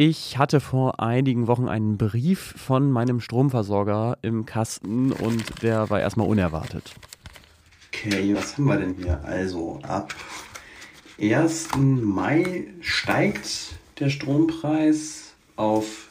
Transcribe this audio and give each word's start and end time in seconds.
Ich 0.00 0.38
hatte 0.38 0.60
vor 0.60 1.00
einigen 1.00 1.48
Wochen 1.48 1.66
einen 1.66 1.98
Brief 1.98 2.54
von 2.56 2.92
meinem 2.92 3.18
Stromversorger 3.18 4.16
im 4.22 4.46
Kasten 4.46 5.10
und 5.10 5.60
der 5.64 5.90
war 5.90 5.98
erstmal 5.98 6.28
unerwartet. 6.28 6.94
Okay, 7.88 8.32
was 8.32 8.56
haben 8.56 8.66
wir 8.66 8.76
denn 8.76 8.94
hier? 8.94 9.20
Also 9.24 9.80
ab 9.82 10.14
1. 11.20 11.70
Mai 11.78 12.68
steigt 12.80 13.76
der 13.98 14.10
Strompreis 14.10 15.34
auf 15.56 16.06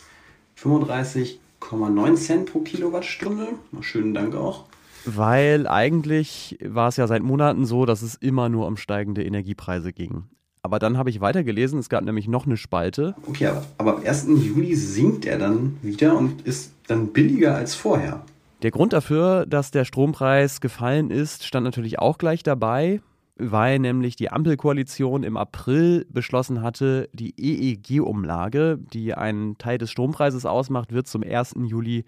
35,9 0.61 2.15
Cent 2.17 2.51
pro 2.51 2.59
Kilowattstunde. 2.59 3.47
Schönen 3.79 4.13
Dank 4.13 4.35
auch. 4.35 4.65
Weil 5.05 5.65
eigentlich 5.65 6.57
war 6.61 6.89
es 6.89 6.97
ja 6.97 7.07
seit 7.07 7.23
Monaten 7.23 7.65
so, 7.65 7.85
dass 7.85 8.01
es 8.01 8.15
immer 8.15 8.49
nur 8.49 8.67
um 8.67 8.75
steigende 8.75 9.23
Energiepreise 9.23 9.93
ging. 9.93 10.25
Aber 10.67 10.79
dann 10.79 10.97
habe 10.97 11.09
ich 11.09 11.21
weitergelesen, 11.21 11.79
es 11.79 11.87
gab 11.87 12.03
nämlich 12.03 12.27
noch 12.27 12.45
eine 12.45 12.57
Spalte. 12.57 13.15
Okay, 13.25 13.45
aber, 13.45 13.63
aber 13.77 13.95
am 13.99 14.05
1. 14.05 14.27
Juli 14.27 14.75
sinkt 14.75 15.25
er 15.25 15.37
dann 15.37 15.77
wieder 15.81 16.17
und 16.17 16.41
ist 16.41 16.73
dann 16.87 17.13
billiger 17.13 17.55
als 17.55 17.73
vorher. 17.73 18.25
Der 18.63 18.71
Grund 18.71 18.91
dafür, 18.91 19.45
dass 19.45 19.71
der 19.71 19.85
Strompreis 19.85 20.59
gefallen 20.59 21.09
ist, 21.09 21.45
stand 21.45 21.63
natürlich 21.63 21.99
auch 21.99 22.17
gleich 22.17 22.43
dabei, 22.43 22.99
weil 23.37 23.79
nämlich 23.79 24.17
die 24.17 24.29
Ampelkoalition 24.29 25.23
im 25.23 25.37
April 25.37 26.05
beschlossen 26.09 26.61
hatte, 26.61 27.07
die 27.13 27.33
EEG-Umlage, 27.37 28.77
die 28.91 29.13
einen 29.13 29.57
Teil 29.57 29.77
des 29.77 29.89
Strompreises 29.89 30.45
ausmacht, 30.45 30.91
wird 30.91 31.07
zum 31.07 31.23
1. 31.23 31.55
Juli, 31.63 32.03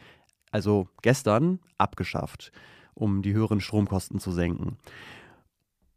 also 0.52 0.90
gestern, 1.02 1.60
abgeschafft, 1.78 2.52
um 2.94 3.22
die 3.22 3.32
höheren 3.32 3.62
Stromkosten 3.62 4.20
zu 4.20 4.32
senken. 4.32 4.76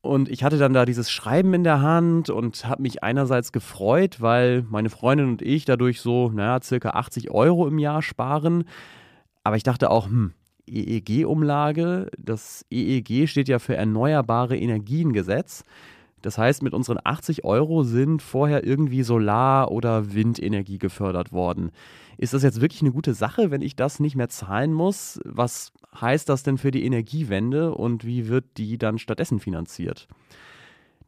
Und 0.02 0.29
ich 0.29 0.42
hatte 0.42 0.59
dann 0.59 0.74
da 0.74 0.84
dieses 0.84 1.12
Schreiben 1.12 1.55
in 1.55 1.62
der 1.62 1.80
Hand 1.80 2.29
und 2.29 2.66
habe 2.66 2.83
mich 2.83 3.05
einerseits 3.05 3.52
gefreut, 3.52 4.20
weil 4.20 4.66
meine 4.69 4.91
Freundin 4.91 5.28
und 5.28 5.42
ich 5.42 5.65
dadurch 5.65 6.01
so, 6.01 6.28
naja, 6.28 6.61
circa 6.61 6.91
80 6.91 7.30
Euro 7.30 7.69
im 7.69 7.78
Jahr 7.78 8.02
sparen. 8.02 8.65
Aber 9.45 9.56
ich 9.56 9.62
dachte 9.62 9.91
auch, 9.91 10.06
hm, 10.06 10.33
EEG-Umlage, 10.67 12.11
das 12.19 12.67
EEG 12.70 13.28
steht 13.28 13.48
ja 13.48 13.61
für 13.61 13.77
Erneuerbare 13.77 14.56
Energiengesetz. 14.56 15.64
Das 16.23 16.39
heißt, 16.39 16.62
mit 16.62 16.73
unseren 16.73 16.98
80 17.03 17.45
Euro 17.45 17.83
sind 17.83 18.23
vorher 18.23 18.65
irgendwie 18.65 19.03
Solar- 19.03 19.70
oder 19.70 20.15
Windenergie 20.15 20.79
gefördert 20.79 21.33
worden. 21.33 21.73
Ist 22.17 22.34
das 22.34 22.42
jetzt 22.42 22.61
wirklich 22.61 22.83
eine 22.83 22.92
gute 22.92 23.14
Sache, 23.14 23.51
wenn 23.51 23.62
ich 23.62 23.77
das 23.77 24.01
nicht 24.01 24.17
mehr 24.17 24.29
zahlen 24.29 24.73
muss? 24.73 25.20
Was 25.25 25.73
heißt 26.01 26.29
das 26.29 26.42
denn 26.42 26.59
für 26.59 26.70
die 26.70 26.84
Energiewende 26.84 27.75
und 27.75 28.06
wie 28.06 28.29
wird 28.29 28.45
die 28.56 28.79
dann 28.79 28.98
stattdessen 28.98 29.41
finanziert? 29.41 30.09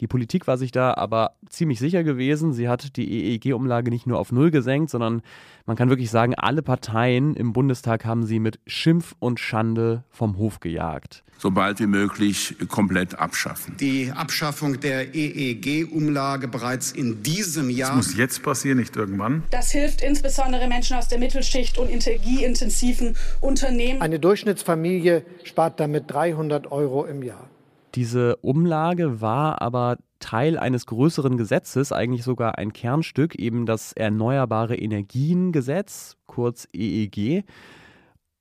Die 0.01 0.07
Politik 0.07 0.47
war 0.47 0.59
sich 0.59 0.73
da 0.73 0.95
aber 0.95 1.33
ziemlich 1.49 1.79
sicher 1.79 2.05
gewesen. 2.05 2.53
Sie 2.53 2.69
hat 2.69 2.97
die 2.97 3.35
EEG-Umlage 3.35 3.91
nicht 3.91 4.07
nur 4.07 4.19
auf 4.19 4.33
Null 4.33 4.51
gesenkt, 4.51 4.91
sondern 4.91 5.23
man 5.67 5.77
kann 5.77 5.89
wirklich 5.89 6.11
sagen, 6.11 6.35
alle 6.35 6.63
Parteien 6.63 7.35
im 7.35 7.53
Bundestag 7.53 8.05
haben 8.05 8.25
sie 8.25 8.39
mit 8.39 8.59
Schimpf 8.67 9.15
und 9.19 9.41
Schande 9.41 10.05
vom 10.11 10.37
Hof 10.37 10.61
gejagt. 10.61 11.25
So 11.39 11.51
bald 11.51 11.81
wie 11.81 11.87
möglich 11.87 12.57
komplett 12.69 13.19
abschaffen. 13.19 13.77
Die 13.79 14.11
Abschaffung 14.13 14.81
der 14.81 15.15
EEG-Umlage 15.15 16.49
bereits 16.49 16.93
in 16.93 17.23
diesem 17.23 17.71
Jahr. 17.71 17.97
Das 17.97 18.09
muss 18.09 18.17
jetzt 18.17 18.43
passieren, 18.43 18.79
nicht 18.79 18.97
irgendwann. 18.97 19.43
Das 19.51 19.71
hilft 19.71 20.03
insbesondere 20.03 20.69
Menschen 20.69 20.97
aus 20.97 21.09
der 21.09 21.19
Mittelschicht 21.19 21.79
und 21.79 21.91
energieintensiven 21.91 23.17
Unternehmen. 23.41 24.01
Eine 24.01 24.19
Durchschnittsfamilie 24.21 25.25
spart 25.43 25.81
damit 25.81 26.11
300 26.11 26.71
Euro 26.71 27.05
im 27.05 27.23
Jahr. 27.23 27.49
Diese 27.95 28.37
Umlage 28.37 29.21
war 29.21 29.63
aber 29.63 29.99
Teil 30.19 30.59
eines 30.59 30.87
größeren 30.87 31.37
Gesetzes, 31.37 31.93
eigentlich 31.93 32.25
sogar 32.25 32.59
ein 32.59 32.73
Kernstück, 32.73 33.37
eben 33.37 33.67
das 33.67 33.93
Erneuerbare 33.93 34.77
Energiengesetz, 34.77 36.17
kurz 36.27 36.67
EEG. 36.73 37.45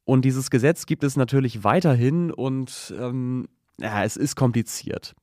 Und 0.05 0.25
dieses 0.25 0.49
Gesetz 0.49 0.85
gibt 0.85 1.03
es 1.03 1.17
natürlich 1.17 1.63
weiterhin 1.63 2.31
und 2.31 2.93
ähm, 2.97 3.47
ja, 3.79 4.03
es 4.03 4.17
ist 4.17 4.35
kompliziert. 4.35 5.13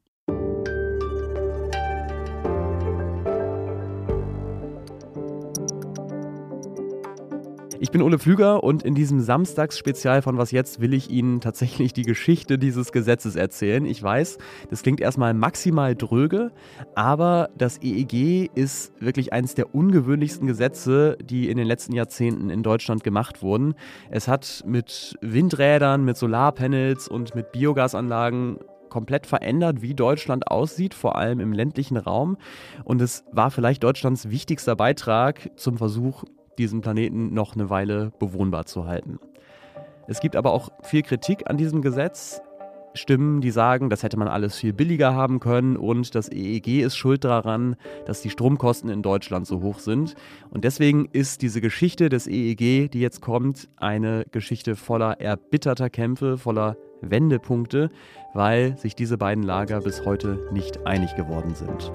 Ich 7.83 7.91
bin 7.91 8.03
Ole 8.03 8.19
Pflüger 8.19 8.63
und 8.63 8.83
in 8.83 8.95
diesem 8.95 9.21
Samstagsspezial 9.21 10.21
von 10.21 10.37
Was 10.37 10.51
jetzt 10.51 10.83
will 10.83 10.93
ich 10.93 11.09
Ihnen 11.09 11.41
tatsächlich 11.41 11.95
die 11.95 12.03
Geschichte 12.03 12.59
dieses 12.59 12.93
Gesetzes 12.93 13.37
erzählen. 13.37 13.87
Ich 13.87 14.03
weiß, 14.03 14.37
das 14.69 14.83
klingt 14.83 15.01
erstmal 15.01 15.33
maximal 15.33 15.97
dröge, 15.97 16.53
aber 16.95 17.49
das 17.57 17.79
EEG 17.83 18.51
ist 18.55 18.93
wirklich 19.01 19.33
eines 19.33 19.55
der 19.55 19.75
ungewöhnlichsten 19.75 20.47
Gesetze, 20.47 21.17
die 21.25 21.49
in 21.49 21.57
den 21.57 21.67
letzten 21.67 21.95
Jahrzehnten 21.95 22.51
in 22.51 22.63
Deutschland 22.63 23.03
gemacht 23.03 23.41
wurden. 23.41 23.73
Es 24.11 24.29
hat 24.29 24.63
mit 24.67 25.17
Windrädern, 25.23 26.05
mit 26.05 26.19
Solarpanels 26.19 27.09
und 27.09 27.35
mit 27.35 27.51
Biogasanlagen 27.51 28.59
komplett 28.91 29.27
verändert, 29.27 29.81
wie 29.81 29.95
Deutschland 29.95 30.49
aussieht, 30.49 30.93
vor 30.93 31.17
allem 31.17 31.41
im 31.41 31.55
ländlichen 31.55 31.97
Raum. 31.97 32.37
Und 32.85 33.01
es 33.01 33.25
war 33.33 33.51
vielleicht 33.51 33.83
Deutschlands 33.83 34.29
wichtigster 34.29 34.77
Beitrag 34.77 35.51
zum 35.57 35.79
Versuch, 35.79 36.25
diesen 36.61 36.81
Planeten 36.81 37.33
noch 37.35 37.55
eine 37.55 37.71
Weile 37.71 38.13
bewohnbar 38.19 38.67
zu 38.67 38.87
halten. 38.87 39.19
Es 40.07 40.21
gibt 40.21 40.37
aber 40.37 40.53
auch 40.53 40.71
viel 40.83 41.03
Kritik 41.03 41.49
an 41.49 41.57
diesem 41.57 41.83
Gesetz. 41.83 42.41
Stimmen, 42.95 43.41
die 43.41 43.53
sagen, 43.53 43.89
das 43.89 44.03
hätte 44.03 44.17
man 44.17 44.27
alles 44.27 44.57
viel 44.57 44.73
billiger 44.73 45.15
haben 45.15 45.39
können 45.39 45.77
und 45.77 46.17
das 46.17 46.29
EEG 46.29 46.83
ist 46.83 46.97
schuld 46.97 47.25
daran, 47.25 47.77
dass 48.05 48.21
die 48.21 48.31
Stromkosten 48.31 48.91
in 48.91 49.03
Deutschland 49.03 49.47
so 49.47 49.63
hoch 49.63 49.79
sind. 49.79 50.17
Und 50.51 50.65
deswegen 50.65 51.09
ist 51.13 51.43
diese 51.43 51.61
Geschichte 51.61 52.09
des 52.09 52.27
EEG, 52.27 52.91
die 52.91 53.01
jetzt 53.01 53.21
kommt, 53.21 53.69
eine 53.77 54.25
Geschichte 54.33 54.75
voller 54.75 55.21
erbitterter 55.21 55.89
Kämpfe, 55.89 56.37
voller 56.37 56.77
Wendepunkte, 57.01 57.91
weil 58.35 58.77
sich 58.77 58.97
diese 58.97 59.17
beiden 59.17 59.45
Lager 59.45 59.81
bis 59.81 60.05
heute 60.05 60.49
nicht 60.53 60.85
einig 60.85 61.15
geworden 61.15 61.55
sind. 61.55 61.93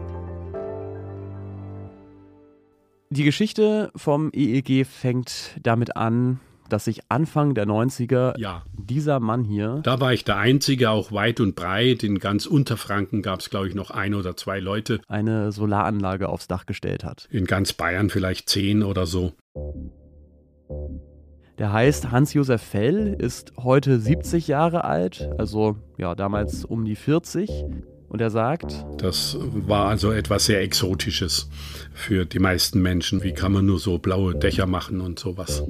Die 3.12 3.24
Geschichte 3.24 3.92
vom 3.96 4.32
EEG 4.34 4.86
fängt 4.86 5.60
damit 5.62 5.96
an, 5.96 6.40
dass 6.70 6.86
sich 6.86 7.02
Anfang 7.10 7.54
der 7.54 7.68
90er 7.68 8.40
ja. 8.40 8.64
dieser 8.74 9.20
Mann 9.20 9.44
hier. 9.44 9.82
Da 9.84 10.00
war 10.00 10.14
ich 10.14 10.24
der 10.24 10.38
Einzige, 10.38 10.90
auch 10.90 11.12
weit 11.12 11.40
und 11.40 11.56
breit. 11.56 12.04
In 12.04 12.18
ganz 12.18 12.48
Unterfranken 12.48 13.22
gab 13.22 13.42
es, 13.42 13.52
glaube 13.52 13.68
ich, 13.68 13.76
noch 13.76 13.92
ein 13.92 14.16
oder 14.16 14.36
zwei 14.36 14.60
Leute. 14.60 15.02
Eine 15.08 15.52
Solaranlage 15.52 16.28
aufs 16.30 16.48
Dach 16.48 16.66
gestellt 16.66 17.04
hat. 17.04 17.28
In 17.30 17.46
ganz 17.46 17.74
Bayern 17.74 18.10
vielleicht 18.10 18.50
zehn 18.50 18.82
oder 18.82 19.06
so. 19.06 19.34
Der 21.60 21.72
heißt 21.72 22.12
Hans-Josef 22.12 22.62
Fell, 22.62 23.16
ist 23.20 23.54
heute 23.58 24.00
70 24.00 24.48
Jahre 24.48 24.84
alt, 24.84 25.30
also 25.38 25.78
ja, 25.98 26.16
damals 26.16 26.66
um 26.66 26.84
die 26.84 26.96
40. 26.96 27.66
Und 28.16 28.22
er 28.22 28.30
sagt, 28.30 28.86
das 28.96 29.38
war 29.42 29.90
also 29.90 30.14
etwas 30.14 30.46
sehr 30.46 30.62
Exotisches 30.62 31.50
für 31.92 32.26
die 32.26 32.40
meisten 32.40 32.82
Menschen. 32.82 33.24
Wie 33.24 33.34
kann 33.34 33.52
man 33.52 33.66
nur 33.66 33.78
so 33.78 33.98
blaue 33.98 34.34
Dächer 34.34 34.68
machen 34.68 35.02
und 35.02 35.20
sowas? 35.20 35.66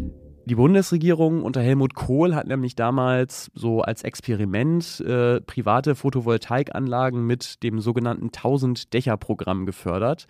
Die 0.46 0.54
Bundesregierung 0.54 1.42
unter 1.42 1.60
Helmut 1.64 1.96
Kohl 1.96 2.36
hat 2.36 2.46
nämlich 2.46 2.76
damals 2.76 3.50
so 3.56 3.82
als 3.82 4.04
Experiment 4.04 5.00
äh, 5.00 5.42
private 5.42 5.96
Photovoltaikanlagen 5.96 7.26
mit 7.26 7.64
dem 7.64 7.80
sogenannten 7.80 8.30
1000-Dächer-Programm 8.30 9.66
gefördert. 9.66 10.28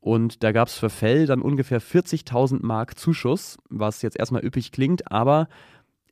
Und 0.00 0.42
da 0.42 0.50
gab 0.50 0.66
es 0.66 0.74
für 0.74 0.90
Fell 0.90 1.26
dann 1.26 1.42
ungefähr 1.42 1.80
40.000 1.80 2.58
Mark 2.66 2.98
Zuschuss, 2.98 3.56
was 3.70 4.02
jetzt 4.02 4.18
erstmal 4.18 4.44
üppig 4.44 4.72
klingt, 4.72 5.12
aber 5.12 5.46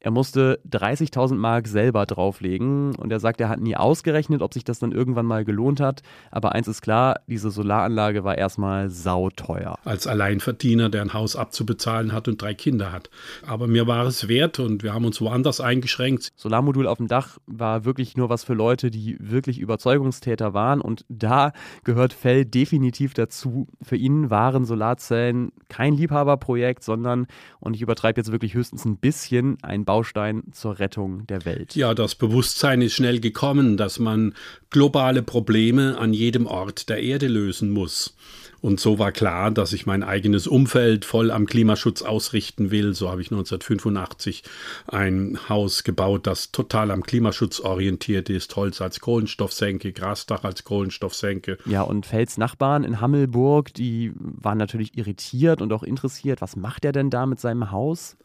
er 0.03 0.11
musste 0.11 0.61
30.000 0.71 1.35
Mark 1.35 1.69
selber 1.69 2.07
drauflegen 2.07 2.95
und 2.97 3.13
er 3.13 3.21
sagt, 3.21 3.39
er 3.41 3.51
hat 3.51 3.61
nie 3.61 3.77
ausgerechnet, 3.77 4.41
ob 4.41 4.55
sich 4.55 4.65
das 4.65 4.79
dann 4.79 4.93
irgendwann 4.93 5.27
mal 5.27 5.45
gelohnt 5.45 5.79
hat. 5.79 6.03
Aber 6.31 6.53
eins 6.53 6.69
ist 6.69 6.81
klar, 6.81 7.21
diese 7.27 7.51
Solaranlage 7.51 8.25
war 8.25 8.39
erstmal 8.39 8.89
sauteuer. 8.89 9.79
Als 9.85 10.07
Alleinverdiener, 10.07 10.89
der 10.89 11.03
ein 11.03 11.13
Haus 11.13 11.37
abzubezahlen 11.37 12.13
hat 12.13 12.29
und 12.29 12.41
drei 12.41 12.55
Kinder 12.55 12.93
hat. 12.93 13.11
Aber 13.47 13.67
mir 13.67 13.87
war 13.87 14.07
es 14.07 14.27
wert 14.27 14.59
und 14.59 14.83
wir 14.83 14.95
haben 14.95 15.05
uns 15.05 15.21
woanders 15.21 15.61
eingeschränkt. 15.61 16.31
Solarmodul 16.35 16.87
auf 16.87 16.97
dem 16.97 17.09
Dach 17.09 17.37
war 17.47 17.85
wirklich 17.85 18.17
nur 18.17 18.31
was 18.31 18.43
für 18.43 18.55
Leute, 18.55 18.91
die 18.91 19.19
wirklich 19.21 19.59
Überzeugungstäter 19.59 20.55
waren 20.55 20.81
und 20.81 21.05
da 21.11 21.53
gehört 21.85 22.15
Fell 22.15 22.47
definitiv 22.47 23.13
dazu. 23.13 23.67
Für 23.83 23.97
ihn 23.97 24.31
waren 24.31 24.65
Solarzellen 24.65 25.53
kein 25.69 25.93
Liebhaberprojekt, 25.93 26.83
sondern, 26.83 27.27
und 27.61 27.77
ich 27.77 27.83
übertreibe 27.83 28.19
jetzt 28.19 28.33
wirklich 28.33 28.55
höchstens 28.55 28.87
ein 28.87 28.97
bisschen, 28.97 29.59
ein 29.63 29.85
Baustein 29.91 30.45
zur 30.53 30.79
Rettung 30.79 31.27
der 31.27 31.45
Welt. 31.45 31.75
Ja, 31.75 31.95
das 31.95 32.15
Bewusstsein 32.15 32.81
ist 32.81 32.93
schnell 32.93 33.19
gekommen, 33.19 33.77
dass 33.77 33.99
man 33.99 34.35
globale 34.71 35.21
Probleme 35.21 35.99
an 35.99 36.13
jedem 36.13 36.47
Ort 36.47 36.89
der 36.89 37.03
Erde 37.03 37.27
lösen 37.27 37.73
muss. 37.73 38.15
Und 38.61 38.79
so 38.79 39.01
war 39.01 39.11
klar, 39.11 39.51
dass 39.51 39.73
ich 39.73 39.87
mein 39.87 40.05
eigenes 40.05 40.47
Umfeld 40.47 41.05
voll 41.05 41.33
am 41.33 41.47
Klimaschutz 41.47 42.03
ausrichten 42.03 42.71
will. 42.71 42.95
So 42.95 43.11
habe 43.11 43.21
ich 43.21 43.33
1985 43.33 44.45
ein 44.87 45.39
Haus 45.49 45.83
gebaut, 45.83 46.29
das 46.29 46.53
total 46.53 46.93
am 46.93 47.03
Klimaschutz 47.03 47.59
orientiert 47.59 48.31
ist. 48.31 48.55
Holz 48.55 48.81
als 48.81 49.01
Kohlenstoffsenke, 49.01 49.93
Grasdach 49.93 50.45
als 50.45 50.63
Kohlenstoffsenke. 50.63 51.59
Ja, 51.65 51.83
und 51.83 52.07
Fels 52.07 52.39
Nachbarn 52.39 52.85
in 52.85 53.01
Hammelburg, 53.01 53.75
die 53.75 54.13
waren 54.15 54.59
natürlich 54.59 54.97
irritiert 54.97 55.63
und 55.63 55.73
auch 55.73 55.83
interessiert. 55.83 56.41
Was 56.41 56.55
macht 56.55 56.85
er 56.85 56.93
denn 56.93 57.11
da 57.11 57.27
mit 57.27 57.41
seinem 57.41 57.73
Haus? 57.73 58.17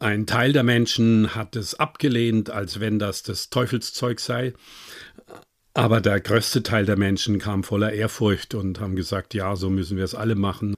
Ein 0.00 0.26
Teil 0.26 0.54
der 0.54 0.62
Menschen 0.62 1.34
hat 1.34 1.56
es 1.56 1.74
abgelehnt, 1.74 2.48
als 2.48 2.80
wenn 2.80 2.98
das 2.98 3.22
das 3.22 3.50
Teufelszeug 3.50 4.18
sei. 4.18 4.54
Aber 5.74 6.00
der 6.00 6.20
größte 6.20 6.62
Teil 6.62 6.86
der 6.86 6.96
Menschen 6.96 7.38
kam 7.38 7.62
voller 7.62 7.92
Ehrfurcht 7.92 8.54
und 8.54 8.80
haben 8.80 8.96
gesagt, 8.96 9.34
ja, 9.34 9.54
so 9.56 9.68
müssen 9.68 9.98
wir 9.98 10.04
es 10.04 10.14
alle 10.14 10.36
machen. 10.36 10.74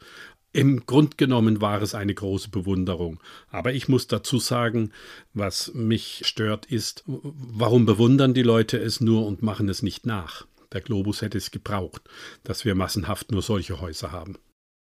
Im 0.52 0.86
Grund 0.86 1.18
genommen 1.18 1.60
war 1.60 1.80
es 1.80 1.94
eine 1.94 2.12
große 2.12 2.50
Bewunderung. 2.50 3.20
Aber 3.48 3.72
ich 3.72 3.88
muss 3.88 4.08
dazu 4.08 4.40
sagen, 4.40 4.90
was 5.32 5.72
mich 5.72 6.22
stört, 6.24 6.66
ist, 6.66 7.04
warum 7.06 7.86
bewundern 7.86 8.34
die 8.34 8.42
Leute 8.42 8.76
es 8.76 9.00
nur 9.00 9.24
und 9.24 9.40
machen 9.40 9.68
es 9.68 9.82
nicht 9.82 10.04
nach? 10.04 10.46
Der 10.72 10.80
Globus 10.80 11.22
hätte 11.22 11.38
es 11.38 11.52
gebraucht, 11.52 12.02
dass 12.42 12.64
wir 12.64 12.74
massenhaft 12.74 13.30
nur 13.30 13.42
solche 13.42 13.80
Häuser 13.80 14.10
haben. 14.10 14.36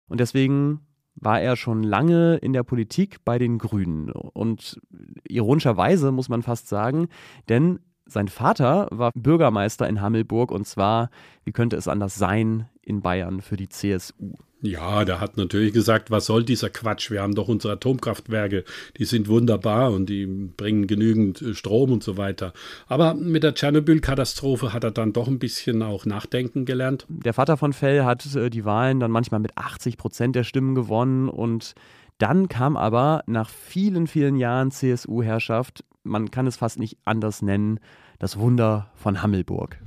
Und 0.09 0.21
deswegen 0.21 0.87
war 1.21 1.41
er 1.41 1.57
schon 1.57 1.83
lange 1.83 2.37
in 2.37 2.53
der 2.53 2.63
Politik 2.63 3.25
bei 3.25 3.39
den 3.39 3.59
Grünen. 3.59 4.11
Und 4.11 4.81
ironischerweise 5.27 6.13
muss 6.13 6.29
man 6.29 6.43
fast 6.43 6.69
sagen, 6.69 7.09
denn 7.49 7.81
sein 8.09 8.29
Vater 8.29 8.89
war 8.91 9.13
Bürgermeister 9.15 9.89
in 9.89 10.01
Hammelburg 10.01 10.51
und 10.51 10.67
zwar, 10.67 11.11
wie 11.45 11.53
könnte 11.53 11.77
es 11.77 11.89
anders 11.89 12.17
sein, 12.17 12.69
in 12.83 13.03
Bayern 13.03 13.43
für 13.43 13.57
die 13.57 13.69
CSU. 13.69 14.35
Ja, 14.61 15.05
der 15.05 15.21
hat 15.21 15.37
natürlich 15.37 15.73
gesagt, 15.73 16.11
was 16.11 16.27
soll 16.27 16.43
dieser 16.43 16.69
Quatsch? 16.69 17.13
Wir 17.13 17.23
haben 17.23 17.37
doch 17.37 17.47
unsere 17.47 17.75
Atomkraftwerke, 17.75 18.65
die 18.97 19.05
sind 19.05 19.29
wunderbar 19.29 19.93
und 19.93 20.07
die 20.07 20.27
bringen 20.27 20.89
genügend 20.89 21.41
äh, 21.41 21.55
Strom 21.55 21.93
und 21.93 22.03
so 22.03 22.17
weiter. 22.17 22.53
Aber 22.89 23.15
mit 23.15 23.45
der 23.45 23.55
Tschernobyl-Katastrophe 23.55 24.73
hat 24.73 24.83
er 24.83 24.91
dann 24.91 25.13
doch 25.13 25.29
ein 25.29 25.39
bisschen 25.39 25.83
auch 25.83 26.07
nachdenken 26.07 26.65
gelernt. 26.65 27.07
Der 27.09 27.35
Vater 27.35 27.57
von 27.57 27.73
Fell 27.73 28.05
hat 28.05 28.35
äh, 28.35 28.51
die 28.51 28.65
Wahlen 28.65 28.99
dann 28.99 29.13
manchmal 29.13 29.39
mit 29.39 29.57
80 29.57 29.97
Prozent 29.97 30.35
der 30.35 30.45
Stimmen 30.45 30.75
gewonnen 30.75 31.29
und 31.29 31.75
dann 32.19 32.49
kam 32.49 32.77
aber 32.77 33.23
nach 33.27 33.49
vielen, 33.49 34.09
vielen 34.09 34.35
Jahren 34.35 34.73
CSU-Herrschaft 34.73 35.85
man 36.09 36.31
kann 36.31 36.47
es 36.47 36.57
fast 36.57 36.79
nicht 36.79 36.99
anders 37.05 37.43
nennen, 37.43 37.81
das 38.19 38.39
Wunder 38.39 38.91
von 38.97 39.23
Hammelburg. 39.23 39.79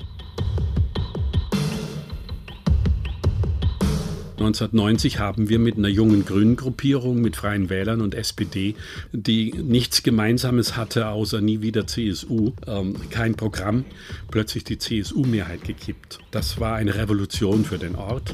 1990 4.41 5.19
haben 5.19 5.49
wir 5.49 5.59
mit 5.59 5.77
einer 5.77 5.87
jungen 5.87 6.25
grünen 6.25 6.55
Gruppierung, 6.55 7.21
mit 7.21 7.35
Freien 7.35 7.69
Wählern 7.69 8.01
und 8.01 8.15
SPD, 8.15 8.75
die 9.11 9.51
nichts 9.51 10.01
Gemeinsames 10.01 10.75
hatte, 10.75 11.09
außer 11.09 11.41
nie 11.41 11.61
wieder 11.61 11.85
CSU, 11.85 12.53
ähm, 12.65 12.95
kein 13.11 13.35
Programm, 13.35 13.85
plötzlich 14.31 14.63
die 14.63 14.79
CSU-Mehrheit 14.79 15.63
gekippt. 15.63 16.19
Das 16.31 16.59
war 16.59 16.75
eine 16.75 16.95
Revolution 16.95 17.63
für 17.63 17.77
den 17.77 17.95
Ort. 17.95 18.33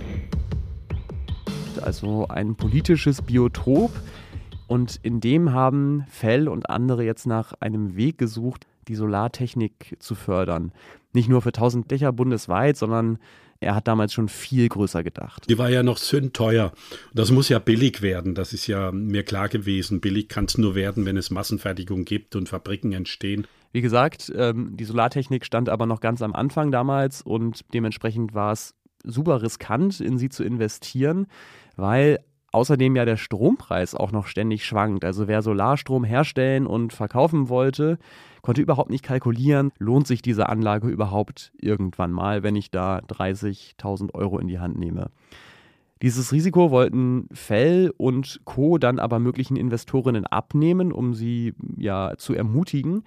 Also 1.81 2.27
ein 2.29 2.55
politisches 2.55 3.21
Biotop, 3.21 3.91
und 4.67 4.99
in 5.01 5.19
dem 5.21 5.53
haben 5.53 6.05
Fell 6.09 6.47
und 6.47 6.69
andere 6.69 7.03
jetzt 7.03 7.25
nach 7.25 7.53
einem 7.59 7.95
Weg 7.95 8.17
gesucht, 8.17 8.67
die 8.87 8.95
Solartechnik 8.95 9.95
zu 9.99 10.15
fördern. 10.15 10.71
Nicht 11.13 11.29
nur 11.29 11.41
für 11.41 11.49
1000 11.49 11.89
Dächer 11.89 12.11
bundesweit, 12.11 12.77
sondern 12.77 13.17
er 13.59 13.75
hat 13.75 13.87
damals 13.87 14.13
schon 14.13 14.29
viel 14.29 14.69
größer 14.69 15.03
gedacht. 15.03 15.49
Die 15.49 15.57
war 15.57 15.69
ja 15.69 15.81
noch 15.81 15.97
sündteuer. 15.97 16.71
Das 17.13 17.31
muss 17.31 17.49
ja 17.49 17.59
billig 17.59 18.01
werden. 18.01 18.35
Das 18.35 18.53
ist 18.53 18.67
ja 18.67 18.91
mir 18.91 19.23
klar 19.23 19.49
gewesen. 19.49 19.99
Billig 19.99 20.29
kann 20.29 20.45
es 20.45 20.57
nur 20.57 20.75
werden, 20.75 21.05
wenn 21.05 21.17
es 21.17 21.31
Massenfertigung 21.31 22.05
gibt 22.05 22.35
und 22.35 22.49
Fabriken 22.49 22.93
entstehen. 22.93 23.47
Wie 23.71 23.81
gesagt, 23.81 24.31
ähm, 24.35 24.77
die 24.77 24.85
Solartechnik 24.85 25.43
stand 25.43 25.69
aber 25.69 25.85
noch 25.85 26.01
ganz 26.01 26.21
am 26.21 26.33
Anfang 26.33 26.71
damals 26.71 27.21
und 27.21 27.61
dementsprechend 27.73 28.33
war 28.33 28.51
es 28.51 28.75
super 29.03 29.41
riskant, 29.41 29.99
in 29.99 30.17
sie 30.17 30.29
zu 30.29 30.43
investieren, 30.43 31.27
weil 31.75 32.19
Außerdem 32.51 32.95
ja 32.95 33.05
der 33.05 33.17
Strompreis 33.17 33.93
auch 33.93 34.11
noch 34.11 34.27
ständig 34.27 34.65
schwankt. 34.65 35.03
Also 35.03 35.27
wer 35.27 35.41
Solarstrom 35.41 36.03
herstellen 36.03 36.65
und 36.65 36.93
verkaufen 36.93 37.49
wollte, 37.49 37.99
konnte 38.41 38.61
überhaupt 38.61 38.89
nicht 38.89 39.03
kalkulieren, 39.03 39.71
lohnt 39.77 40.07
sich 40.07 40.21
diese 40.21 40.47
Anlage 40.47 40.87
überhaupt 40.87 41.51
irgendwann 41.59 42.11
mal, 42.11 42.43
wenn 42.43 42.55
ich 42.55 42.71
da 42.71 42.99
30.000 42.99 44.13
Euro 44.13 44.39
in 44.39 44.47
die 44.47 44.59
Hand 44.59 44.77
nehme. 44.77 45.11
Dieses 46.01 46.31
Risiko 46.31 46.69
wollten 46.71 47.27
Fell 47.33 47.91
und 47.97 48.41
Co. 48.45 48.77
dann 48.77 48.99
aber 48.99 49.19
möglichen 49.19 49.57
Investorinnen 49.57 50.25
abnehmen, 50.25 50.91
um 50.91 51.13
sie 51.13 51.55
ja 51.75 52.13
zu 52.17 52.33
ermutigen. 52.33 53.03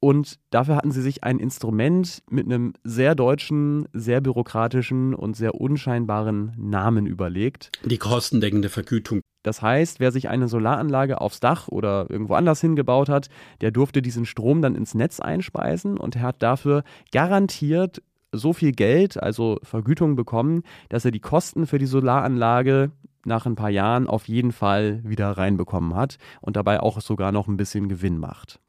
Und 0.00 0.38
dafür 0.50 0.76
hatten 0.76 0.92
sie 0.92 1.02
sich 1.02 1.24
ein 1.24 1.40
Instrument 1.40 2.22
mit 2.30 2.46
einem 2.46 2.74
sehr 2.84 3.14
deutschen, 3.16 3.88
sehr 3.92 4.20
bürokratischen 4.20 5.14
und 5.14 5.36
sehr 5.36 5.56
unscheinbaren 5.56 6.52
Namen 6.56 7.06
überlegt. 7.06 7.72
Die 7.84 7.98
kostendeckende 7.98 8.68
Vergütung. 8.68 9.22
Das 9.42 9.60
heißt, 9.60 9.98
wer 9.98 10.12
sich 10.12 10.28
eine 10.28 10.46
Solaranlage 10.46 11.20
aufs 11.20 11.40
Dach 11.40 11.68
oder 11.68 12.06
irgendwo 12.10 12.34
anders 12.34 12.60
hingebaut 12.60 13.08
hat, 13.08 13.28
der 13.60 13.70
durfte 13.70 14.02
diesen 14.02 14.24
Strom 14.24 14.62
dann 14.62 14.74
ins 14.74 14.94
Netz 14.94 15.20
einspeisen 15.20 15.96
und 15.96 16.16
er 16.16 16.22
hat 16.22 16.42
dafür 16.42 16.84
garantiert 17.10 18.02
so 18.30 18.52
viel 18.52 18.72
Geld, 18.72 19.20
also 19.20 19.58
Vergütung 19.62 20.14
bekommen, 20.14 20.62
dass 20.90 21.04
er 21.04 21.10
die 21.10 21.20
Kosten 21.20 21.66
für 21.66 21.78
die 21.78 21.86
Solaranlage 21.86 22.92
nach 23.24 23.46
ein 23.46 23.56
paar 23.56 23.70
Jahren 23.70 24.06
auf 24.06 24.28
jeden 24.28 24.52
Fall 24.52 25.00
wieder 25.02 25.30
reinbekommen 25.30 25.94
hat 25.94 26.18
und 26.40 26.56
dabei 26.56 26.80
auch 26.80 27.00
sogar 27.00 27.32
noch 27.32 27.48
ein 27.48 27.56
bisschen 27.56 27.88
Gewinn 27.88 28.18
macht. 28.18 28.60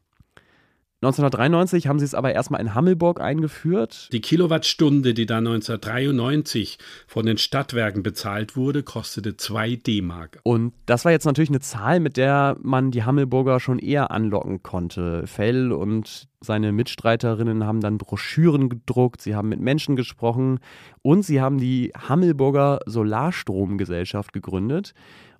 1993 1.01 1.87
haben 1.87 1.97
sie 1.97 2.03
es 2.03 2.13
aber 2.13 2.33
erstmal 2.33 2.59
in 2.59 2.75
Hammelburg 2.75 3.21
eingeführt. 3.21 4.09
Die 4.11 4.19
Kilowattstunde, 4.19 5.13
die 5.13 5.25
da 5.25 5.37
1993 5.37 6.77
von 7.07 7.25
den 7.25 7.37
Stadtwerken 7.37 8.03
bezahlt 8.03 8.57
wurde, 8.57 8.83
kostete 8.83 9.37
2 9.37 9.77
D-Mark. 9.77 10.41
Und 10.43 10.73
das 10.87 11.05
war 11.05 11.13
jetzt 11.13 11.23
natürlich 11.23 11.51
eine 11.51 11.61
Zahl, 11.61 12.01
mit 12.01 12.17
der 12.17 12.57
man 12.61 12.91
die 12.91 13.03
Hammelburger 13.03 13.61
schon 13.61 13.79
eher 13.79 14.11
anlocken 14.11 14.61
konnte. 14.61 15.25
Fell 15.25 15.71
und 15.71 16.27
seine 16.41 16.73
Mitstreiterinnen 16.73 17.65
haben 17.65 17.79
dann 17.79 17.97
Broschüren 17.97 18.67
gedruckt, 18.67 19.21
sie 19.21 19.35
haben 19.35 19.47
mit 19.47 19.61
Menschen 19.61 19.95
gesprochen 19.95 20.59
und 21.01 21.23
sie 21.23 21.39
haben 21.39 21.59
die 21.59 21.93
Hammelburger 21.97 22.79
Solarstromgesellschaft 22.85 24.33
gegründet. 24.33 24.93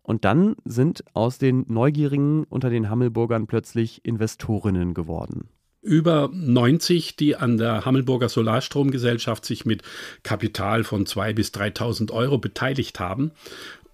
Und 0.10 0.26
dann 0.26 0.56
sind 0.66 1.04
aus 1.14 1.38
den 1.38 1.66
Neugierigen 1.68 2.44
unter 2.46 2.72
den 2.72 2.90
Hammelburgern 2.90 3.46
plötzlich 3.46 4.04
Investorinnen 4.04 4.96
geworden 4.96 5.50
über 5.82 6.30
90, 6.34 7.16
die 7.16 7.36
an 7.36 7.58
der 7.58 7.86
Hammelburger 7.86 8.28
Solarstromgesellschaft 8.28 9.46
sich 9.46 9.66
mit 9.66 9.84
Kapital 10.24 10.84
von 10.84 11.06
2.000 11.06 11.34
bis 11.34 11.50
3.000 11.52 12.12
Euro 12.12 12.38
beteiligt 12.38 13.00
haben 13.00 13.32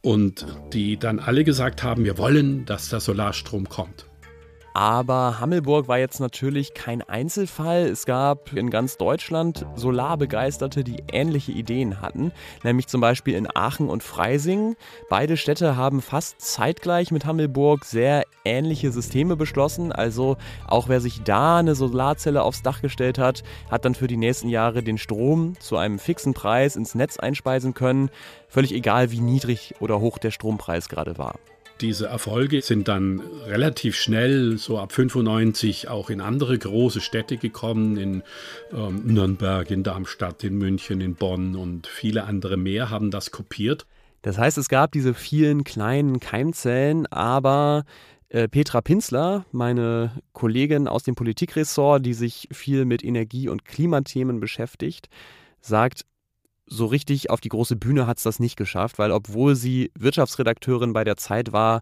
und 0.02 0.48
die 0.74 0.98
dann 0.98 1.20
alle 1.20 1.44
gesagt 1.44 1.84
haben, 1.84 2.06
wir 2.06 2.18
wollen, 2.18 2.66
dass 2.66 2.90
der 2.90 3.02
Solarstrom 3.02 3.70
kommt. 3.70 4.08
Aber 4.76 5.40
Hammelburg 5.40 5.88
war 5.88 6.00
jetzt 6.00 6.20
natürlich 6.20 6.74
kein 6.74 7.02
Einzelfall. 7.02 7.86
Es 7.86 8.06
gab 8.06 8.52
in 8.52 8.70
ganz 8.70 8.98
Deutschland 8.98 9.66
Solarbegeisterte, 9.76 10.84
die 10.84 11.02
ähnliche 11.14 11.54
Ideen 11.54 12.02
hatten, 12.02 12.34
nämlich 12.62 12.88
zum 12.88 13.00
Beispiel 13.00 13.36
in 13.36 13.48
Aachen 13.56 13.88
und 13.88 14.04
Freising. 14.04 14.76
Beide 15.10 15.38
Städte 15.38 15.78
haben 15.78 16.02
fast 16.02 16.42
zeitgleich 16.42 17.12
mit 17.12 17.24
Hammelburg 17.24 17.86
sehr 17.86 18.24
ähnliche 18.44 18.92
Systeme 18.92 19.38
beschlossen. 19.38 19.94
Also 19.94 20.36
auch 20.68 20.90
wer 20.90 21.00
sich 21.00 21.24
da 21.24 21.60
eine 21.60 21.74
Solarzelle 21.74 22.44
aufs 22.44 22.62
Dach 22.62 22.82
gestellt 22.82 23.18
hat, 23.18 23.44
hat 23.72 23.86
dann 23.86 23.96
für 23.96 24.08
die 24.08 24.18
nächsten 24.18 24.50
Jahre 24.50 24.84
den 24.84 24.98
Strom 24.98 25.58
zu 25.62 25.78
einem 25.78 26.00
fixen 26.00 26.34
Preis 26.34 26.76
ins 26.76 26.96
Netz 26.96 27.18
einspeisen 27.18 27.74
können. 27.76 28.10
Völlig 28.50 28.74
egal, 28.74 29.10
wie 29.12 29.22
niedrig 29.22 29.76
oder 29.80 30.02
hoch 30.02 30.18
der 30.18 30.32
Strompreis 30.32 30.90
gerade 30.90 31.18
war. 31.18 31.36
Diese 31.82 32.08
Erfolge 32.08 32.62
sind 32.62 32.88
dann 32.88 33.20
relativ 33.48 33.98
schnell, 33.98 34.58
so 34.58 34.80
ab 34.80 34.94
95, 34.94 35.90
auch 35.90 36.10
in 36.10 36.22
andere 36.22 36.58
große 36.58 37.02
Städte 37.02 37.36
gekommen, 37.36 37.98
in 37.98 38.24
ähm, 38.72 39.02
Nürnberg, 39.06 39.70
in 39.70 39.84
Darmstadt, 39.84 40.44
in 40.46 40.58
München, 40.58 41.02
in 41.02 41.16
Bonn 41.16 41.56
und 41.56 41.88
viele 41.88 42.24
andere 42.24 42.56
mehr 42.56 42.90
haben 42.90 43.12
das 43.12 43.32
kopiert. 43.32 43.86
Das 44.22 44.38
heißt, 44.38 44.58
es 44.58 44.70
gab 44.70 44.94
diese 44.94 45.14
vielen 45.14 45.66
kleinen 45.66 46.20
Keimzellen, 46.20 47.08
aber 47.08 47.84
äh, 48.30 48.48
Petra 48.48 48.82
Pinsler, 48.82 49.46
meine 49.52 50.12
Kollegin 50.34 50.88
aus 50.88 51.04
dem 51.04 51.16
Politikressort, 51.16 52.06
die 52.06 52.14
sich 52.14 52.48
viel 52.52 52.86
mit 52.86 53.04
Energie- 53.04 53.50
und 53.50 53.66
Klimathemen 53.66 54.40
beschäftigt, 54.40 55.10
sagt, 55.62 56.06
so 56.68 56.86
richtig 56.86 57.30
auf 57.30 57.42
die 57.42 57.50
große 57.50 57.76
Bühne 57.76 58.08
hat 58.08 58.18
es 58.18 58.24
das 58.24 58.40
nicht 58.40 58.56
geschafft, 58.56 58.98
weil 58.98 59.12
obwohl 59.12 59.56
sie 59.56 59.92
Wirtschaftsredakteurin 59.98 60.94
bei 60.94 61.04
der 61.04 61.18
Zeit 61.18 61.52
war, 61.54 61.82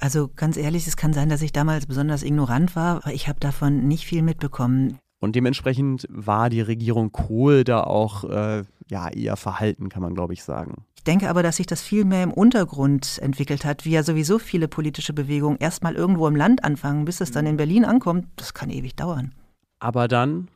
also 0.00 0.28
ganz 0.34 0.56
ehrlich, 0.56 0.86
es 0.86 0.96
kann 0.96 1.12
sein, 1.12 1.28
dass 1.28 1.42
ich 1.42 1.52
damals 1.52 1.86
besonders 1.86 2.22
ignorant 2.22 2.74
war, 2.76 2.96
aber 2.96 3.14
ich 3.14 3.28
habe 3.28 3.40
davon 3.40 3.86
nicht 3.86 4.04
viel 4.04 4.22
mitbekommen. 4.22 4.98
Und 5.20 5.36
dementsprechend 5.36 6.06
war 6.10 6.50
die 6.50 6.60
Regierung 6.60 7.12
Kohl 7.12 7.64
da 7.64 7.84
auch 7.84 8.24
äh, 8.24 8.64
ja, 8.90 9.08
eher 9.08 9.36
verhalten, 9.36 9.88
kann 9.88 10.02
man 10.02 10.14
glaube 10.14 10.34
ich 10.34 10.42
sagen. 10.42 10.84
Ich 10.96 11.04
denke 11.04 11.30
aber, 11.30 11.42
dass 11.42 11.56
sich 11.56 11.66
das 11.66 11.82
viel 11.82 12.04
mehr 12.04 12.22
im 12.22 12.32
Untergrund 12.32 13.18
entwickelt 13.22 13.64
hat, 13.64 13.84
wie 13.84 13.92
ja 13.92 14.02
sowieso 14.02 14.38
viele 14.38 14.68
politische 14.68 15.12
Bewegungen 15.12 15.58
erstmal 15.58 15.94
irgendwo 15.94 16.26
im 16.26 16.36
Land 16.36 16.64
anfangen, 16.64 17.04
bis 17.04 17.20
es 17.20 17.30
dann 17.30 17.46
in 17.46 17.56
Berlin 17.56 17.84
ankommt. 17.84 18.26
Das 18.36 18.54
kann 18.54 18.70
ewig 18.70 18.96
dauern. 18.96 19.32
Aber 19.78 20.08
dann 20.08 20.48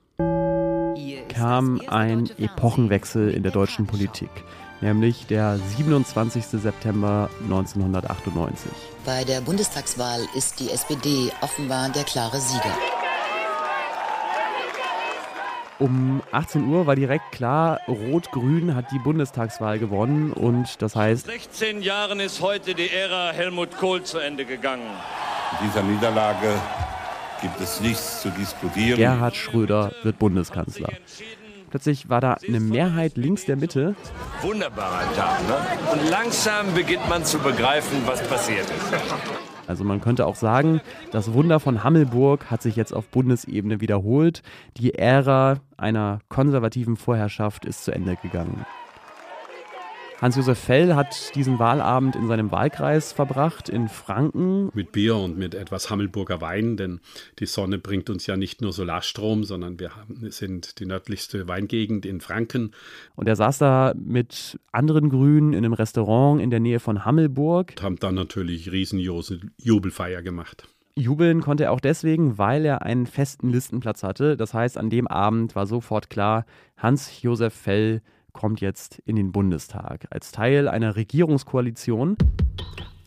kam 1.29 1.81
ein 1.87 2.31
Epochenwechsel 2.39 3.31
in 3.31 3.43
der 3.43 3.53
deutschen 3.53 3.87
Politik, 3.87 4.31
nämlich 4.81 5.27
der 5.27 5.59
27. 5.59 6.45
September 6.45 7.31
1998. 7.43 8.71
Bei 9.05 9.25
der 9.25 9.41
Bundestagswahl 9.41 10.21
ist 10.37 10.61
die 10.61 10.71
SPD 10.71 11.31
offenbar 11.41 11.89
der 11.91 12.05
klare 12.05 12.41
Sieger. 12.41 12.75
Um 15.79 16.23
18 16.33 16.67
Uhr 16.67 16.89
war 16.89 16.97
direkt 16.97 17.31
klar, 17.31 17.81
Rot-Grün 17.87 18.75
hat 18.75 18.91
die 18.91 18.99
Bundestagswahl 18.99 19.79
gewonnen 19.79 20.33
und 20.33 20.83
das 20.83 20.97
heißt. 20.97 21.27
16 21.27 21.83
Jahren 21.83 22.19
ist 22.19 22.41
heute 22.41 22.75
die 22.75 22.91
Ära 22.91 23.31
Helmut 23.31 23.77
Kohl 23.79 24.03
zu 24.03 24.19
Ende 24.19 24.45
gegangen. 24.45 24.91
In 25.61 25.69
dieser 25.69 25.85
Niederlage 25.85 26.61
gibt 27.41 27.61
es 27.61 27.81
nichts 27.81 28.23
zu 28.23 28.31
diskutieren. 28.31 28.97
Gerhard 28.97 29.37
Schröder 29.37 29.93
wird 30.03 30.19
Bundeskanzler. 30.19 30.91
Plötzlich 31.71 32.09
war 32.09 32.21
da 32.21 32.37
eine 32.47 32.61
Mehrheit 32.61 33.17
links 33.17 33.45
der 33.45 33.57
Mitte. 33.57 33.95
Wunderbarer 34.41 35.13
Tag, 35.15 35.39
ne? 35.47 35.93
Und 35.93 36.11
langsam 36.11 36.73
beginnt 36.75 37.07
man 37.09 37.25
zu 37.25 37.39
begreifen, 37.39 37.99
was 38.07 38.27
passiert 38.27 38.65
ist. 38.71 38.95
Also 39.67 39.85
man 39.85 40.01
könnte 40.01 40.27
auch 40.27 40.37
sagen, 40.37 40.81
das 41.11 41.35
Wunder 41.35 41.61
von 41.61 41.85
Hammelburg 41.85 42.51
hat 42.51 42.63
sich 42.63 42.75
jetzt 42.75 42.95
auf 42.95 43.09
Bundesebene 43.09 43.83
wiederholt. 43.83 44.43
Die 44.79 44.95
Ära 44.95 45.59
einer 45.77 46.21
konservativen 46.31 46.97
Vorherrschaft 46.97 47.67
ist 47.67 47.85
zu 47.85 47.93
Ende 47.93 48.17
gegangen. 48.17 48.65
Hans-Josef 50.21 50.59
Fell 50.59 50.97
hat 50.97 51.37
diesen 51.37 51.61
Wahlabend 51.61 52.17
in 52.17 52.27
seinem 52.27 52.51
Wahlkreis 52.51 53.13
verbracht, 53.13 53.69
in 53.69 53.89
Franken. 53.89 54.69
Mit 54.75 54.91
Bier 54.91 55.15
und 55.15 55.39
mit 55.39 55.55
etwas 55.55 55.91
Hammelburger 55.91 56.41
Wein, 56.41 56.77
denn 56.77 56.99
die 57.39 57.47
Sonne 57.47 57.79
bringt 57.79 58.11
uns 58.11 58.27
ja 58.27 58.37
nicht 58.37 58.61
nur 58.61 58.73
Solarstrom, 58.73 59.45
sondern 59.45 59.79
wir 59.79 59.95
haben, 59.95 60.29
sind 60.33 60.81
die 60.81 60.87
nördlichste 60.87 61.47
Weingegend 61.47 62.05
in 62.05 62.21
Franken. 62.21 62.73
Und 63.15 63.29
er 63.29 63.37
saß 63.37 63.59
da 63.59 63.95
mit 63.97 64.59
anderen 64.73 65.09
Grünen 65.09 65.53
in 65.53 65.65
einem 65.65 65.73
Restaurant 65.73 66.43
in 66.43 66.51
der 66.51 66.59
Nähe 66.59 66.81
von 66.81 67.05
Hammelburg. 67.05 67.75
Und 67.77 67.83
haben 67.85 67.97
dann 68.01 68.17
natürlich 68.17 68.73
riesen 68.73 68.99
Jubelfeier 68.99 70.23
gemacht. 70.23 70.67
Jubeln 70.97 71.43
konnte 71.43 71.63
er 71.63 71.71
auch 71.71 71.81
deswegen, 71.81 72.39
weil 72.39 72.65
er 72.65 72.83
einen 72.83 73.07
festen 73.07 73.51
Listenplatz 73.51 74.03
hatte. 74.03 74.37
Das 74.37 74.53
heißt, 74.53 74.79
an 74.79 74.91
dem 74.91 75.07
Abend 75.07 75.55
war 75.55 75.69
sofort 75.69 76.11
klar, 76.11 76.45
Hans-Josef 76.77 77.55
Fell 77.55 78.03
kommt 78.39 78.61
jetzt 78.61 79.03
in 79.05 79.17
den 79.17 79.33
Bundestag 79.33 80.07
als 80.11 80.31
Teil 80.31 80.69
einer 80.69 80.95
Regierungskoalition. 80.95 82.17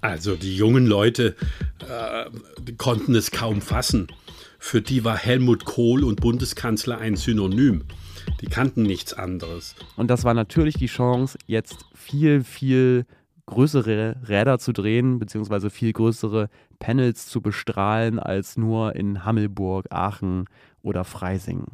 Also 0.01 0.35
die 0.35 0.57
jungen 0.57 0.85
Leute 0.85 1.37
äh, 1.79 2.73
konnten 2.75 3.15
es 3.15 3.31
kaum 3.31 3.61
fassen. 3.61 4.07
Für 4.59 4.81
die 4.81 5.05
war 5.05 5.15
Helmut 5.15 5.63
Kohl 5.63 6.03
und 6.03 6.19
Bundeskanzler 6.19 6.97
ein 6.97 7.15
Synonym. 7.15 7.85
Die 8.41 8.47
kannten 8.47 8.83
nichts 8.83 9.13
anderes. 9.13 9.75
Und 9.95 10.09
das 10.09 10.25
war 10.25 10.33
natürlich 10.33 10.75
die 10.75 10.87
Chance, 10.87 11.37
jetzt 11.47 11.85
viel, 11.95 12.43
viel 12.43 13.05
größere 13.45 14.17
Räder 14.27 14.59
zu 14.59 14.73
drehen, 14.73 15.17
beziehungsweise 15.17 15.69
viel 15.69 15.93
größere 15.93 16.49
Panels 16.79 17.27
zu 17.27 17.39
bestrahlen 17.39 18.19
als 18.19 18.57
nur 18.57 18.97
in 18.97 19.23
Hammelburg, 19.23 19.85
Aachen 19.91 20.49
oder 20.81 21.05
Freising. 21.05 21.67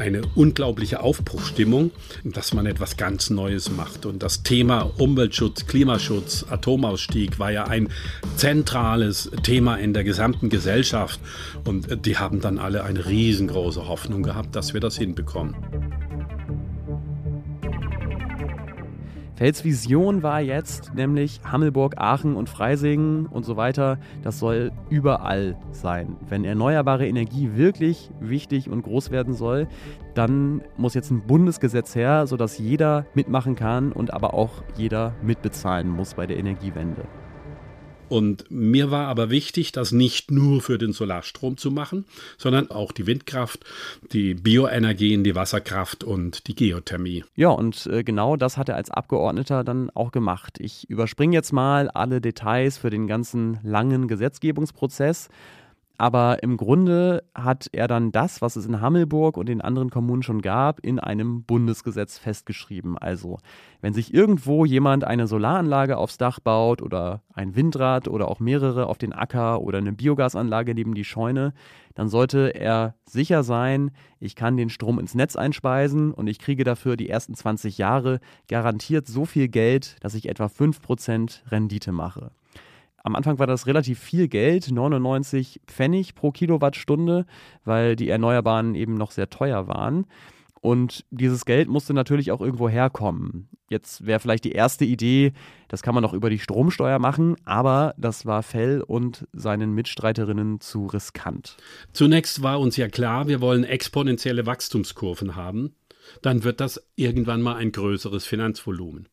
Eine 0.00 0.22
unglaubliche 0.34 1.00
Aufbruchstimmung, 1.00 1.90
dass 2.24 2.54
man 2.54 2.66
etwas 2.66 2.96
ganz 2.96 3.30
Neues 3.30 3.70
macht. 3.70 4.06
Und 4.06 4.22
das 4.22 4.42
Thema 4.42 4.90
Umweltschutz, 4.98 5.66
Klimaschutz, 5.66 6.46
Atomausstieg 6.48 7.38
war 7.38 7.52
ja 7.52 7.64
ein 7.64 7.88
zentrales 8.36 9.30
Thema 9.42 9.76
in 9.76 9.92
der 9.92 10.02
gesamten 10.02 10.48
Gesellschaft. 10.48 11.20
Und 11.64 12.06
die 12.06 12.16
haben 12.16 12.40
dann 12.40 12.58
alle 12.58 12.84
eine 12.84 13.06
riesengroße 13.06 13.86
Hoffnung 13.86 14.22
gehabt, 14.22 14.56
dass 14.56 14.74
wir 14.74 14.80
das 14.80 14.96
hinbekommen. 14.96 15.54
Felds 19.40 19.64
Vision 19.64 20.22
war 20.22 20.42
jetzt 20.42 20.92
nämlich 20.94 21.40
Hammelburg, 21.50 21.94
Aachen 21.96 22.36
und 22.36 22.50
Freising 22.50 23.24
und 23.24 23.46
so 23.46 23.56
weiter. 23.56 23.96
Das 24.22 24.38
soll 24.38 24.70
überall 24.90 25.56
sein. 25.72 26.18
Wenn 26.28 26.44
erneuerbare 26.44 27.08
Energie 27.08 27.52
wirklich 27.54 28.10
wichtig 28.20 28.68
und 28.68 28.82
groß 28.82 29.10
werden 29.10 29.32
soll, 29.32 29.66
dann 30.12 30.60
muss 30.76 30.92
jetzt 30.92 31.10
ein 31.10 31.26
Bundesgesetz 31.26 31.94
her, 31.94 32.26
sodass 32.26 32.58
jeder 32.58 33.06
mitmachen 33.14 33.54
kann 33.54 33.92
und 33.92 34.12
aber 34.12 34.34
auch 34.34 34.62
jeder 34.76 35.14
mitbezahlen 35.22 35.88
muss 35.88 36.12
bei 36.12 36.26
der 36.26 36.36
Energiewende. 36.36 37.06
Und 38.10 38.50
mir 38.50 38.90
war 38.90 39.06
aber 39.06 39.30
wichtig, 39.30 39.70
das 39.70 39.92
nicht 39.92 40.32
nur 40.32 40.60
für 40.60 40.78
den 40.78 40.92
Solarstrom 40.92 41.56
zu 41.56 41.70
machen, 41.70 42.04
sondern 42.38 42.68
auch 42.70 42.90
die 42.90 43.06
Windkraft, 43.06 43.64
die 44.12 44.34
Bioenergien, 44.34 45.22
die 45.22 45.36
Wasserkraft 45.36 46.02
und 46.02 46.48
die 46.48 46.56
Geothermie. 46.56 47.24
Ja, 47.36 47.50
und 47.50 47.86
äh, 47.86 48.02
genau 48.02 48.34
das 48.34 48.56
hat 48.56 48.68
er 48.68 48.74
als 48.74 48.90
Abgeordneter 48.90 49.62
dann 49.62 49.90
auch 49.90 50.10
gemacht. 50.10 50.58
Ich 50.58 50.90
überspringe 50.90 51.34
jetzt 51.34 51.52
mal 51.52 51.88
alle 51.88 52.20
Details 52.20 52.78
für 52.78 52.90
den 52.90 53.06
ganzen 53.06 53.60
langen 53.62 54.08
Gesetzgebungsprozess. 54.08 55.28
Aber 56.00 56.42
im 56.42 56.56
Grunde 56.56 57.24
hat 57.34 57.68
er 57.72 57.86
dann 57.86 58.10
das, 58.10 58.40
was 58.40 58.56
es 58.56 58.64
in 58.64 58.80
Hammelburg 58.80 59.36
und 59.36 59.50
in 59.50 59.60
anderen 59.60 59.90
Kommunen 59.90 60.22
schon 60.22 60.40
gab, 60.40 60.80
in 60.80 60.98
einem 60.98 61.44
Bundesgesetz 61.44 62.16
festgeschrieben. 62.16 62.96
Also, 62.96 63.36
wenn 63.82 63.92
sich 63.92 64.14
irgendwo 64.14 64.64
jemand 64.64 65.04
eine 65.04 65.26
Solaranlage 65.26 65.98
aufs 65.98 66.16
Dach 66.16 66.40
baut 66.40 66.80
oder 66.80 67.20
ein 67.34 67.54
Windrad 67.54 68.08
oder 68.08 68.28
auch 68.28 68.40
mehrere 68.40 68.86
auf 68.86 68.96
den 68.96 69.12
Acker 69.12 69.60
oder 69.60 69.76
eine 69.76 69.92
Biogasanlage 69.92 70.74
neben 70.74 70.94
die 70.94 71.04
Scheune, 71.04 71.52
dann 71.92 72.08
sollte 72.08 72.54
er 72.54 72.94
sicher 73.04 73.42
sein, 73.42 73.90
ich 74.20 74.34
kann 74.34 74.56
den 74.56 74.70
Strom 74.70 74.98
ins 74.98 75.14
Netz 75.14 75.36
einspeisen 75.36 76.14
und 76.14 76.28
ich 76.28 76.38
kriege 76.38 76.64
dafür 76.64 76.96
die 76.96 77.10
ersten 77.10 77.34
20 77.34 77.76
Jahre 77.76 78.20
garantiert 78.48 79.06
so 79.06 79.26
viel 79.26 79.48
Geld, 79.48 79.96
dass 80.00 80.14
ich 80.14 80.30
etwa 80.30 80.46
5% 80.46 81.50
Rendite 81.52 81.92
mache. 81.92 82.30
Am 83.02 83.16
Anfang 83.16 83.38
war 83.38 83.46
das 83.46 83.66
relativ 83.66 83.98
viel 83.98 84.28
Geld, 84.28 84.70
99 84.70 85.60
Pfennig 85.66 86.14
pro 86.14 86.30
Kilowattstunde, 86.30 87.26
weil 87.64 87.96
die 87.96 88.08
Erneuerbaren 88.08 88.74
eben 88.74 88.94
noch 88.94 89.10
sehr 89.10 89.30
teuer 89.30 89.68
waren. 89.68 90.06
Und 90.60 91.06
dieses 91.10 91.46
Geld 91.46 91.68
musste 91.68 91.94
natürlich 91.94 92.32
auch 92.32 92.42
irgendwo 92.42 92.68
herkommen. 92.68 93.48
Jetzt 93.70 94.04
wäre 94.04 94.20
vielleicht 94.20 94.44
die 94.44 94.52
erste 94.52 94.84
Idee, 94.84 95.32
das 95.68 95.80
kann 95.80 95.94
man 95.94 96.02
doch 96.02 96.12
über 96.12 96.28
die 96.28 96.38
Stromsteuer 96.38 96.98
machen, 96.98 97.36
aber 97.46 97.94
das 97.96 98.26
war 98.26 98.42
Fell 98.42 98.82
und 98.82 99.26
seinen 99.32 99.72
Mitstreiterinnen 99.74 100.60
zu 100.60 100.86
riskant. 100.86 101.56
Zunächst 101.94 102.42
war 102.42 102.60
uns 102.60 102.76
ja 102.76 102.88
klar, 102.88 103.26
wir 103.26 103.40
wollen 103.40 103.64
exponentielle 103.64 104.44
Wachstumskurven 104.44 105.34
haben. 105.34 105.74
Dann 106.20 106.44
wird 106.44 106.60
das 106.60 106.82
irgendwann 106.96 107.40
mal 107.40 107.56
ein 107.56 107.72
größeres 107.72 108.26
Finanzvolumen. 108.26 109.08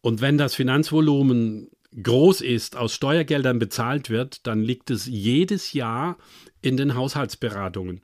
Und 0.00 0.20
wenn 0.20 0.36
das 0.36 0.54
Finanzvolumen 0.54 1.68
groß 2.02 2.40
ist, 2.40 2.76
aus 2.76 2.94
Steuergeldern 2.94 3.58
bezahlt 3.58 4.10
wird, 4.10 4.46
dann 4.46 4.62
liegt 4.62 4.90
es 4.90 5.06
jedes 5.06 5.72
Jahr 5.72 6.16
in 6.60 6.76
den 6.76 6.94
Haushaltsberatungen 6.94 8.00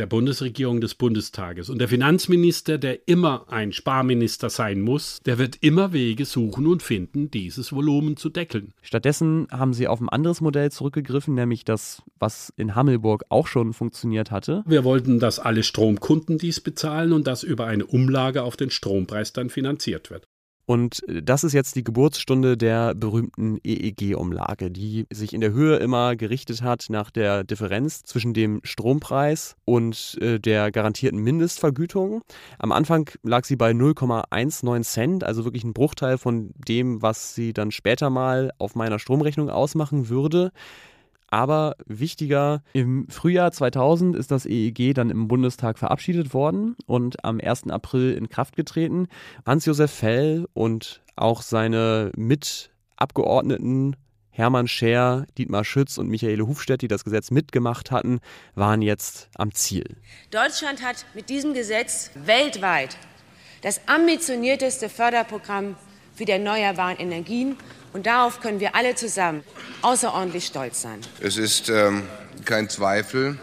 der 0.00 0.06
Bundesregierung 0.06 0.80
des 0.80 0.94
Bundestages. 0.94 1.68
Und 1.68 1.78
der 1.78 1.88
Finanzminister, 1.88 2.78
der 2.78 3.06
immer 3.06 3.44
ein 3.50 3.72
Sparminister 3.72 4.48
sein 4.48 4.80
muss, 4.80 5.20
der 5.26 5.36
wird 5.38 5.58
immer 5.60 5.92
Wege 5.92 6.24
suchen 6.24 6.66
und 6.66 6.82
finden, 6.82 7.30
dieses 7.30 7.70
Volumen 7.70 8.16
zu 8.16 8.30
deckeln. 8.30 8.72
Stattdessen 8.80 9.46
haben 9.50 9.74
sie 9.74 9.88
auf 9.88 10.00
ein 10.00 10.08
anderes 10.08 10.40
Modell 10.40 10.72
zurückgegriffen, 10.72 11.34
nämlich 11.34 11.64
das, 11.64 12.02
was 12.18 12.50
in 12.56 12.74
Hammelburg 12.74 13.24
auch 13.28 13.46
schon 13.46 13.74
funktioniert 13.74 14.30
hatte. 14.30 14.62
Wir 14.66 14.84
wollten, 14.84 15.20
dass 15.20 15.38
alle 15.38 15.62
Stromkunden 15.62 16.38
dies 16.38 16.60
bezahlen 16.60 17.12
und 17.12 17.26
dass 17.26 17.42
über 17.42 17.66
eine 17.66 17.84
Umlage 17.84 18.42
auf 18.42 18.56
den 18.56 18.70
Strompreis 18.70 19.34
dann 19.34 19.50
finanziert 19.50 20.10
wird. 20.10 20.26
Und 20.70 21.02
äh, 21.08 21.20
das 21.20 21.42
ist 21.42 21.52
jetzt 21.52 21.74
die 21.74 21.82
Geburtsstunde 21.82 22.56
der 22.56 22.94
berühmten 22.94 23.58
EEG-Umlage, 23.64 24.70
die 24.70 25.04
sich 25.10 25.32
in 25.34 25.40
der 25.40 25.50
Höhe 25.50 25.78
immer 25.78 26.14
gerichtet 26.14 26.62
hat 26.62 26.86
nach 26.90 27.10
der 27.10 27.42
Differenz 27.42 28.04
zwischen 28.04 28.34
dem 28.34 28.60
Strompreis 28.62 29.56
und 29.64 30.16
äh, 30.20 30.38
der 30.38 30.70
garantierten 30.70 31.18
Mindestvergütung. 31.18 32.22
Am 32.60 32.70
Anfang 32.70 33.10
lag 33.24 33.46
sie 33.46 33.56
bei 33.56 33.72
0,19 33.72 34.84
Cent, 34.84 35.24
also 35.24 35.44
wirklich 35.44 35.64
ein 35.64 35.72
Bruchteil 35.72 36.18
von 36.18 36.52
dem, 36.68 37.02
was 37.02 37.34
sie 37.34 37.52
dann 37.52 37.72
später 37.72 38.08
mal 38.08 38.52
auf 38.58 38.76
meiner 38.76 39.00
Stromrechnung 39.00 39.50
ausmachen 39.50 40.08
würde. 40.08 40.52
Aber 41.30 41.76
wichtiger, 41.86 42.62
im 42.72 43.08
Frühjahr 43.08 43.52
2000 43.52 44.16
ist 44.16 44.30
das 44.32 44.46
EEG 44.46 44.94
dann 44.94 45.10
im 45.10 45.28
Bundestag 45.28 45.78
verabschiedet 45.78 46.34
worden 46.34 46.76
und 46.86 47.24
am 47.24 47.40
1. 47.40 47.70
April 47.70 48.12
in 48.12 48.28
Kraft 48.28 48.56
getreten. 48.56 49.06
Hans-Josef 49.46 49.92
Fell 49.92 50.48
und 50.52 51.02
auch 51.14 51.42
seine 51.42 52.10
Mitabgeordneten 52.16 53.96
Hermann 54.30 54.68
Scher, 54.68 55.26
Dietmar 55.38 55.64
Schütz 55.64 55.98
und 55.98 56.08
Michaele 56.08 56.46
Hufstedt, 56.46 56.82
die 56.82 56.88
das 56.88 57.04
Gesetz 57.04 57.30
mitgemacht 57.30 57.90
hatten, 57.90 58.20
waren 58.54 58.80
jetzt 58.80 59.28
am 59.36 59.52
Ziel. 59.52 59.84
Deutschland 60.30 60.82
hat 60.82 61.04
mit 61.14 61.28
diesem 61.28 61.52
Gesetz 61.52 62.10
weltweit 62.14 62.96
das 63.62 63.80
ambitionierteste 63.86 64.88
Förderprogramm 64.88 65.76
für 66.14 66.24
die 66.24 66.32
erneuerbaren 66.32 66.98
Energien. 66.98 67.56
Und 67.92 68.06
darauf 68.06 68.40
können 68.40 68.60
wir 68.60 68.74
alle 68.74 68.94
zusammen 68.94 69.42
außerordentlich 69.82 70.46
stolz 70.46 70.82
sein. 70.82 71.00
Es 71.20 71.36
ist 71.36 71.68
ähm, 71.68 72.04
kein 72.44 72.68
Zweifel, 72.68 73.38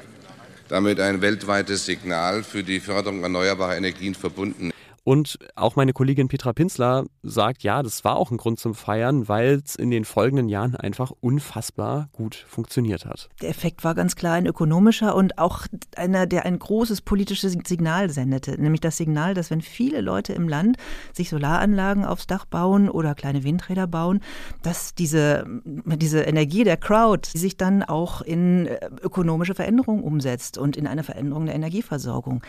damit 0.70 1.00
ein 1.00 1.22
weltweites 1.22 1.86
Signal 1.86 2.44
für 2.44 2.64
die 2.64 2.80
Förderung 2.80 3.24
erneuerbarer 3.24 3.76
Energien 3.76 4.16
verbunden. 4.16 4.72
Und 5.08 5.40
auch 5.56 5.78
meine 5.78 5.94
Kollegin 5.94 6.28
Petra 6.28 6.52
Pinzler 6.52 7.06
sagt, 7.24 7.64
ja, 7.64 7.82
das 7.82 8.04
war 8.04 8.18
auch 8.18 8.30
ein 8.30 8.36
Grund 8.36 8.60
zum 8.60 8.76
Feiern, 8.76 9.30
weil 9.30 9.62
es 9.66 9.78
in 9.78 9.90
den 9.90 10.04
folgenden 10.04 10.50
Jahren 10.50 10.76
einfach 10.76 11.14
unfassbar 11.22 12.10
gut 12.12 12.36
funktioniert 12.36 13.06
hat. 13.06 13.30
Der 13.42 13.48
Effekt 13.48 13.86
war 13.86 13.96
ganz 13.96 14.18
klar 14.18 14.34
ein 14.34 14.46
ökonomischer 14.46 15.16
und 15.16 15.40
auch 15.40 15.66
einer, 15.96 16.26
der 16.26 16.44
ein 16.44 16.60
großes 16.60 17.04
politisches 17.04 17.58
Signal 17.66 18.10
sendete, 18.10 18.62
nämlich 18.62 18.82
das 18.82 18.98
Signal, 18.98 19.34
dass 19.34 19.50
wenn 19.50 19.62
viele 19.62 20.02
Leute 20.02 20.34
im 20.34 20.50
Land 20.50 20.76
sich 21.14 21.30
Solaranlagen 21.30 22.04
aufs 22.04 22.28
Dach 22.28 22.44
bauen 22.44 22.90
oder 22.90 23.16
kleine 23.16 23.46
Windräder 23.46 23.88
bauen, 23.88 24.20
dass 24.62 24.94
diese, 24.94 25.46
diese 25.64 26.24
Energie 26.24 26.66
der 26.66 26.76
Crowd 26.76 27.30
sich 27.34 27.56
dann 27.56 27.82
auch 27.82 28.20
in 28.22 28.66
äh, 28.66 28.90
ökonomische 29.02 29.56
Veränderungen 29.56 30.04
umsetzt 30.04 30.58
und 30.58 30.76
in 30.76 30.86
eine 30.86 31.04
Veränderung 31.04 31.46
der 31.46 31.56
Energieversorgung. 31.56 32.44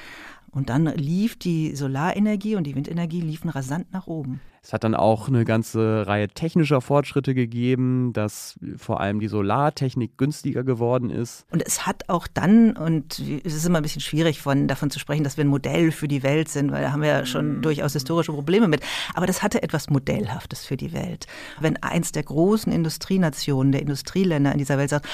Und 0.50 0.70
dann 0.70 0.86
lief 0.86 1.38
die 1.38 1.74
Solarenergie 1.76 2.56
und 2.56 2.64
die 2.64 2.74
Windenergie 2.74 3.20
liefen 3.20 3.50
rasant 3.50 3.92
nach 3.92 4.06
oben. 4.06 4.40
Es 4.62 4.72
hat 4.72 4.84
dann 4.84 4.94
auch 4.94 5.28
eine 5.28 5.44
ganze 5.44 6.06
Reihe 6.06 6.28
technischer 6.28 6.80
Fortschritte 6.80 7.34
gegeben, 7.34 8.12
dass 8.12 8.58
vor 8.76 9.00
allem 9.00 9.20
die 9.20 9.28
Solartechnik 9.28 10.18
günstiger 10.18 10.64
geworden 10.64 11.10
ist. 11.10 11.46
Und 11.50 11.62
es 11.66 11.86
hat 11.86 12.08
auch 12.08 12.26
dann, 12.26 12.76
und 12.76 13.18
es 13.18 13.54
ist 13.54 13.64
immer 13.64 13.78
ein 13.78 13.82
bisschen 13.82 14.02
schwierig 14.02 14.42
von, 14.42 14.68
davon 14.68 14.90
zu 14.90 14.98
sprechen, 14.98 15.24
dass 15.24 15.36
wir 15.36 15.44
ein 15.44 15.48
Modell 15.48 15.90
für 15.90 16.08
die 16.08 16.22
Welt 16.22 16.48
sind, 16.48 16.72
weil 16.72 16.82
da 16.82 16.92
haben 16.92 17.02
wir 17.02 17.08
ja 17.08 17.26
schon 17.26 17.56
mhm. 17.56 17.62
durchaus 17.62 17.92
historische 17.92 18.32
Probleme 18.32 18.68
mit. 18.68 18.82
Aber 19.14 19.26
das 19.26 19.42
hatte 19.42 19.62
etwas 19.62 19.90
Modellhaftes 19.90 20.66
für 20.66 20.76
die 20.76 20.92
Welt. 20.92 21.26
Wenn 21.60 21.76
eins 21.82 22.12
der 22.12 22.24
großen 22.24 22.72
Industrienationen, 22.72 23.72
der 23.72 23.80
Industrieländer 23.80 24.52
in 24.52 24.58
dieser 24.58 24.76
Welt 24.76 24.90
sagt, 24.90 25.08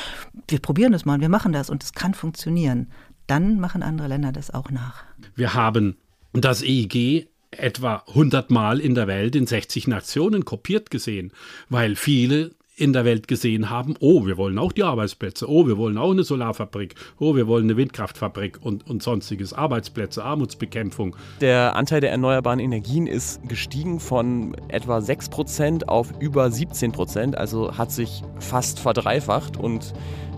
wir 0.48 0.58
probieren 0.58 0.92
das 0.92 1.04
mal, 1.04 1.20
wir 1.20 1.28
machen 1.28 1.52
das 1.52 1.70
und 1.70 1.84
es 1.84 1.92
kann 1.92 2.14
funktionieren, 2.14 2.88
dann 3.26 3.60
machen 3.60 3.82
andere 3.82 4.08
Länder 4.08 4.32
das 4.32 4.52
auch 4.52 4.70
nach. 4.70 5.04
Wir 5.34 5.54
haben 5.54 5.96
das 6.32 6.62
EEG 6.62 7.28
etwa 7.50 8.02
100 8.08 8.50
Mal 8.50 8.80
in 8.80 8.94
der 8.94 9.06
Welt 9.06 9.36
in 9.36 9.46
60 9.46 9.86
Nationen 9.88 10.44
kopiert 10.44 10.90
gesehen, 10.90 11.32
weil 11.68 11.96
viele 11.96 12.52
in 12.76 12.92
der 12.92 13.04
Welt 13.04 13.28
gesehen 13.28 13.70
haben, 13.70 13.94
oh, 14.00 14.26
wir 14.26 14.36
wollen 14.36 14.58
auch 14.58 14.72
die 14.72 14.82
Arbeitsplätze, 14.82 15.48
oh, 15.48 15.66
wir 15.66 15.78
wollen 15.78 15.96
auch 15.96 16.10
eine 16.10 16.24
Solarfabrik, 16.24 16.96
oh, 17.20 17.36
wir 17.36 17.46
wollen 17.46 17.64
eine 17.64 17.76
Windkraftfabrik 17.76 18.58
und, 18.60 18.88
und 18.88 19.02
sonstiges, 19.02 19.52
Arbeitsplätze, 19.52 20.24
Armutsbekämpfung. 20.24 21.14
Der 21.40 21.76
Anteil 21.76 22.00
der 22.00 22.10
erneuerbaren 22.10 22.58
Energien 22.58 23.06
ist 23.06 23.48
gestiegen 23.48 24.00
von 24.00 24.56
etwa 24.68 24.98
6% 24.98 25.84
auf 25.84 26.12
über 26.18 26.46
17%, 26.46 27.34
also 27.34 27.78
hat 27.78 27.92
sich 27.92 28.22
fast 28.40 28.80
verdreifacht 28.80 29.56
und 29.56 29.94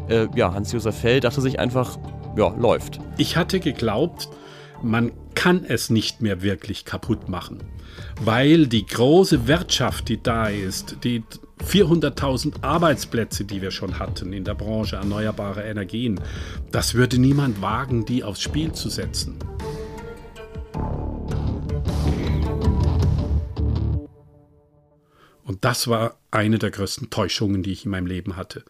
äh, 0.08 0.28
ja, 0.34 0.52
Hans-Josef 0.52 1.00
Fell 1.00 1.20
dachte 1.20 1.40
sich 1.40 1.58
einfach, 1.58 1.98
ja, 2.36 2.54
läuft. 2.56 3.00
Ich 3.16 3.36
hatte 3.36 3.60
geglaubt, 3.60 4.28
man 4.82 5.12
kann 5.34 5.64
es 5.64 5.90
nicht 5.90 6.20
mehr 6.20 6.42
wirklich 6.42 6.84
kaputt 6.84 7.28
machen, 7.28 7.62
weil 8.20 8.66
die 8.66 8.86
große 8.86 9.48
Wirtschaft, 9.48 10.08
die 10.08 10.22
da 10.22 10.48
ist, 10.48 10.98
die 11.04 11.22
400.000 11.64 12.62
Arbeitsplätze, 12.62 13.44
die 13.44 13.62
wir 13.62 13.70
schon 13.70 13.98
hatten 13.98 14.32
in 14.32 14.44
der 14.44 14.54
Branche 14.54 14.96
erneuerbare 14.96 15.62
Energien, 15.62 16.20
das 16.70 16.94
würde 16.94 17.18
niemand 17.18 17.62
wagen, 17.62 18.04
die 18.04 18.22
aufs 18.22 18.42
Spiel 18.42 18.72
zu 18.72 18.90
setzen. 18.90 19.38
Und 25.44 25.64
das 25.64 25.88
war 25.88 26.18
eine 26.30 26.58
der 26.58 26.70
größten 26.70 27.08
Täuschungen, 27.08 27.62
die 27.62 27.72
ich 27.72 27.84
in 27.84 27.92
meinem 27.92 28.06
Leben 28.06 28.36
hatte. 28.36 28.64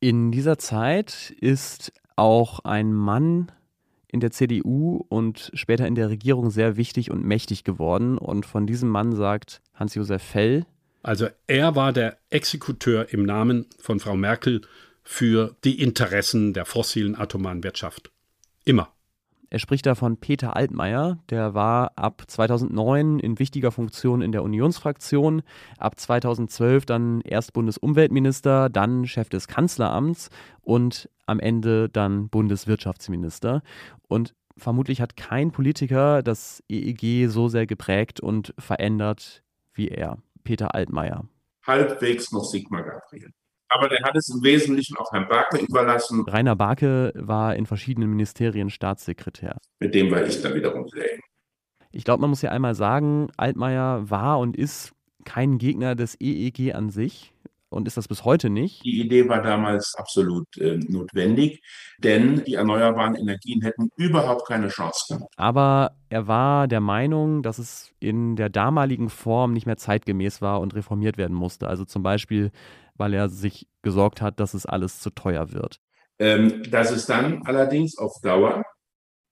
In 0.00 0.30
dieser 0.30 0.58
Zeit 0.58 1.34
ist 1.40 1.92
auch 2.16 2.60
ein 2.60 2.92
Mann 2.92 3.50
in 4.08 4.20
der 4.20 4.30
CDU 4.30 5.04
und 5.08 5.50
später 5.54 5.86
in 5.86 5.96
der 5.96 6.08
Regierung 6.08 6.50
sehr 6.50 6.76
wichtig 6.76 7.10
und 7.10 7.24
mächtig 7.24 7.64
geworden. 7.64 8.16
Und 8.16 8.46
von 8.46 8.66
diesem 8.66 8.88
Mann 8.88 9.14
sagt 9.14 9.60
Hans-Josef 9.74 10.22
Fell. 10.22 10.66
Also 11.02 11.28
er 11.46 11.74
war 11.74 11.92
der 11.92 12.16
Exekuteur 12.30 13.12
im 13.12 13.24
Namen 13.24 13.66
von 13.78 14.00
Frau 14.00 14.16
Merkel 14.16 14.62
für 15.02 15.56
die 15.64 15.82
Interessen 15.82 16.52
der 16.54 16.64
fossilen 16.64 17.16
atomaren 17.16 17.62
Wirtschaft. 17.62 18.10
Immer. 18.64 18.90
Er 19.54 19.60
spricht 19.60 19.86
da 19.86 19.94
von 19.94 20.16
Peter 20.16 20.56
Altmaier, 20.56 21.20
der 21.30 21.54
war 21.54 21.92
ab 21.94 22.24
2009 22.26 23.20
in 23.20 23.38
wichtiger 23.38 23.70
Funktion 23.70 24.20
in 24.20 24.32
der 24.32 24.42
Unionsfraktion, 24.42 25.42
ab 25.78 25.96
2012 25.96 26.86
dann 26.86 27.20
erst 27.20 27.52
Bundesumweltminister, 27.52 28.68
dann 28.68 29.06
Chef 29.06 29.28
des 29.28 29.46
Kanzleramts 29.46 30.30
und 30.60 31.08
am 31.26 31.38
Ende 31.38 31.88
dann 31.88 32.28
Bundeswirtschaftsminister. 32.30 33.62
Und 34.08 34.34
vermutlich 34.56 35.00
hat 35.00 35.16
kein 35.16 35.52
Politiker 35.52 36.24
das 36.24 36.60
EEG 36.68 37.28
so 37.30 37.46
sehr 37.46 37.68
geprägt 37.68 38.18
und 38.18 38.54
verändert 38.58 39.44
wie 39.72 39.86
er, 39.86 40.18
Peter 40.42 40.74
Altmaier. 40.74 41.28
Halbwegs 41.64 42.32
noch 42.32 42.42
Sigmar 42.42 42.82
Gabriel 42.82 43.30
aber 43.74 43.88
der 43.88 44.02
hat 44.02 44.16
es 44.16 44.28
im 44.28 44.42
Wesentlichen 44.42 44.96
auch 44.96 45.12
Herrn 45.12 45.28
Barke 45.28 45.58
überlassen. 45.58 46.24
Rainer 46.26 46.56
Barke 46.56 47.12
war 47.16 47.56
in 47.56 47.66
verschiedenen 47.66 48.10
Ministerien 48.10 48.70
Staatssekretär. 48.70 49.58
Mit 49.80 49.94
dem 49.94 50.10
war 50.10 50.24
ich 50.24 50.40
dann 50.40 50.54
wiederum 50.54 50.88
sehr 50.88 51.14
eng. 51.14 51.20
Ich 51.90 52.04
glaube, 52.04 52.22
man 52.22 52.30
muss 52.30 52.42
ja 52.42 52.50
einmal 52.50 52.74
sagen, 52.74 53.28
Altmaier 53.36 54.10
war 54.10 54.38
und 54.38 54.56
ist 54.56 54.92
kein 55.24 55.58
Gegner 55.58 55.94
des 55.94 56.20
EEG 56.20 56.74
an 56.74 56.90
sich 56.90 57.34
und 57.74 57.88
ist 57.88 57.96
das 57.96 58.08
bis 58.08 58.24
heute 58.24 58.50
nicht. 58.50 58.84
Die 58.84 59.00
Idee 59.00 59.28
war 59.28 59.42
damals 59.42 59.94
absolut 59.96 60.56
äh, 60.56 60.78
notwendig, 60.88 61.62
denn 61.98 62.44
die 62.44 62.54
erneuerbaren 62.54 63.16
Energien 63.16 63.62
hätten 63.62 63.90
überhaupt 63.96 64.46
keine 64.46 64.68
Chance 64.68 65.04
gehabt. 65.08 65.34
Aber 65.36 65.96
er 66.08 66.26
war 66.28 66.68
der 66.68 66.80
Meinung, 66.80 67.42
dass 67.42 67.58
es 67.58 67.92
in 68.00 68.36
der 68.36 68.48
damaligen 68.48 69.10
Form 69.10 69.52
nicht 69.52 69.66
mehr 69.66 69.76
zeitgemäß 69.76 70.40
war 70.40 70.60
und 70.60 70.74
reformiert 70.74 71.18
werden 71.18 71.36
musste. 71.36 71.66
Also 71.68 71.84
zum 71.84 72.02
Beispiel 72.02 72.50
weil 72.94 73.14
er 73.14 73.28
sich 73.28 73.68
gesorgt 73.82 74.22
hat, 74.22 74.40
dass 74.40 74.54
es 74.54 74.66
alles 74.66 75.00
zu 75.00 75.10
teuer 75.10 75.52
wird. 75.52 75.80
Ähm, 76.18 76.62
dass 76.70 76.90
es 76.90 77.06
dann 77.06 77.42
allerdings 77.44 77.98
auf 77.98 78.12
Dauer 78.22 78.64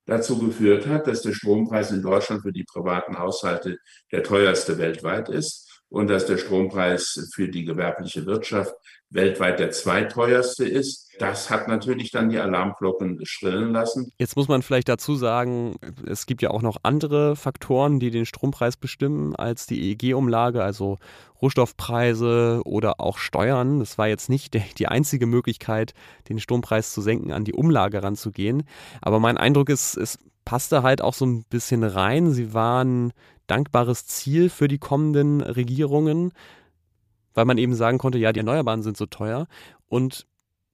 dazu 0.07 0.38
geführt 0.38 0.87
hat, 0.87 1.07
dass 1.07 1.22
der 1.22 1.33
Strompreis 1.33 1.92
in 1.92 2.03
Deutschland 2.03 2.42
für 2.42 2.53
die 2.53 2.64
privaten 2.64 3.18
Haushalte 3.18 3.79
der 4.11 4.25
teuerste 4.25 4.79
weltweit 4.79 5.29
ist 5.29 5.71
und 5.92 6.09
dass 6.09 6.24
der 6.24 6.38
Strompreis 6.38 7.28
für 7.35 7.48
die 7.48 7.64
gewerbliche 7.64 8.24
Wirtschaft 8.24 8.74
weltweit 9.11 9.59
der 9.59 9.70
zweiteuerste 9.72 10.64
ist. 10.64 11.11
Das 11.18 11.50
hat 11.50 11.68
natürlich 11.68 12.11
dann 12.11 12.31
die 12.31 12.38
Alarmglocken 12.38 13.20
schrillen 13.24 13.72
lassen. 13.72 14.11
Jetzt 14.18 14.35
muss 14.35 14.48
man 14.48 14.62
vielleicht 14.62 14.88
dazu 14.88 15.16
sagen, 15.16 15.76
es 16.07 16.24
gibt 16.24 16.40
ja 16.40 16.50
auch 16.50 16.62
noch 16.62 16.78
andere 16.83 17.37
Faktoren, 17.37 18.00
die 18.00 18.11
den 18.11 18.24
Strompreis 18.24 18.78
bestimmen 18.78 19.37
als 19.37 19.66
die 19.66 19.90
EEG-Umlage, 19.90 20.64
also 20.64 20.96
Rohstoffpreise 21.42 22.62
oder 22.64 22.98
auch 22.98 23.18
Steuern. 23.18 23.81
Das 23.81 23.98
war 23.98 24.09
jetzt 24.09 24.31
nicht 24.31 24.55
die 24.78 24.88
einzige 24.88 25.26
Möglichkeit, 25.26 25.92
den 26.31 26.40
Strompreis 26.40 26.94
zu 26.94 27.02
senken, 27.02 27.33
an 27.33 27.44
die 27.44 27.52
Umlage 27.52 28.02
ranzugehen. 28.02 28.62
Aber 29.02 29.20
mein 29.20 29.37
Eindruck 29.37 29.68
ist, 29.68 29.98
es 29.98 30.18
passte 30.44 30.83
halt 30.83 31.02
auch 31.02 31.14
so 31.14 31.26
ein 31.26 31.44
bisschen 31.44 31.85
rein. 31.85 32.33
Sie 32.33 32.55
waren 32.55 33.12
dankbares 33.46 34.07
Ziel 34.07 34.48
für 34.50 34.68
die 34.68 34.78
kommenden 34.78 35.40
Regierungen 35.40 36.33
weil 37.35 37.44
man 37.44 37.59
eben 37.59 37.74
sagen 37.74 37.98
konnte, 37.98 38.18
ja, 38.18 38.33
die 38.33 38.40
Erneuerbaren 38.40 38.83
sind 38.83 38.96
so 38.96 39.07
teuer. 39.07 39.46
Und 39.88 40.26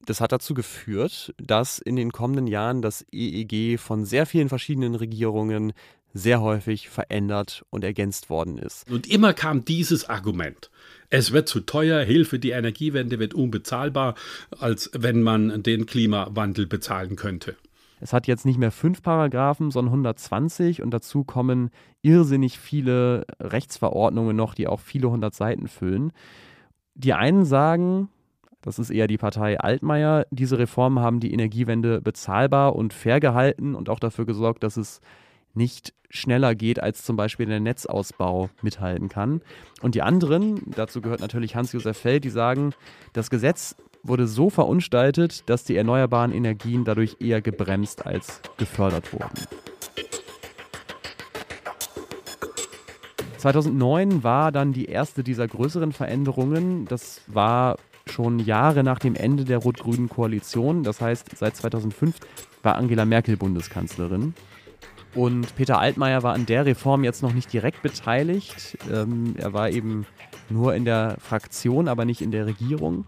das 0.05 0.21
hat 0.21 0.33
dazu 0.33 0.55
geführt, 0.55 1.35
dass 1.39 1.79
in 1.79 1.97
den 1.97 2.13
kommenden 2.13 2.47
Jahren 2.47 2.83
das 2.83 3.05
EEG 3.13 3.79
von 3.79 4.05
sehr 4.05 4.27
vielen 4.27 4.49
verschiedenen 4.49 4.95
Regierungen 4.95 5.73
sehr 6.15 6.41
häufig 6.41 6.89
verändert 6.89 7.65
und 7.71 7.85
ergänzt 7.85 8.31
worden 8.31 8.59
ist. 8.59 8.91
Und 8.91 9.07
immer 9.07 9.35
kam 9.35 9.65
dieses 9.65 10.09
Argument. 10.09 10.71
Es 11.11 11.33
wird 11.33 11.49
zu 11.49 11.61
teuer, 11.61 12.03
Hilfe, 12.03 12.39
die 12.39 12.51
Energiewende 12.51 13.19
wird 13.19 13.35
unbezahlbar, 13.35 14.15
als 14.59 14.91
wenn 14.95 15.23
man 15.23 15.63
den 15.63 15.87
Klimawandel 15.87 16.67
bezahlen 16.67 17.17
könnte. 17.17 17.57
Es 18.01 18.13
hat 18.13 18.27
jetzt 18.27 18.45
nicht 18.45 18.59
mehr 18.59 18.71
fünf 18.71 19.03
Paragraphen, 19.03 19.71
sondern 19.71 19.93
120 19.93 20.83
und 20.83 20.91
dazu 20.91 21.25
kommen 21.25 21.71
irrsinnig 22.03 22.59
viele 22.59 23.27
Rechtsverordnungen 23.41 24.37
noch, 24.37 24.55
die 24.55 24.69
auch 24.69 24.81
viele 24.81 25.11
hundert 25.11 25.35
Seiten 25.35 25.69
füllen. 25.69 26.13
Die 26.95 27.15
einen 27.15 27.45
sagen, 27.45 28.09
das 28.61 28.79
ist 28.79 28.91
eher 28.91 29.07
die 29.07 29.19
Partei 29.19 29.59
Altmaier, 29.59 30.27
diese 30.31 30.59
Reformen 30.59 31.01
haben 31.01 31.21
die 31.21 31.33
Energiewende 31.33 32.01
bezahlbar 32.01 32.75
und 32.77 32.93
fair 32.93 33.21
gehalten 33.21 33.75
und 33.75 33.89
auch 33.89 34.01
dafür 34.01 34.27
gesorgt, 34.27 34.63
dass 34.63 34.77
es 34.77 35.01
nicht 35.55 35.95
schneller 36.11 36.55
geht, 36.55 36.81
als 36.81 37.05
zum 37.05 37.17
Beispiel 37.17 37.47
der 37.47 37.61
Netzausbau 37.61 38.49
mithalten 38.63 39.09
kann. 39.09 39.43
Und 39.83 39.95
die 39.95 40.03
anderen, 40.03 40.63
dazu 40.75 41.01
gehört 41.01 41.21
natürlich 41.21 41.55
Hans-Josef 41.55 41.99
Feld, 41.99 42.25
die 42.25 42.31
sagen, 42.31 42.73
das 43.13 43.29
Gesetz 43.31 43.77
wurde 44.03 44.27
so 44.27 44.51
verunstaltet, 44.51 45.49
dass 45.49 45.65
die 45.65 45.77
erneuerbaren 45.77 46.33
Energien 46.33 46.85
dadurch 46.85 47.17
eher 47.21 47.41
gebremst 47.41 48.07
als 48.07 48.41
gefördert 48.57 49.13
wurden. 49.13 49.47
2009 53.39 54.25
war 54.25 54.51
dann 54.51 54.73
die 54.73 54.87
erste 54.87 55.23
dieser 55.23 55.47
größeren 55.47 55.93
Veränderungen. 55.93 56.87
Das 56.87 57.21
war 57.29 57.77
schon 58.11 58.41
Jahre 58.41 58.83
nach 58.83 58.99
dem 58.99 59.15
Ende 59.15 59.45
der 59.45 59.59
rot-grünen 59.59 60.09
Koalition. 60.09 60.83
Das 60.83 61.01
heißt, 61.01 61.37
seit 61.37 61.57
2005 61.57 62.17
war 62.63 62.77
Angela 62.77 63.05
Merkel 63.05 63.37
Bundeskanzlerin. 63.37 64.35
Und 65.15 65.55
Peter 65.57 65.79
Altmaier 65.79 66.23
war 66.23 66.35
an 66.35 66.47
der 66.47 66.67
Reform 66.67 67.05
jetzt 67.05 67.23
noch 67.23 67.33
nicht 67.33 67.53
direkt 67.53 67.83
beteiligt. 67.83 68.77
Ähm, 68.93 69.35
er 69.39 69.53
war 69.53 69.71
eben 69.71 70.07
nur 70.51 70.75
in 70.75 70.85
der 70.85 71.17
Fraktion, 71.21 71.89
aber 71.89 72.05
nicht 72.05 72.21
in 72.21 72.31
der 72.31 72.47
Regierung. 72.47 73.05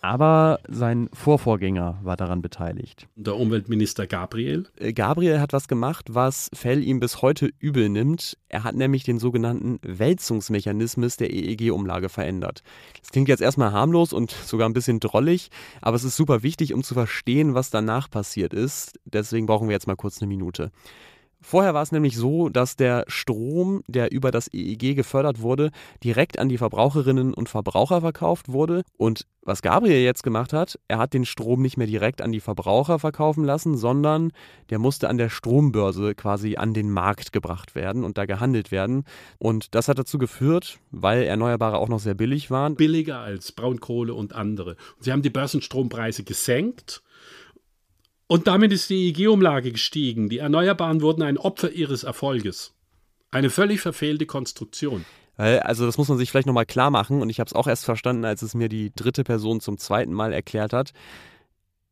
Aber 0.00 0.60
sein 0.68 1.08
Vorvorgänger 1.12 1.98
war 2.02 2.16
daran 2.16 2.42
beteiligt. 2.42 3.08
Der 3.16 3.36
Umweltminister 3.36 4.06
Gabriel? 4.06 4.66
Äh, 4.76 4.92
Gabriel 4.92 5.40
hat 5.40 5.52
was 5.52 5.68
gemacht, 5.68 6.06
was 6.10 6.50
Fell 6.54 6.82
ihm 6.82 7.00
bis 7.00 7.22
heute 7.22 7.50
übel 7.58 7.88
nimmt. 7.88 8.38
Er 8.48 8.64
hat 8.64 8.74
nämlich 8.74 9.04
den 9.04 9.18
sogenannten 9.18 9.78
Wälzungsmechanismus 9.82 11.16
der 11.16 11.32
EEG-Umlage 11.32 12.08
verändert. 12.08 12.62
Das 13.00 13.10
klingt 13.10 13.28
jetzt 13.28 13.42
erstmal 13.42 13.72
harmlos 13.72 14.12
und 14.12 14.30
sogar 14.30 14.68
ein 14.68 14.72
bisschen 14.74 15.00
drollig, 15.00 15.50
aber 15.80 15.96
es 15.96 16.04
ist 16.04 16.16
super 16.16 16.42
wichtig, 16.42 16.74
um 16.74 16.82
zu 16.82 16.94
verstehen, 16.94 17.54
was 17.54 17.70
danach 17.70 18.10
passiert 18.10 18.54
ist. 18.54 18.98
Deswegen 19.04 19.46
brauchen 19.46 19.68
wir 19.68 19.74
jetzt 19.74 19.86
mal 19.86 19.96
kurz 19.96 20.20
eine 20.20 20.28
Minute. 20.28 20.70
Vorher 21.40 21.72
war 21.72 21.82
es 21.82 21.92
nämlich 21.92 22.16
so, 22.16 22.48
dass 22.48 22.74
der 22.74 23.04
Strom, 23.06 23.82
der 23.86 24.10
über 24.10 24.32
das 24.32 24.52
EEG 24.52 24.96
gefördert 24.96 25.40
wurde, 25.40 25.70
direkt 26.02 26.38
an 26.38 26.48
die 26.48 26.58
Verbraucherinnen 26.58 27.32
und 27.32 27.48
Verbraucher 27.48 28.00
verkauft 28.00 28.48
wurde. 28.48 28.82
Und 28.96 29.24
was 29.42 29.62
Gabriel 29.62 30.02
jetzt 30.02 30.24
gemacht 30.24 30.52
hat, 30.52 30.78
er 30.88 30.98
hat 30.98 31.14
den 31.14 31.24
Strom 31.24 31.62
nicht 31.62 31.76
mehr 31.76 31.86
direkt 31.86 32.22
an 32.22 32.32
die 32.32 32.40
Verbraucher 32.40 32.98
verkaufen 32.98 33.44
lassen, 33.44 33.76
sondern 33.76 34.32
der 34.70 34.80
musste 34.80 35.08
an 35.08 35.16
der 35.16 35.30
Strombörse 35.30 36.16
quasi 36.16 36.56
an 36.56 36.74
den 36.74 36.90
Markt 36.90 37.32
gebracht 37.32 37.76
werden 37.76 38.02
und 38.02 38.18
da 38.18 38.26
gehandelt 38.26 38.72
werden. 38.72 39.04
Und 39.38 39.76
das 39.76 39.86
hat 39.86 39.98
dazu 39.98 40.18
geführt, 40.18 40.80
weil 40.90 41.22
Erneuerbare 41.22 41.78
auch 41.78 41.88
noch 41.88 42.00
sehr 42.00 42.14
billig 42.14 42.50
waren. 42.50 42.74
Billiger 42.74 43.20
als 43.20 43.52
Braunkohle 43.52 44.12
und 44.12 44.34
andere. 44.34 44.76
Sie 44.98 45.12
haben 45.12 45.22
die 45.22 45.30
Börsenstrompreise 45.30 46.24
gesenkt 46.24 47.02
und 48.28 48.46
damit 48.46 48.72
ist 48.72 48.88
die 48.90 49.08
EEG-Umlage 49.08 49.72
gestiegen. 49.72 50.28
Die 50.28 50.38
Erneuerbaren 50.38 51.00
wurden 51.00 51.22
ein 51.22 51.38
Opfer 51.38 51.72
ihres 51.72 52.04
Erfolges. 52.04 52.74
Eine 53.30 53.50
völlig 53.50 53.80
verfehlte 53.80 54.26
Konstruktion. 54.26 55.04
Also 55.36 55.86
das 55.86 55.98
muss 55.98 56.08
man 56.08 56.18
sich 56.18 56.30
vielleicht 56.30 56.46
nochmal 56.46 56.66
klar 56.66 56.90
machen 56.90 57.22
und 57.22 57.30
ich 57.30 57.40
habe 57.40 57.46
es 57.46 57.54
auch 57.54 57.68
erst 57.68 57.84
verstanden, 57.84 58.24
als 58.24 58.42
es 58.42 58.54
mir 58.54 58.68
die 58.68 58.92
dritte 58.94 59.24
Person 59.24 59.60
zum 59.60 59.78
zweiten 59.78 60.12
Mal 60.12 60.32
erklärt 60.32 60.72
hat. 60.72 60.92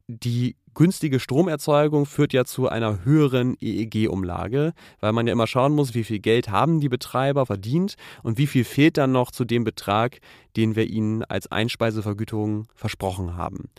Die 0.09 0.57
günstige 0.75 1.21
Stromerzeugung 1.21 2.07
führt 2.07 2.33
ja 2.33 2.45
zu 2.45 2.69
einer 2.69 3.05
höheren 3.05 3.57
EEG-Umlage, 3.61 4.73
weil 5.01 5.13
man 5.13 5.27
ja 5.27 5.33
immer 5.33 5.47
schauen 5.47 5.75
muss, 5.75 5.95
wie 5.95 6.05
viel 6.05 6.19
Geld 6.19 6.51
haben 6.51 6.81
die 6.81 6.89
Betreiber 6.89 7.47
verdient 7.47 7.95
und 8.23 8.37
wie 8.37 8.47
viel 8.47 8.65
fehlt 8.65 8.99
dann 8.99 9.13
noch 9.13 9.31
zu 9.31 9.45
dem 9.45 9.65
Betrag, 9.65 10.19
den 10.57 10.77
wir 10.77 10.87
ihnen 10.87 11.25
als 11.25 11.51
Einspeisevergütung 11.51 12.67
versprochen 12.75 13.37
haben. 13.37 13.71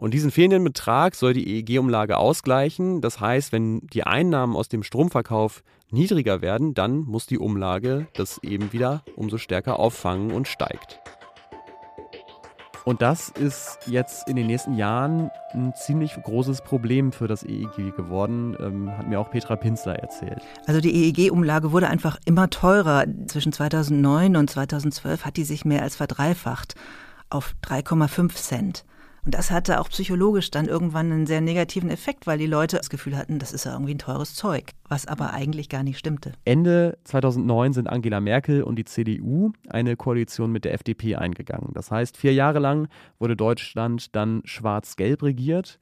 Und 0.00 0.14
diesen 0.14 0.30
fehlenden 0.30 0.62
Betrag 0.62 1.16
soll 1.16 1.32
die 1.32 1.58
EEG-Umlage 1.58 2.18
ausgleichen. 2.18 3.00
Das 3.00 3.18
heißt, 3.18 3.50
wenn 3.50 3.80
die 3.88 4.04
Einnahmen 4.04 4.54
aus 4.54 4.68
dem 4.68 4.84
Stromverkauf 4.84 5.64
niedriger 5.90 6.40
werden, 6.40 6.72
dann 6.72 7.00
muss 7.00 7.26
die 7.26 7.36
Umlage 7.36 8.06
das 8.14 8.38
eben 8.44 8.72
wieder 8.72 9.02
umso 9.16 9.38
stärker 9.38 9.80
auffangen 9.80 10.30
und 10.30 10.46
steigt. 10.46 11.00
Und 12.84 13.02
das 13.02 13.28
ist 13.28 13.80
jetzt 13.86 14.28
in 14.28 14.36
den 14.36 14.46
nächsten 14.46 14.74
Jahren 14.74 15.32
ein 15.52 15.74
ziemlich 15.74 16.14
großes 16.14 16.62
Problem 16.62 17.10
für 17.10 17.26
das 17.26 17.42
EEG 17.42 17.96
geworden, 17.96 18.56
ähm, 18.60 18.96
hat 18.96 19.08
mir 19.08 19.18
auch 19.18 19.32
Petra 19.32 19.56
Pinsler 19.56 19.96
erzählt. 19.96 20.42
Also 20.66 20.80
die 20.80 20.94
EEG-Umlage 20.94 21.72
wurde 21.72 21.88
einfach 21.88 22.18
immer 22.24 22.50
teurer. 22.50 23.04
Zwischen 23.26 23.52
2009 23.52 24.36
und 24.36 24.48
2012 24.48 25.24
hat 25.24 25.36
die 25.36 25.44
sich 25.44 25.64
mehr 25.64 25.82
als 25.82 25.96
verdreifacht 25.96 26.76
auf 27.30 27.56
3,5 27.64 28.34
Cent. 28.36 28.84
Und 29.24 29.34
das 29.34 29.50
hatte 29.50 29.80
auch 29.80 29.88
psychologisch 29.88 30.50
dann 30.50 30.66
irgendwann 30.66 31.12
einen 31.12 31.26
sehr 31.26 31.40
negativen 31.40 31.90
Effekt, 31.90 32.26
weil 32.26 32.38
die 32.38 32.46
Leute 32.46 32.76
das 32.76 32.90
Gefühl 32.90 33.16
hatten, 33.16 33.38
das 33.38 33.52
ist 33.52 33.64
ja 33.64 33.72
irgendwie 33.72 33.94
ein 33.94 33.98
teures 33.98 34.34
Zeug, 34.34 34.72
was 34.88 35.06
aber 35.06 35.32
eigentlich 35.32 35.68
gar 35.68 35.82
nicht 35.82 35.98
stimmte. 35.98 36.32
Ende 36.44 36.98
2009 37.04 37.72
sind 37.72 37.88
Angela 37.88 38.20
Merkel 38.20 38.62
und 38.62 38.76
die 38.76 38.84
CDU 38.84 39.52
eine 39.68 39.96
Koalition 39.96 40.52
mit 40.52 40.64
der 40.64 40.74
FDP 40.74 41.16
eingegangen. 41.16 41.70
Das 41.74 41.90
heißt, 41.90 42.16
vier 42.16 42.32
Jahre 42.32 42.58
lang 42.58 42.88
wurde 43.18 43.36
Deutschland 43.36 44.14
dann 44.14 44.42
schwarz-gelb 44.44 45.22
regiert. 45.22 45.78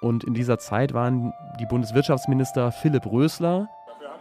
Und 0.00 0.24
in 0.24 0.34
dieser 0.34 0.58
Zeit 0.58 0.92
waren 0.92 1.32
die 1.58 1.66
Bundeswirtschaftsminister 1.66 2.72
Philipp 2.72 3.06
Rösler. 3.06 3.68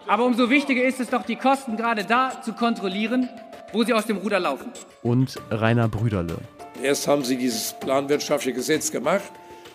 Aber 0.08 0.26
umso 0.26 0.50
wichtiger 0.50 0.84
ist 0.84 1.02
es 1.02 1.10
doch, 1.10 1.24
die 1.24 1.36
Kosten 1.36 1.76
gerade 1.76 2.06
da 2.06 2.42
zu 2.42 2.54
kontrollieren, 2.54 3.28
wo 3.74 3.84
sie 3.84 3.94
aus 3.94 4.06
dem 4.06 4.18
Ruder 4.18 4.40
laufen. 4.40 4.72
Und 5.02 5.38
Rainer 5.52 5.90
Brüderle. 5.90 6.38
Erst 6.82 7.08
haben 7.08 7.24
sie 7.24 7.38
dieses 7.38 7.76
planwirtschaftliche 7.80 8.56
Gesetz 8.56 8.92
gemacht, 8.92 9.32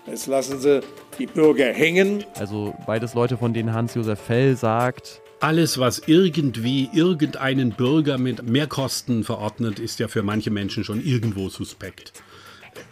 jetzt 0.06 0.26
lassen 0.26 0.58
sie 0.60 0.80
die 1.18 1.26
Bürger 1.26 1.72
hängen. 1.72 2.24
Also 2.38 2.74
beides 2.86 3.14
Leute, 3.14 3.36
von 3.36 3.52
denen 3.54 3.72
Hans-Josef 3.72 4.20
Fell 4.20 4.56
sagt, 4.56 5.22
alles, 5.40 5.78
was 5.78 6.02
irgendwie 6.06 6.90
irgendeinen 6.92 7.70
Bürger 7.70 8.18
mit 8.18 8.42
Mehrkosten 8.42 9.22
verordnet, 9.24 9.78
ist 9.78 10.00
ja 10.00 10.08
für 10.08 10.22
manche 10.22 10.50
Menschen 10.50 10.84
schon 10.84 11.04
irgendwo 11.04 11.48
suspekt. 11.48 12.12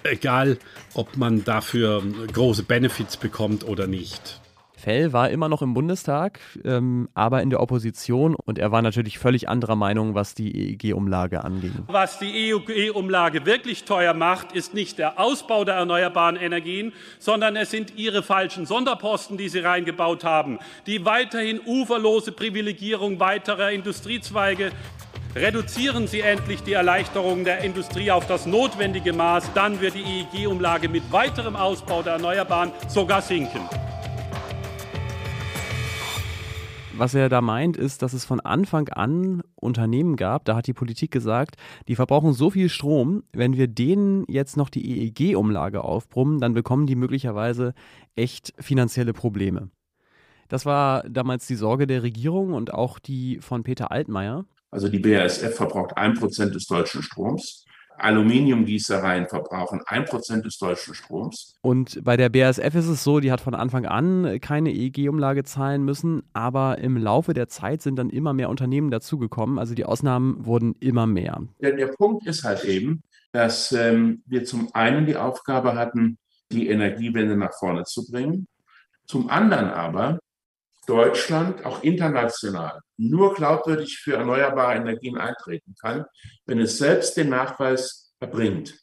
Egal, 0.04 0.58
ob 0.94 1.16
man 1.16 1.44
dafür 1.44 2.02
große 2.32 2.62
Benefits 2.62 3.16
bekommt 3.16 3.66
oder 3.66 3.86
nicht. 3.86 4.40
Fell 4.76 5.14
war 5.14 5.30
immer 5.30 5.48
noch 5.48 5.62
im 5.62 5.72
Bundestag, 5.72 6.38
ähm, 6.62 7.08
aber 7.14 7.40
in 7.40 7.48
der 7.48 7.60
Opposition 7.60 8.34
und 8.34 8.58
er 8.58 8.72
war 8.72 8.82
natürlich 8.82 9.18
völlig 9.18 9.48
anderer 9.48 9.74
Meinung, 9.74 10.14
was 10.14 10.34
die 10.34 10.54
EEG-Umlage 10.54 11.42
anging. 11.42 11.72
Was 11.86 12.18
die 12.18 12.50
EEG-Umlage 12.50 13.46
wirklich 13.46 13.84
teuer 13.84 14.12
macht, 14.12 14.52
ist 14.52 14.74
nicht 14.74 14.98
der 14.98 15.18
Ausbau 15.18 15.64
der 15.64 15.76
erneuerbaren 15.76 16.36
Energien, 16.36 16.92
sondern 17.18 17.56
es 17.56 17.70
sind 17.70 17.96
ihre 17.96 18.22
falschen 18.22 18.66
Sonderposten, 18.66 19.38
die 19.38 19.48
sie 19.48 19.60
reingebaut 19.60 20.24
haben. 20.24 20.58
Die 20.86 21.06
weiterhin 21.06 21.58
uferlose 21.64 22.32
Privilegierung 22.32 23.18
weiterer 23.18 23.72
Industriezweige, 23.72 24.72
Reduzieren 25.34 26.06
Sie 26.06 26.20
endlich 26.20 26.62
die 26.62 26.72
Erleichterungen 26.72 27.44
der 27.44 27.58
Industrie 27.58 28.10
auf 28.10 28.26
das 28.26 28.46
notwendige 28.46 29.12
Maß, 29.12 29.52
dann 29.52 29.82
wird 29.82 29.92
die 29.94 30.24
EEG-Umlage 30.32 30.88
mit 30.88 31.12
weiterem 31.12 31.56
Ausbau 31.56 32.02
der 32.02 32.14
Erneuerbaren 32.14 32.72
sogar 32.88 33.20
sinken. 33.20 33.60
Was 36.98 37.12
er 37.12 37.28
da 37.28 37.42
meint, 37.42 37.76
ist, 37.76 38.00
dass 38.00 38.14
es 38.14 38.24
von 38.24 38.40
Anfang 38.40 38.88
an 38.88 39.42
Unternehmen 39.54 40.16
gab, 40.16 40.46
da 40.46 40.56
hat 40.56 40.66
die 40.66 40.72
Politik 40.72 41.10
gesagt, 41.10 41.56
die 41.88 41.94
verbrauchen 41.94 42.32
so 42.32 42.48
viel 42.48 42.70
Strom, 42.70 43.22
wenn 43.32 43.54
wir 43.54 43.68
denen 43.68 44.24
jetzt 44.28 44.56
noch 44.56 44.70
die 44.70 45.02
EEG-Umlage 45.02 45.84
aufbrummen, 45.84 46.40
dann 46.40 46.54
bekommen 46.54 46.86
die 46.86 46.96
möglicherweise 46.96 47.74
echt 48.14 48.54
finanzielle 48.58 49.12
Probleme. 49.12 49.68
Das 50.48 50.64
war 50.64 51.02
damals 51.06 51.46
die 51.46 51.56
Sorge 51.56 51.86
der 51.86 52.02
Regierung 52.02 52.54
und 52.54 52.72
auch 52.72 52.98
die 52.98 53.40
von 53.42 53.62
Peter 53.62 53.90
Altmaier. 53.90 54.46
Also 54.70 54.88
die 54.88 54.98
BASF 54.98 55.54
verbraucht 55.54 55.98
ein 55.98 56.14
Prozent 56.14 56.54
des 56.54 56.66
deutschen 56.66 57.02
Stroms. 57.02 57.65
Aluminiumgießereien 57.98 59.28
verbrauchen 59.28 59.80
ein 59.86 60.04
Prozent 60.04 60.44
des 60.44 60.58
deutschen 60.58 60.94
Stroms. 60.94 61.54
Und 61.62 62.02
bei 62.04 62.16
der 62.16 62.28
BASF 62.28 62.74
ist 62.74 62.88
es 62.88 63.04
so, 63.04 63.20
die 63.20 63.32
hat 63.32 63.40
von 63.40 63.54
Anfang 63.54 63.86
an 63.86 64.38
keine 64.40 64.72
EEG-Umlage 64.72 65.44
zahlen 65.44 65.84
müssen, 65.84 66.22
aber 66.32 66.78
im 66.78 66.96
Laufe 66.96 67.34
der 67.34 67.48
Zeit 67.48 67.82
sind 67.82 67.96
dann 67.96 68.10
immer 68.10 68.32
mehr 68.32 68.50
Unternehmen 68.50 68.90
dazugekommen. 68.90 69.58
Also 69.58 69.74
die 69.74 69.84
Ausnahmen 69.84 70.44
wurden 70.44 70.74
immer 70.80 71.06
mehr. 71.06 71.42
Denn 71.60 71.76
der 71.76 71.88
Punkt 71.88 72.26
ist 72.26 72.44
halt 72.44 72.64
eben, 72.64 73.02
dass 73.32 73.72
ähm, 73.72 74.22
wir 74.26 74.44
zum 74.44 74.74
einen 74.74 75.06
die 75.06 75.16
Aufgabe 75.16 75.74
hatten, 75.74 76.18
die 76.52 76.68
Energiewende 76.68 77.36
nach 77.36 77.52
vorne 77.58 77.84
zu 77.84 78.06
bringen, 78.10 78.46
zum 79.06 79.28
anderen 79.28 79.68
aber 79.68 80.18
Deutschland 80.86 81.64
auch 81.64 81.82
international 81.82 82.80
nur 82.96 83.34
glaubwürdig 83.34 83.98
für 83.98 84.14
erneuerbare 84.14 84.76
Energien 84.76 85.18
eintreten 85.18 85.74
kann, 85.80 86.04
wenn 86.46 86.60
es 86.60 86.78
selbst 86.78 87.16
den 87.16 87.28
Nachweis 87.28 88.12
erbringt, 88.20 88.78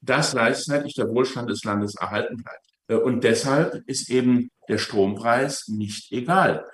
dass 0.00 0.32
gleichzeitig 0.32 0.94
der 0.94 1.08
Wohlstand 1.08 1.50
des 1.50 1.64
Landes 1.64 1.94
erhalten 1.94 2.36
bleibt. 2.36 2.66
Äh, 2.88 2.96
und 2.96 3.24
deshalb 3.24 3.82
ist 3.86 4.10
eben 4.10 4.50
der 4.68 4.78
Strompreis 4.78 5.68
nicht 5.68 6.12
egal. 6.12 6.64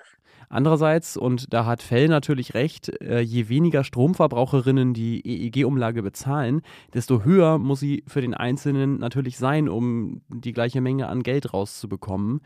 Andererseits, 0.49 1.17
und 1.17 1.51
da 1.51 1.65
hat 1.65 1.81
Fell 1.81 2.07
natürlich 2.07 2.53
recht, 2.53 2.89
äh, 3.01 3.21
je 3.21 3.49
weniger 3.49 3.83
Stromverbraucherinnen 3.83 4.93
die 4.93 5.25
EEG-Umlage 5.25 6.03
bezahlen, 6.03 6.61
desto 6.93 7.23
höher 7.23 7.57
muss 7.57 7.79
sie 7.79 8.03
für 8.07 8.21
den 8.21 8.35
Einzelnen 8.35 8.99
natürlich 8.99 9.37
sein, 9.39 9.67
um 9.67 10.21
die 10.29 10.53
gleiche 10.53 10.79
Menge 10.79 11.07
an 11.07 11.23
Geld 11.23 11.53
rauszubekommen. 11.53 12.41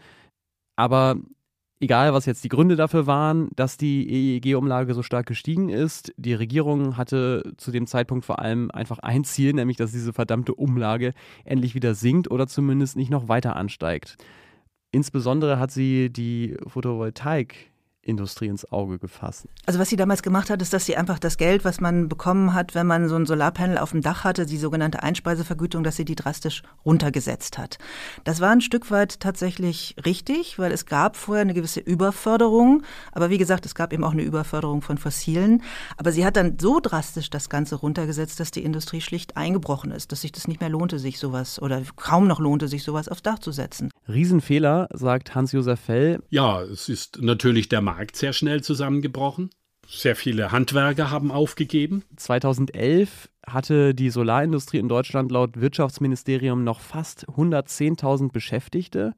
Aber 0.77 1.17
egal 1.79 2.13
was 2.13 2.25
jetzt 2.25 2.43
die 2.43 2.49
Gründe 2.49 2.75
dafür 2.75 3.07
waren, 3.07 3.49
dass 3.55 3.77
die 3.77 4.37
EEG-Umlage 4.37 4.93
so 4.93 5.03
stark 5.03 5.25
gestiegen 5.25 5.69
ist, 5.69 6.13
die 6.17 6.33
Regierung 6.33 6.97
hatte 6.97 7.53
zu 7.57 7.71
dem 7.71 7.87
Zeitpunkt 7.87 8.25
vor 8.25 8.39
allem 8.39 8.71
einfach 8.71 8.99
ein 8.99 9.23
Ziel, 9.23 9.53
nämlich 9.53 9.77
dass 9.77 9.91
diese 9.91 10.13
verdammte 10.13 10.55
Umlage 10.55 11.13
endlich 11.45 11.75
wieder 11.75 11.93
sinkt 11.93 12.31
oder 12.31 12.47
zumindest 12.47 12.95
nicht 12.95 13.11
noch 13.11 13.27
weiter 13.27 13.55
ansteigt. 13.55 14.17
Insbesondere 14.91 15.59
hat 15.59 15.71
sie 15.71 16.09
die 16.09 16.55
Photovoltaik 16.67 17.71
Industrie 18.07 18.47
ins 18.47 18.71
Auge 18.71 18.99
gefasst. 18.99 19.47
Also 19.65 19.79
was 19.79 19.89
sie 19.89 19.95
damals 19.95 20.23
gemacht 20.23 20.49
hat, 20.49 20.61
ist, 20.61 20.73
dass 20.73 20.85
sie 20.85 20.95
einfach 20.95 21.19
das 21.19 21.37
Geld, 21.37 21.65
was 21.65 21.79
man 21.79 22.09
bekommen 22.09 22.53
hat, 22.53 22.75
wenn 22.75 22.87
man 22.87 23.09
so 23.09 23.15
ein 23.15 23.25
Solarpanel 23.25 23.77
auf 23.77 23.91
dem 23.91 24.01
Dach 24.01 24.23
hatte, 24.23 24.45
die 24.45 24.57
sogenannte 24.57 25.03
Einspeisevergütung, 25.03 25.83
dass 25.83 25.95
sie 25.95 26.05
die 26.05 26.15
drastisch 26.15 26.63
runtergesetzt 26.85 27.57
hat. 27.57 27.77
Das 28.23 28.39
war 28.39 28.51
ein 28.51 28.61
Stück 28.61 28.89
weit 28.91 29.19
tatsächlich 29.19 29.95
richtig, 30.05 30.57
weil 30.57 30.71
es 30.71 30.85
gab 30.85 31.17
vorher 31.17 31.41
eine 31.41 31.53
gewisse 31.53 31.79
Überförderung, 31.79 32.83
aber 33.11 33.29
wie 33.29 33.37
gesagt, 33.37 33.65
es 33.65 33.75
gab 33.75 33.93
eben 33.93 34.03
auch 34.03 34.11
eine 34.11 34.23
Überförderung 34.23 34.81
von 34.81 34.97
fossilen, 34.97 35.61
aber 35.97 36.11
sie 36.11 36.25
hat 36.25 36.37
dann 36.37 36.57
so 36.59 36.79
drastisch 36.79 37.29
das 37.29 37.49
Ganze 37.49 37.75
runtergesetzt, 37.75 38.39
dass 38.39 38.51
die 38.51 38.63
Industrie 38.63 39.01
schlicht 39.01 39.37
eingebrochen 39.37 39.91
ist, 39.91 40.11
dass 40.11 40.21
sich 40.21 40.31
das 40.31 40.47
nicht 40.47 40.61
mehr 40.61 40.69
lohnte, 40.69 40.99
sich 40.99 41.19
sowas 41.19 41.61
oder 41.61 41.81
kaum 41.95 42.27
noch 42.27 42.39
lohnte, 42.39 42.67
sich 42.67 42.83
sowas 42.83 43.09
aufs 43.09 43.21
Dach 43.21 43.39
zu 43.39 43.51
setzen. 43.51 43.91
Riesenfehler, 44.07 44.87
sagt 44.93 45.35
Hans-Josef 45.35 45.79
Fell. 45.79 46.19
Ja, 46.29 46.61
es 46.61 46.89
ist 46.89 47.21
natürlich 47.21 47.69
der 47.69 47.81
Markt 47.81 47.96
Markt 47.97 48.15
sehr 48.15 48.31
schnell 48.31 48.61
zusammengebrochen. 48.61 49.49
Sehr 49.87 50.15
viele 50.15 50.51
Handwerker 50.51 51.09
haben 51.09 51.31
aufgegeben. 51.31 52.03
2011 52.15 53.27
hatte 53.47 53.95
die 53.95 54.11
Solarindustrie 54.11 54.77
in 54.77 54.87
Deutschland 54.87 55.31
laut 55.31 55.59
Wirtschaftsministerium 55.59 56.63
noch 56.63 56.79
fast 56.79 57.27
110.000 57.27 58.31
Beschäftigte 58.31 59.15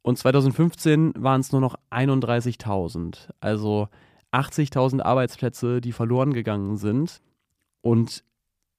und 0.00 0.16
2015 0.16 1.12
waren 1.18 1.42
es 1.42 1.52
nur 1.52 1.60
noch 1.60 1.74
31.000. 1.90 3.28
Also 3.40 3.88
80.000 4.32 5.02
Arbeitsplätze, 5.02 5.82
die 5.82 5.92
verloren 5.92 6.32
gegangen 6.32 6.78
sind. 6.78 7.20
Und 7.82 8.24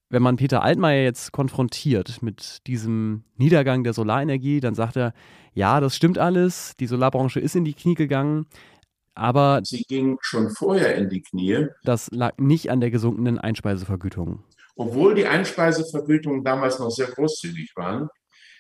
wenn 0.10 0.24
man 0.24 0.38
Peter 0.38 0.64
Altmaier 0.64 1.04
jetzt 1.04 1.32
konfrontiert 1.32 2.24
mit 2.24 2.66
diesem 2.66 3.24
Niedergang 3.38 3.84
der 3.84 3.94
Solarenergie, 3.94 4.62
dann 4.62 4.74
sagt 4.74 4.98
er, 4.98 5.14
ja, 5.54 5.80
das 5.80 5.96
stimmt 5.96 6.18
alles, 6.18 6.76
die 6.80 6.88
Solarbranche 6.88 7.40
ist 7.40 7.56
in 7.56 7.66
die 7.66 7.74
Knie 7.74 7.96
gegangen, 7.96 8.46
aber 9.14 9.62
sie 9.64 9.84
ging 9.84 10.18
schon 10.22 10.50
vorher 10.50 10.96
in 10.96 11.10
die 11.10 11.22
Knie. 11.22 11.68
Das 11.84 12.10
lag 12.12 12.38
nicht 12.38 12.70
an 12.70 12.80
der 12.80 12.92
gesunkenen 12.92 13.38
Einspeisevergütung. 13.40 14.44
Obwohl 14.76 15.16
die 15.16 15.28
Einspeisevergütungen 15.28 16.44
damals 16.44 16.80
noch 16.80 16.90
sehr 16.90 17.08
großzügig 17.08 17.74
waren, 17.76 18.10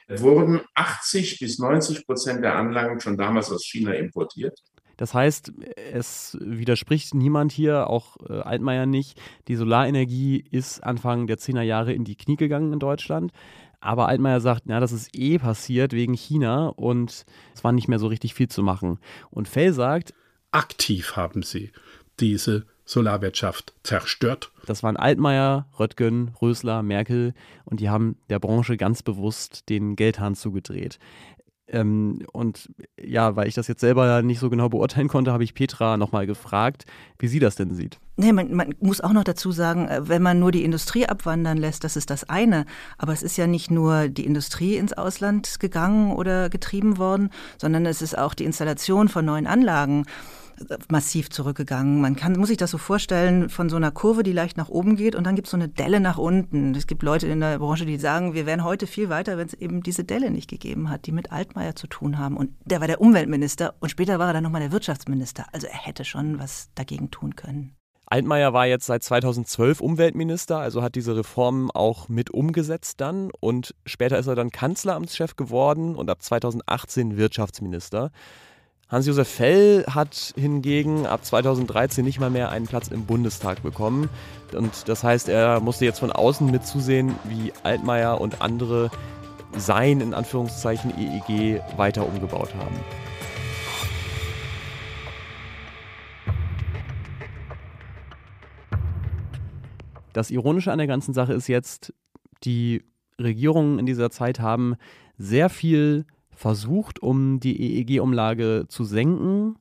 wurden 0.07 0.61
80 0.75 1.39
bis 1.39 1.59
90 1.59 2.05
Prozent 2.05 2.43
der 2.43 2.55
Anlagen 2.55 2.99
schon 2.99 3.17
damals 3.17 3.51
aus 3.51 3.63
China 3.63 3.93
importiert. 3.93 4.59
Das 4.97 5.13
heißt, 5.13 5.53
es 5.93 6.37
widerspricht 6.41 7.15
niemand 7.15 7.51
hier, 7.51 7.89
auch 7.89 8.17
äh, 8.29 8.33
Altmaier 8.41 8.85
nicht. 8.85 9.19
Die 9.47 9.55
Solarenergie 9.55 10.43
ist 10.51 10.83
Anfang 10.83 11.25
der 11.25 11.39
10er 11.39 11.63
Jahre 11.63 11.93
in 11.93 12.03
die 12.03 12.15
Knie 12.15 12.35
gegangen 12.35 12.73
in 12.73 12.79
Deutschland. 12.79 13.31
Aber 13.79 14.07
Altmaier 14.07 14.41
sagt, 14.41 14.63
na, 14.65 14.79
das 14.79 14.91
ist 14.91 15.09
eh 15.17 15.39
passiert 15.39 15.93
wegen 15.93 16.13
China 16.13 16.67
und 16.67 17.25
es 17.55 17.63
war 17.63 17.71
nicht 17.71 17.87
mehr 17.87 17.97
so 17.97 18.05
richtig 18.07 18.35
viel 18.35 18.47
zu 18.47 18.61
machen. 18.61 18.99
Und 19.31 19.47
Fell 19.47 19.73
sagt, 19.73 20.13
aktiv 20.51 21.15
haben 21.15 21.43
sie 21.43 21.71
diese 22.19 22.65
Solarwirtschaft 22.85 23.73
zerstört. 23.83 24.51
Das 24.65 24.83
waren 24.83 24.97
Altmaier, 24.97 25.65
Röttgen, 25.79 26.31
Rösler, 26.41 26.83
Merkel 26.83 27.33
und 27.65 27.79
die 27.79 27.89
haben 27.89 28.17
der 28.29 28.39
Branche 28.39 28.77
ganz 28.77 29.01
bewusst 29.01 29.69
den 29.69 29.95
Geldhahn 29.95 30.35
zugedreht. 30.35 30.99
Ähm, 31.71 32.25
und 32.33 32.69
ja, 33.01 33.37
weil 33.37 33.47
ich 33.47 33.53
das 33.53 33.69
jetzt 33.69 33.79
selber 33.79 34.21
nicht 34.23 34.39
so 34.39 34.49
genau 34.49 34.67
beurteilen 34.67 35.07
konnte, 35.07 35.31
habe 35.31 35.45
ich 35.45 35.53
Petra 35.53 35.95
nochmal 35.95 36.27
gefragt, 36.27 36.85
wie 37.17 37.29
sie 37.29 37.39
das 37.39 37.55
denn 37.55 37.73
sieht. 37.73 37.97
Nee, 38.17 38.33
man, 38.33 38.53
man, 38.53 38.75
muss 38.81 38.99
auch 38.99 39.13
noch 39.13 39.23
dazu 39.23 39.53
sagen, 39.53 39.87
äh, 39.87 40.09
wenn 40.09 40.21
man 40.21 40.37
nur 40.37 40.51
die 40.51 40.65
Industrie 40.65 41.05
abwandern 41.05 41.57
lässt, 41.57 41.85
das 41.85 41.95
ist 41.95 42.09
das 42.09 42.27
eine. 42.27 42.65
Aber 42.97 43.13
es 43.13 43.23
ist 43.23 43.37
ja 43.37 43.47
nicht 43.47 43.71
nur 43.71 44.09
die 44.09 44.25
Industrie 44.25 44.75
ins 44.75 44.91
Ausland 44.91 45.61
gegangen 45.61 46.11
oder 46.11 46.49
getrieben 46.49 46.97
worden, 46.97 47.29
sondern 47.57 47.85
es 47.85 48.01
ist 48.01 48.17
auch 48.17 48.33
die 48.33 48.45
Installation 48.45 49.07
von 49.07 49.23
neuen 49.23 49.47
Anlagen 49.47 50.05
massiv 50.89 51.29
zurückgegangen. 51.29 52.01
Man 52.01 52.15
kann, 52.15 52.33
muss 52.33 52.49
sich 52.49 52.57
das 52.57 52.71
so 52.71 52.77
vorstellen, 52.77 53.49
von 53.49 53.69
so 53.69 53.75
einer 53.75 53.91
Kurve, 53.91 54.23
die 54.23 54.31
leicht 54.31 54.57
nach 54.57 54.69
oben 54.69 54.95
geht 54.95 55.15
und 55.15 55.25
dann 55.25 55.35
gibt 55.35 55.47
es 55.47 55.51
so 55.51 55.57
eine 55.57 55.69
Delle 55.69 55.99
nach 55.99 56.17
unten. 56.17 56.75
Es 56.75 56.87
gibt 56.87 57.03
Leute 57.03 57.27
in 57.27 57.39
der 57.39 57.59
Branche, 57.59 57.85
die 57.85 57.97
sagen, 57.97 58.33
wir 58.33 58.45
wären 58.45 58.63
heute 58.63 58.87
viel 58.87 59.09
weiter, 59.09 59.37
wenn 59.37 59.47
es 59.47 59.53
eben 59.53 59.83
diese 59.83 60.03
Delle 60.03 60.31
nicht 60.31 60.49
gegeben 60.49 60.89
hat, 60.89 61.05
die 61.05 61.11
mit 61.11 61.31
Altmaier 61.31 61.75
zu 61.75 61.87
tun 61.87 62.17
haben. 62.17 62.37
Und 62.37 62.51
der 62.65 62.79
war 62.79 62.87
der 62.87 63.01
Umweltminister 63.01 63.75
und 63.79 63.89
später 63.89 64.19
war 64.19 64.27
er 64.27 64.33
dann 64.33 64.43
nochmal 64.43 64.61
der 64.61 64.71
Wirtschaftsminister. 64.71 65.45
Also 65.51 65.67
er 65.67 65.85
hätte 65.85 66.05
schon 66.05 66.39
was 66.39 66.69
dagegen 66.75 67.11
tun 67.11 67.35
können. 67.35 67.75
Altmaier 68.11 68.51
war 68.51 68.67
jetzt 68.67 68.87
seit 68.87 69.03
2012 69.03 69.79
Umweltminister, 69.79 70.57
also 70.57 70.81
hat 70.81 70.95
diese 70.95 71.15
Reformen 71.15 71.71
auch 71.71 72.09
mit 72.09 72.29
umgesetzt 72.29 72.99
dann 72.99 73.31
und 73.39 73.73
später 73.85 74.19
ist 74.19 74.27
er 74.27 74.35
dann 74.35 74.49
Kanzleramtschef 74.49 75.37
geworden 75.37 75.95
und 75.95 76.09
ab 76.09 76.21
2018 76.21 77.15
Wirtschaftsminister. 77.15 78.11
Hans-Josef 78.91 79.29
Fell 79.29 79.85
hat 79.87 80.33
hingegen 80.35 81.05
ab 81.05 81.23
2013 81.23 82.03
nicht 82.03 82.19
mal 82.19 82.29
mehr 82.29 82.49
einen 82.49 82.67
Platz 82.67 82.89
im 82.89 83.05
Bundestag 83.05 83.63
bekommen. 83.63 84.09
Und 84.53 84.89
das 84.89 85.01
heißt, 85.01 85.29
er 85.29 85.61
musste 85.61 85.85
jetzt 85.85 85.99
von 85.99 86.11
außen 86.11 86.51
mitzusehen, 86.51 87.15
wie 87.23 87.53
Altmaier 87.63 88.19
und 88.19 88.41
andere 88.41 88.91
sein, 89.55 90.01
in 90.01 90.13
Anführungszeichen, 90.13 90.91
EEG 90.99 91.61
weiter 91.77 92.05
umgebaut 92.05 92.53
haben. 92.53 92.75
Das 100.11 100.31
Ironische 100.31 100.73
an 100.73 100.79
der 100.79 100.87
ganzen 100.87 101.13
Sache 101.13 101.31
ist 101.31 101.47
jetzt, 101.47 101.93
die 102.43 102.83
Regierungen 103.17 103.79
in 103.79 103.85
dieser 103.85 104.09
Zeit 104.09 104.41
haben 104.41 104.75
sehr 105.17 105.47
viel 105.47 106.03
versucht, 106.41 107.01
um 107.01 107.39
die 107.39 107.79
EEG-Umlage 107.79 108.65
zu 108.67 108.83
senken, 108.83 109.55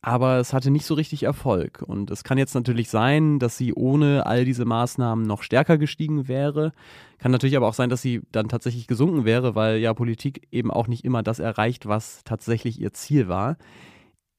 aber 0.00 0.38
es 0.38 0.52
hatte 0.52 0.70
nicht 0.70 0.86
so 0.86 0.94
richtig 0.94 1.24
Erfolg. 1.24 1.82
Und 1.84 2.12
es 2.12 2.22
kann 2.22 2.38
jetzt 2.38 2.54
natürlich 2.54 2.88
sein, 2.90 3.40
dass 3.40 3.56
sie 3.58 3.74
ohne 3.74 4.24
all 4.24 4.44
diese 4.44 4.64
Maßnahmen 4.64 5.26
noch 5.26 5.42
stärker 5.42 5.78
gestiegen 5.78 6.28
wäre. 6.28 6.72
Kann 7.18 7.32
natürlich 7.32 7.56
aber 7.56 7.66
auch 7.66 7.74
sein, 7.74 7.90
dass 7.90 8.02
sie 8.02 8.22
dann 8.30 8.48
tatsächlich 8.48 8.86
gesunken 8.86 9.24
wäre, 9.24 9.56
weil 9.56 9.78
ja 9.78 9.92
Politik 9.94 10.46
eben 10.52 10.70
auch 10.70 10.86
nicht 10.86 11.04
immer 11.04 11.24
das 11.24 11.40
erreicht, 11.40 11.86
was 11.86 12.22
tatsächlich 12.22 12.80
ihr 12.80 12.92
Ziel 12.92 13.26
war. 13.26 13.56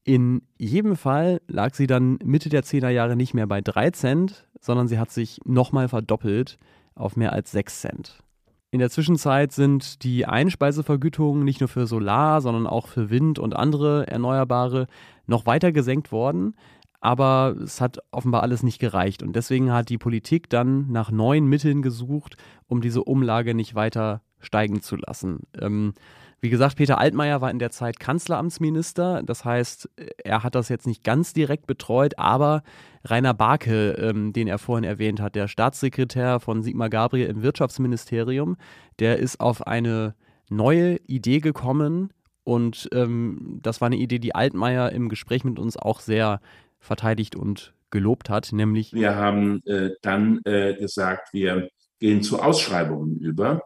In 0.05 0.43
jedem 0.57 0.95
Fall 0.95 1.41
lag 1.47 1.73
sie 1.75 1.85
dann 1.85 2.17
Mitte 2.23 2.47
der 2.47 2.63
10er 2.63 2.89
Jahre 2.89 3.17
nicht 3.17 3.33
mehr 3.33 3.45
bei 3.45 3.59
3 3.59 3.91
Cent, 3.91 4.47
sondern 4.61 4.87
sie 4.87 4.99
hat 4.99 5.11
sich 5.11 5.41
nochmal 5.43 5.89
verdoppelt 5.89 6.57
auf 6.95 7.17
mehr 7.17 7.33
als 7.33 7.51
6 7.51 7.81
Cent. 7.81 8.23
In 8.69 8.79
der 8.79 8.89
Zwischenzeit 8.89 9.53
sind 9.53 10.03
die 10.03 10.25
Einspeisevergütungen 10.25 11.43
nicht 11.43 11.61
nur 11.61 11.69
für 11.69 11.87
Solar, 11.87 12.41
sondern 12.41 12.67
auch 12.67 12.87
für 12.87 13.09
Wind 13.09 13.39
und 13.39 13.55
andere 13.55 14.07
Erneuerbare 14.07 14.87
noch 15.25 15.45
weiter 15.45 15.71
gesenkt 15.71 16.11
worden. 16.11 16.53
Aber 16.99 17.55
es 17.63 17.79
hat 17.79 17.99
offenbar 18.11 18.43
alles 18.43 18.63
nicht 18.63 18.79
gereicht. 18.79 19.23
Und 19.23 19.35
deswegen 19.35 19.71
hat 19.71 19.87
die 19.89 19.97
Politik 19.97 20.49
dann 20.49 20.91
nach 20.91 21.11
neuen 21.11 21.45
Mitteln 21.47 21.81
gesucht, 21.81 22.35
um 22.67 22.81
diese 22.81 23.03
Umlage 23.03 23.53
nicht 23.53 23.75
weiter 23.75 24.21
steigen 24.39 24.81
zu 24.81 24.97
lassen. 24.97 25.41
Ähm, 25.59 25.93
wie 26.39 26.49
gesagt, 26.49 26.75
Peter 26.75 26.99
Altmaier 26.99 27.41
war 27.41 27.49
in 27.49 27.59
der 27.59 27.71
Zeit 27.71 27.99
Kanzleramtsminister. 27.99 29.23
Das 29.23 29.43
heißt, 29.43 29.89
er 30.23 30.43
hat 30.43 30.53
das 30.53 30.69
jetzt 30.69 30.85
nicht 30.85 31.03
ganz 31.03 31.33
direkt 31.33 31.65
betreut, 31.65 32.17
aber 32.19 32.61
Rainer 33.03 33.33
Barke, 33.33 33.91
ähm, 33.93 34.33
den 34.33 34.47
er 34.47 34.59
vorhin 34.59 34.83
erwähnt 34.83 35.19
hat, 35.19 35.35
der 35.35 35.47
Staatssekretär 35.47 36.39
von 36.39 36.61
Sigmar 36.61 36.89
Gabriel 36.89 37.27
im 37.27 37.41
Wirtschaftsministerium, 37.41 38.57
der 38.99 39.17
ist 39.17 39.39
auf 39.39 39.65
eine 39.65 40.13
neue 40.49 40.97
Idee 41.07 41.39
gekommen. 41.39 42.13
Und 42.43 42.87
ähm, 42.93 43.59
das 43.61 43.81
war 43.81 43.87
eine 43.87 43.97
Idee, 43.97 44.19
die 44.19 44.35
Altmaier 44.35 44.91
im 44.91 45.09
Gespräch 45.09 45.43
mit 45.43 45.59
uns 45.59 45.75
auch 45.75 45.99
sehr 45.99 46.39
verteidigt 46.79 47.35
und 47.35 47.73
gelobt 47.89 48.29
hat, 48.29 48.51
nämlich. 48.51 48.93
Wir 48.93 49.15
haben 49.15 49.61
äh, 49.65 49.91
dann 50.01 50.41
äh, 50.45 50.75
gesagt, 50.75 51.33
wir 51.33 51.69
gehen 51.99 52.21
zu 52.21 52.39
Ausschreibungen 52.39 53.17
über. 53.17 53.63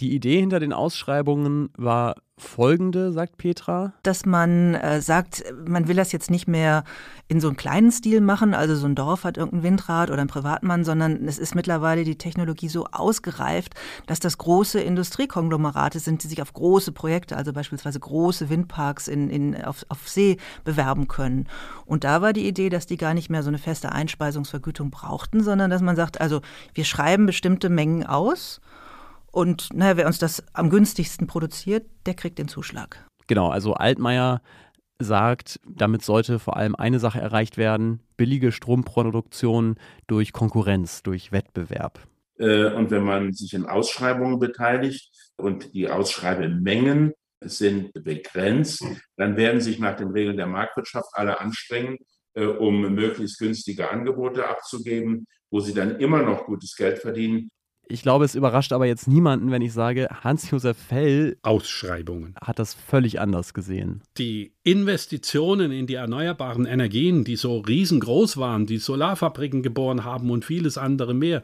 Die 0.00 0.14
Idee 0.14 0.40
hinter 0.40 0.58
den 0.58 0.72
Ausschreibungen 0.72 1.70
war 1.76 2.16
folgende, 2.38 3.12
sagt 3.12 3.36
Petra. 3.36 3.92
Dass 4.02 4.26
man 4.26 4.74
äh, 4.74 5.00
sagt, 5.00 5.44
man 5.66 5.86
will 5.86 5.96
das 5.96 6.12
jetzt 6.12 6.30
nicht 6.30 6.48
mehr 6.48 6.84
in 7.28 7.40
so 7.40 7.48
einem 7.48 7.56
kleinen 7.56 7.92
Stil 7.92 8.20
machen, 8.20 8.52
also 8.54 8.74
so 8.74 8.86
ein 8.86 8.94
Dorf 8.94 9.24
hat 9.24 9.36
irgendein 9.36 9.62
Windrad 9.62 10.10
oder 10.10 10.20
ein 10.20 10.28
Privatmann, 10.28 10.84
sondern 10.84 11.26
es 11.28 11.38
ist 11.38 11.54
mittlerweile 11.54 12.04
die 12.04 12.18
Technologie 12.18 12.68
so 12.68 12.86
ausgereift, 12.90 13.74
dass 14.06 14.18
das 14.18 14.38
große 14.38 14.80
Industriekonglomerate 14.80 15.98
sind, 15.98 16.22
die 16.24 16.28
sich 16.28 16.42
auf 16.42 16.52
große 16.52 16.92
Projekte, 16.92 17.36
also 17.36 17.52
beispielsweise 17.52 18.00
große 18.00 18.50
Windparks 18.50 19.08
in, 19.08 19.30
in, 19.30 19.62
auf, 19.62 19.86
auf 19.88 20.08
See 20.08 20.36
bewerben 20.64 21.08
können. 21.08 21.48
Und 21.86 22.04
da 22.04 22.22
war 22.22 22.32
die 22.32 22.48
Idee, 22.48 22.70
dass 22.70 22.86
die 22.86 22.96
gar 22.96 23.14
nicht 23.14 23.30
mehr 23.30 23.42
so 23.42 23.48
eine 23.48 23.58
feste 23.58 23.92
Einspeisungsvergütung 23.92 24.90
brauchten, 24.90 25.42
sondern 25.42 25.70
dass 25.70 25.82
man 25.82 25.96
sagt, 25.96 26.20
also 26.20 26.40
wir 26.74 26.84
schreiben 26.84 27.26
bestimmte 27.26 27.68
Mengen 27.68 28.04
aus 28.04 28.60
und 29.32 29.68
naja, 29.74 29.96
wer 29.96 30.06
uns 30.06 30.18
das 30.18 30.44
am 30.52 30.70
günstigsten 30.70 31.26
produziert, 31.26 31.86
der 32.06 32.14
kriegt 32.14 32.38
den 32.38 32.48
Zuschlag. 32.48 33.04
Genau, 33.26 33.48
also 33.48 33.74
Altmaier 33.74 34.42
sagt, 34.98 35.58
damit 35.66 36.02
sollte 36.02 36.38
vor 36.38 36.56
allem 36.56 36.76
eine 36.76 36.98
Sache 36.98 37.20
erreicht 37.20 37.56
werden, 37.56 38.00
billige 38.16 38.52
Stromproduktion 38.52 39.76
durch 40.06 40.32
Konkurrenz, 40.32 41.02
durch 41.02 41.32
Wettbewerb. 41.32 42.06
Äh, 42.38 42.72
und 42.72 42.90
wenn 42.90 43.04
man 43.04 43.32
sich 43.32 43.54
in 43.54 43.66
Ausschreibungen 43.66 44.38
beteiligt 44.38 45.10
und 45.36 45.74
die 45.74 45.88
Ausschreibemengen 45.88 47.14
sind 47.40 47.92
begrenzt, 47.94 48.84
dann 49.16 49.36
werden 49.36 49.60
sich 49.60 49.78
nach 49.78 49.96
den 49.96 50.10
Regeln 50.10 50.36
der 50.36 50.46
Marktwirtschaft 50.46 51.08
alle 51.12 51.40
anstrengen, 51.40 51.98
äh, 52.34 52.44
um 52.44 52.94
möglichst 52.94 53.38
günstige 53.38 53.90
Angebote 53.90 54.46
abzugeben, 54.46 55.26
wo 55.50 55.60
sie 55.60 55.74
dann 55.74 55.98
immer 55.98 56.22
noch 56.22 56.46
gutes 56.46 56.76
Geld 56.76 56.98
verdienen. 56.98 57.50
Ich 57.88 58.02
glaube, 58.02 58.24
es 58.24 58.34
überrascht 58.34 58.72
aber 58.72 58.86
jetzt 58.86 59.08
niemanden, 59.08 59.50
wenn 59.50 59.60
ich 59.60 59.72
sage, 59.72 60.08
Hans-Josef 60.22 60.78
Fell 60.78 61.36
Ausschreibungen 61.42 62.34
hat 62.40 62.58
das 62.58 62.74
völlig 62.74 63.20
anders 63.20 63.54
gesehen. 63.54 64.02
Die 64.18 64.52
Investitionen 64.62 65.72
in 65.72 65.86
die 65.86 65.94
erneuerbaren 65.94 66.64
Energien, 66.64 67.24
die 67.24 67.36
so 67.36 67.58
riesengroß 67.58 68.36
waren, 68.36 68.66
die 68.66 68.78
Solarfabriken 68.78 69.62
geboren 69.62 70.04
haben 70.04 70.30
und 70.30 70.44
vieles 70.44 70.78
andere 70.78 71.12
mehr, 71.12 71.42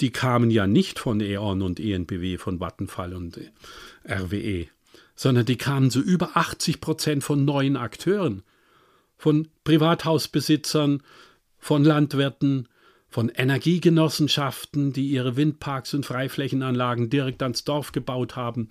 die 0.00 0.10
kamen 0.10 0.50
ja 0.50 0.66
nicht 0.66 0.98
von 0.98 1.20
E.ON 1.20 1.62
und 1.62 1.80
ENBW, 1.80 2.38
von 2.38 2.60
Vattenfall 2.60 3.14
und 3.14 3.40
RWE, 4.08 4.66
sondern 5.16 5.46
die 5.46 5.56
kamen 5.56 5.90
zu 5.90 6.00
über 6.00 6.36
80 6.36 6.80
Prozent 6.80 7.24
von 7.24 7.44
neuen 7.44 7.76
Akteuren, 7.76 8.42
von 9.16 9.48
Privathausbesitzern, 9.64 11.02
von 11.58 11.82
Landwirten, 11.82 12.68
von 13.08 13.30
Energiegenossenschaften, 13.30 14.92
die 14.92 15.08
ihre 15.08 15.36
Windparks 15.36 15.94
und 15.94 16.04
Freiflächenanlagen 16.04 17.10
direkt 17.10 17.42
ans 17.42 17.64
Dorf 17.64 17.92
gebaut 17.92 18.36
haben. 18.36 18.68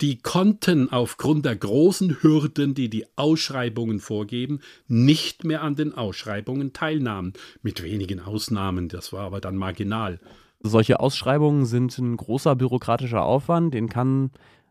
Die 0.00 0.18
konnten 0.18 0.90
aufgrund 0.90 1.44
der 1.44 1.54
großen 1.54 2.22
Hürden, 2.22 2.74
die 2.74 2.88
die 2.88 3.06
Ausschreibungen 3.16 4.00
vorgeben, 4.00 4.60
nicht 4.88 5.44
mehr 5.44 5.62
an 5.62 5.76
den 5.76 5.94
Ausschreibungen 5.94 6.72
teilnahmen. 6.72 7.32
Mit 7.62 7.82
wenigen 7.82 8.20
Ausnahmen, 8.20 8.88
das 8.88 9.12
war 9.12 9.26
aber 9.26 9.40
dann 9.40 9.56
marginal. 9.56 10.18
Solche 10.60 10.98
Ausschreibungen 10.98 11.66
sind 11.66 11.96
ein 11.98 12.16
großer 12.16 12.56
bürokratischer 12.56 13.22
Aufwand, 13.22 13.74
den 13.74 13.88
kann 13.88 14.30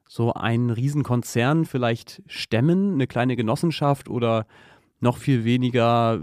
so 0.10 0.34
ein 0.34 0.69
Riesenkonzern 0.69 1.65
vielleicht 1.65 2.21
stemmen, 2.28 2.93
eine 2.93 3.08
kleine 3.08 3.36
Genossenschaft 3.36 4.10
oder 4.10 4.45
noch 4.99 5.17
viel 5.17 5.45
weniger, 5.45 6.19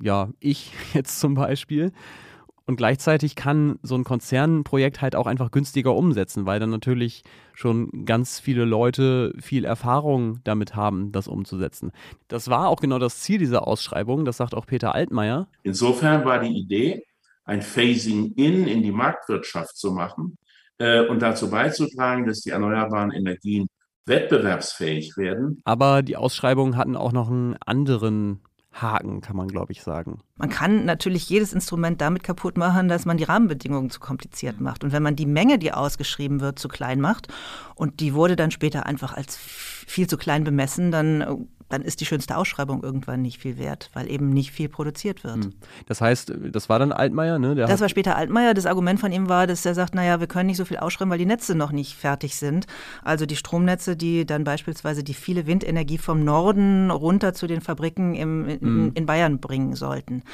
ja, 0.00 0.30
ich 0.40 0.72
jetzt 0.94 1.20
zum 1.20 1.34
Beispiel. 1.34 1.92
Und 2.70 2.76
gleichzeitig 2.76 3.34
kann 3.34 3.80
so 3.82 3.96
ein 3.96 4.04
Konzernprojekt 4.04 5.02
halt 5.02 5.16
auch 5.16 5.26
einfach 5.26 5.50
günstiger 5.50 5.96
umsetzen, 5.96 6.46
weil 6.46 6.60
dann 6.60 6.70
natürlich 6.70 7.24
schon 7.52 8.04
ganz 8.04 8.38
viele 8.38 8.64
Leute 8.64 9.34
viel 9.40 9.64
Erfahrung 9.64 10.38
damit 10.44 10.76
haben, 10.76 11.10
das 11.10 11.26
umzusetzen. 11.26 11.90
Das 12.28 12.48
war 12.48 12.68
auch 12.68 12.80
genau 12.80 13.00
das 13.00 13.22
Ziel 13.22 13.40
dieser 13.40 13.66
Ausschreibung, 13.66 14.24
das 14.24 14.36
sagt 14.36 14.54
auch 14.54 14.66
Peter 14.66 14.94
Altmaier. 14.94 15.48
Insofern 15.64 16.24
war 16.24 16.38
die 16.38 16.56
Idee, 16.56 17.02
ein 17.44 17.60
Phasing-in 17.60 18.68
in 18.68 18.84
die 18.84 18.92
Marktwirtschaft 18.92 19.76
zu 19.76 19.90
machen 19.90 20.38
äh, 20.78 21.04
und 21.04 21.22
dazu 21.22 21.50
beizutragen, 21.50 22.24
dass 22.24 22.42
die 22.42 22.50
erneuerbaren 22.50 23.10
Energien 23.10 23.66
wettbewerbsfähig 24.06 25.16
werden. 25.16 25.60
Aber 25.64 26.02
die 26.02 26.16
Ausschreibungen 26.16 26.76
hatten 26.76 26.94
auch 26.94 27.10
noch 27.10 27.30
einen 27.30 27.56
anderen 27.66 28.42
Haken, 28.80 29.20
kann 29.20 29.36
man, 29.36 29.48
glaube 29.48 29.72
ich, 29.72 29.82
sagen. 29.82 30.20
Man 30.36 30.50
kann 30.50 30.84
natürlich 30.84 31.28
jedes 31.28 31.52
Instrument 31.52 32.00
damit 32.00 32.22
kaputt 32.22 32.56
machen, 32.56 32.88
dass 32.88 33.06
man 33.06 33.16
die 33.16 33.24
Rahmenbedingungen 33.24 33.90
zu 33.90 34.00
kompliziert 34.00 34.60
macht. 34.60 34.84
Und 34.84 34.92
wenn 34.92 35.02
man 35.02 35.16
die 35.16 35.26
Menge, 35.26 35.58
die 35.58 35.72
ausgeschrieben 35.72 36.40
wird, 36.40 36.58
zu 36.58 36.68
klein 36.68 37.00
macht 37.00 37.28
und 37.74 38.00
die 38.00 38.14
wurde 38.14 38.36
dann 38.36 38.50
später 38.50 38.86
einfach 38.86 39.12
als 39.12 39.36
viel 39.36 40.06
zu 40.06 40.16
klein 40.16 40.44
bemessen, 40.44 40.90
dann 40.90 41.48
dann 41.70 41.82
ist 41.82 42.00
die 42.00 42.06
schönste 42.06 42.36
Ausschreibung 42.36 42.82
irgendwann 42.82 43.22
nicht 43.22 43.38
viel 43.38 43.56
wert, 43.56 43.90
weil 43.94 44.10
eben 44.10 44.30
nicht 44.30 44.50
viel 44.50 44.68
produziert 44.68 45.24
wird. 45.24 45.44
Hm. 45.44 45.54
Das 45.86 46.00
heißt, 46.00 46.32
das 46.50 46.68
war 46.68 46.78
dann 46.78 46.92
Altmaier, 46.92 47.38
ne? 47.38 47.54
Der 47.54 47.66
das 47.66 47.80
war 47.80 47.88
später 47.88 48.16
Altmaier. 48.16 48.54
Das 48.54 48.66
Argument 48.66 49.00
von 49.00 49.12
ihm 49.12 49.28
war, 49.28 49.46
dass 49.46 49.64
er 49.64 49.74
sagt, 49.74 49.94
naja, 49.94 50.20
wir 50.20 50.26
können 50.26 50.48
nicht 50.48 50.56
so 50.56 50.64
viel 50.64 50.76
ausschreiben, 50.76 51.10
weil 51.10 51.18
die 51.18 51.26
Netze 51.26 51.54
noch 51.54 51.72
nicht 51.72 51.94
fertig 51.94 52.36
sind. 52.36 52.66
Also 53.02 53.24
die 53.24 53.36
Stromnetze, 53.36 53.96
die 53.96 54.26
dann 54.26 54.44
beispielsweise 54.44 55.04
die 55.04 55.14
viele 55.14 55.46
Windenergie 55.46 55.98
vom 55.98 56.24
Norden 56.24 56.90
runter 56.90 57.32
zu 57.32 57.46
den 57.46 57.60
Fabriken 57.60 58.14
im, 58.14 58.48
in, 58.48 58.60
hm. 58.60 58.92
in 58.94 59.06
Bayern 59.06 59.38
bringen 59.38 59.74
sollten. 59.76 60.24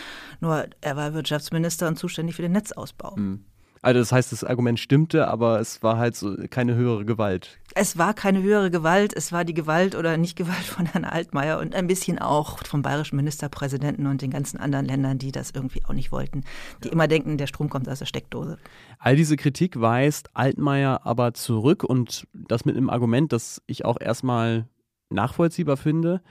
Nur 0.41 0.67
er 0.81 0.97
war 0.97 1.13
Wirtschaftsminister 1.13 1.87
und 1.87 1.99
zuständig 1.99 2.35
für 2.35 2.43
den 2.43 2.53
Netzausbau. 2.53 3.15
Hm. 3.15 3.45
Also 3.83 4.01
das 4.01 4.13
heißt, 4.13 4.33
das 4.33 4.45
Argument 4.45 4.81
stimmte, 4.81 5.29
aber 5.29 5.61
es 5.61 5.83
war 5.83 5.99
halt 5.99 6.17
so 6.17 6.35
keine 6.51 6.75
höhere 6.75 7.05
Gewalt. 7.05 7.59
Es 7.75 7.99
war 7.99 8.15
keine 8.15 8.43
höhere 8.43 8.71
Gewalt, 8.71 9.13
es 9.15 9.33
war 9.33 9.45
die 9.45 9.55
Gewalt 9.55 9.95
oder 9.95 10.17
Nicht-Gewalt 10.17 10.65
von 10.65 10.87
Herrn 10.87 11.05
Altmaier 11.05 11.59
und 11.59 11.75
ein 11.75 11.87
bisschen 11.87 12.19
auch 12.19 12.59
vom 12.67 12.83
bayerischen 12.83 13.17
Ministerpräsidenten 13.17 14.07
und 14.07 14.23
den 14.23 14.31
ganzen 14.31 14.59
anderen 14.59 14.87
Ländern, 14.87 15.19
die 15.19 15.31
das 15.31 15.51
irgendwie 15.51 15.83
auch 15.85 15.93
nicht 15.93 16.11
wollten, 16.13 16.43
die 16.83 16.89
immer 16.89 17.07
denken, 17.07 17.37
der 17.37 17.47
Strom 17.47 17.69
kommt 17.69 17.89
aus 17.89 17.99
der 17.99 18.07
Steckdose. 18.07 18.59
All 18.99 19.17
diese 19.17 19.37
Kritik 19.37 19.81
weist 19.81 20.31
Altmaier 20.35 21.01
aber 21.05 21.35
zurück 21.35 21.85
und 21.85 22.27
das 22.33 22.65
mit 22.65 22.77
einem 22.77 22.91
Argument, 22.91 23.33
das 23.33 23.63
ich 23.67 23.85
auch 23.85 24.01
erstmal 24.01 24.67
nachvollziehbar 25.11 25.77
finde. 25.77 26.23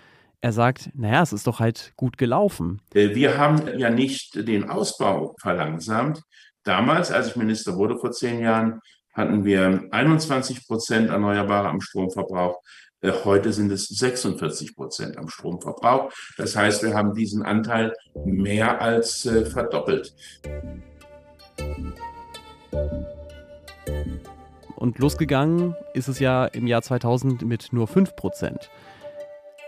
Er 0.41 0.51
sagt, 0.51 0.91
naja, 0.93 1.23
es 1.23 1.33
ist 1.33 1.47
doch 1.47 1.59
halt 1.59 1.93
gut 1.95 2.17
gelaufen. 2.17 2.81
Äh, 2.93 3.15
wir 3.15 3.37
haben 3.37 3.79
ja 3.79 3.89
nicht 3.89 4.47
den 4.47 4.69
Ausbau 4.69 5.35
verlangsamt, 5.39 6.21
Damals, 6.65 7.11
als 7.11 7.27
ich 7.27 7.35
Minister 7.35 7.77
wurde 7.77 7.95
vor 7.95 8.11
zehn 8.11 8.39
Jahren, 8.39 8.81
hatten 9.13 9.45
wir 9.45 9.87
21 9.91 10.67
Prozent 10.67 11.11
Erneuerbare 11.11 11.69
am 11.69 11.79
Stromverbrauch. 11.79 12.59
Äh, 13.01 13.11
heute 13.23 13.53
sind 13.53 13.71
es 13.71 13.87
46 13.87 14.75
Prozent 14.75 15.15
am 15.19 15.29
Stromverbrauch. 15.29 16.11
Das 16.37 16.55
heißt, 16.55 16.81
wir 16.81 16.95
haben 16.95 17.13
diesen 17.13 17.43
Anteil 17.43 17.93
mehr 18.25 18.81
als 18.81 19.27
äh, 19.27 19.45
verdoppelt. 19.45 20.15
Und 24.75 24.97
losgegangen 24.97 25.75
ist 25.93 26.07
es 26.07 26.17
ja 26.17 26.45
im 26.45 26.65
Jahr 26.65 26.81
2000 26.81 27.43
mit 27.43 27.73
nur 27.73 27.87
5 27.87 28.15
Prozent. 28.15 28.71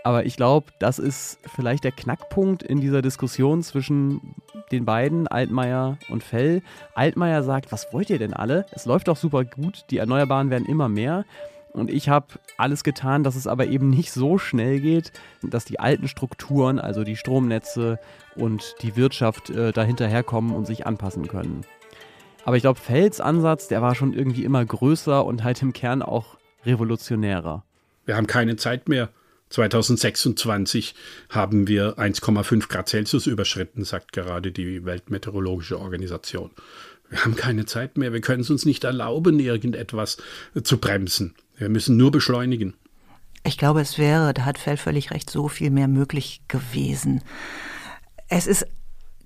Aber 0.02 0.26
ich 0.26 0.36
glaube, 0.36 0.72
das 0.80 0.98
ist 0.98 1.38
vielleicht 1.54 1.84
der 1.84 1.92
Knackpunkt 1.92 2.64
in 2.64 2.80
dieser 2.80 3.02
Diskussion 3.02 3.62
zwischen 3.62 4.34
den 4.72 4.84
beiden, 4.84 5.26
Altmaier 5.26 5.98
und 6.08 6.22
Fell. 6.22 6.62
Altmaier 6.94 7.42
sagt, 7.42 7.72
was 7.72 7.92
wollt 7.92 8.10
ihr 8.10 8.18
denn 8.18 8.34
alle? 8.34 8.66
Es 8.72 8.86
läuft 8.86 9.08
doch 9.08 9.16
super 9.16 9.44
gut, 9.44 9.84
die 9.90 9.98
Erneuerbaren 9.98 10.50
werden 10.50 10.66
immer 10.66 10.88
mehr. 10.88 11.24
Und 11.72 11.90
ich 11.90 12.08
habe 12.08 12.26
alles 12.56 12.82
getan, 12.82 13.22
dass 13.22 13.36
es 13.36 13.46
aber 13.46 13.66
eben 13.66 13.90
nicht 13.90 14.10
so 14.12 14.38
schnell 14.38 14.80
geht, 14.80 15.12
dass 15.42 15.64
die 15.64 15.78
alten 15.78 16.08
Strukturen, 16.08 16.78
also 16.78 17.04
die 17.04 17.16
Stromnetze 17.16 17.98
und 18.34 18.74
die 18.82 18.96
Wirtschaft 18.96 19.50
äh, 19.50 19.72
dahinterherkommen 19.72 20.54
und 20.54 20.66
sich 20.66 20.86
anpassen 20.86 21.28
können. 21.28 21.62
Aber 22.44 22.56
ich 22.56 22.62
glaube, 22.62 22.80
Fells 22.80 23.20
Ansatz, 23.20 23.68
der 23.68 23.82
war 23.82 23.94
schon 23.94 24.14
irgendwie 24.14 24.44
immer 24.44 24.64
größer 24.64 25.24
und 25.24 25.44
halt 25.44 25.60
im 25.62 25.72
Kern 25.72 26.02
auch 26.02 26.38
revolutionärer. 26.64 27.62
Wir 28.06 28.16
haben 28.16 28.26
keine 28.26 28.56
Zeit 28.56 28.88
mehr. 28.88 29.10
2026 29.50 30.94
haben 31.30 31.68
wir 31.68 31.98
1,5 31.98 32.68
Grad 32.68 32.88
Celsius 32.88 33.26
überschritten, 33.26 33.84
sagt 33.84 34.12
gerade 34.12 34.52
die 34.52 34.84
Weltmeteorologische 34.84 35.78
Organisation. 35.80 36.50
Wir 37.10 37.24
haben 37.24 37.36
keine 37.36 37.64
Zeit 37.64 37.96
mehr, 37.96 38.12
wir 38.12 38.20
können 38.20 38.42
es 38.42 38.50
uns 38.50 38.66
nicht 38.66 38.84
erlauben, 38.84 39.40
irgendetwas 39.40 40.18
zu 40.62 40.78
bremsen. 40.78 41.34
Wir 41.56 41.68
müssen 41.68 41.96
nur 41.96 42.10
beschleunigen. 42.10 42.74
Ich 43.44 43.56
glaube, 43.56 43.80
es 43.80 43.98
wäre, 43.98 44.34
da 44.34 44.44
hat 44.44 44.58
Fell 44.58 44.76
völlig 44.76 45.10
recht, 45.10 45.30
so 45.30 45.48
viel 45.48 45.70
mehr 45.70 45.88
möglich 45.88 46.42
gewesen. 46.48 47.22
Es 48.28 48.46
ist 48.46 48.66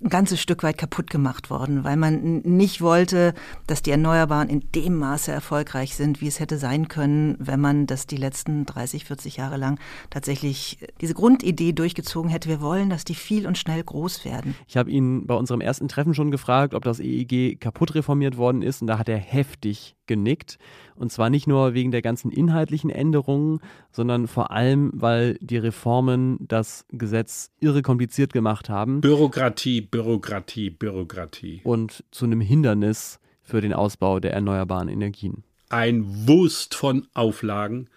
ein 0.03 0.09
ganzes 0.09 0.41
Stück 0.41 0.63
weit 0.63 0.77
kaputt 0.77 1.09
gemacht 1.09 1.49
worden, 1.49 1.83
weil 1.83 1.95
man 1.95 2.39
nicht 2.39 2.81
wollte, 2.81 3.33
dass 3.67 3.81
die 3.81 3.91
Erneuerbaren 3.91 4.49
in 4.49 4.71
dem 4.75 4.97
Maße 4.97 5.31
erfolgreich 5.31 5.95
sind, 5.95 6.21
wie 6.21 6.27
es 6.27 6.39
hätte 6.39 6.57
sein 6.57 6.87
können, 6.87 7.35
wenn 7.39 7.59
man 7.59 7.87
das 7.87 8.05
die 8.05 8.17
letzten 8.17 8.65
30, 8.65 9.05
40 9.05 9.37
Jahre 9.37 9.57
lang 9.57 9.79
tatsächlich 10.09 10.79
diese 11.01 11.13
Grundidee 11.13 11.71
durchgezogen 11.71 12.29
hätte. 12.29 12.49
Wir 12.49 12.61
wollen, 12.61 12.89
dass 12.89 13.05
die 13.05 13.15
viel 13.15 13.47
und 13.47 13.57
schnell 13.57 13.83
groß 13.83 14.25
werden. 14.25 14.55
Ich 14.67 14.77
habe 14.77 14.91
ihn 14.91 15.25
bei 15.25 15.35
unserem 15.35 15.61
ersten 15.61 15.87
Treffen 15.87 16.13
schon 16.13 16.31
gefragt, 16.31 16.73
ob 16.73 16.83
das 16.83 16.99
EEG 16.99 17.59
kaputt 17.59 17.95
reformiert 17.95 18.37
worden 18.37 18.61
ist 18.61 18.81
und 18.81 18.87
da 18.87 18.97
hat 18.97 19.09
er 19.09 19.17
heftig 19.17 19.95
genickt. 20.13 20.57
Und 20.95 21.11
zwar 21.11 21.29
nicht 21.29 21.47
nur 21.47 21.73
wegen 21.73 21.91
der 21.91 22.03
ganzen 22.03 22.31
inhaltlichen 22.31 22.89
Änderungen, 22.91 23.59
sondern 23.91 24.27
vor 24.27 24.51
allem, 24.51 24.91
weil 24.93 25.37
die 25.41 25.57
Reformen 25.57 26.37
das 26.39 26.85
Gesetz 26.91 27.51
irre 27.59 27.81
kompliziert 27.81 28.31
gemacht 28.31 28.69
haben. 28.69 29.01
Bürokratie, 29.01 29.81
Bürokratie, 29.81 30.69
Bürokratie. 30.69 31.61
Und 31.63 32.03
zu 32.11 32.25
einem 32.25 32.41
Hindernis 32.41 33.19
für 33.41 33.59
den 33.59 33.73
Ausbau 33.73 34.19
der 34.19 34.33
erneuerbaren 34.33 34.87
Energien. 34.87 35.43
Ein 35.69 36.05
Wust 36.27 36.75
von 36.75 37.07
Auflagen, 37.13 37.89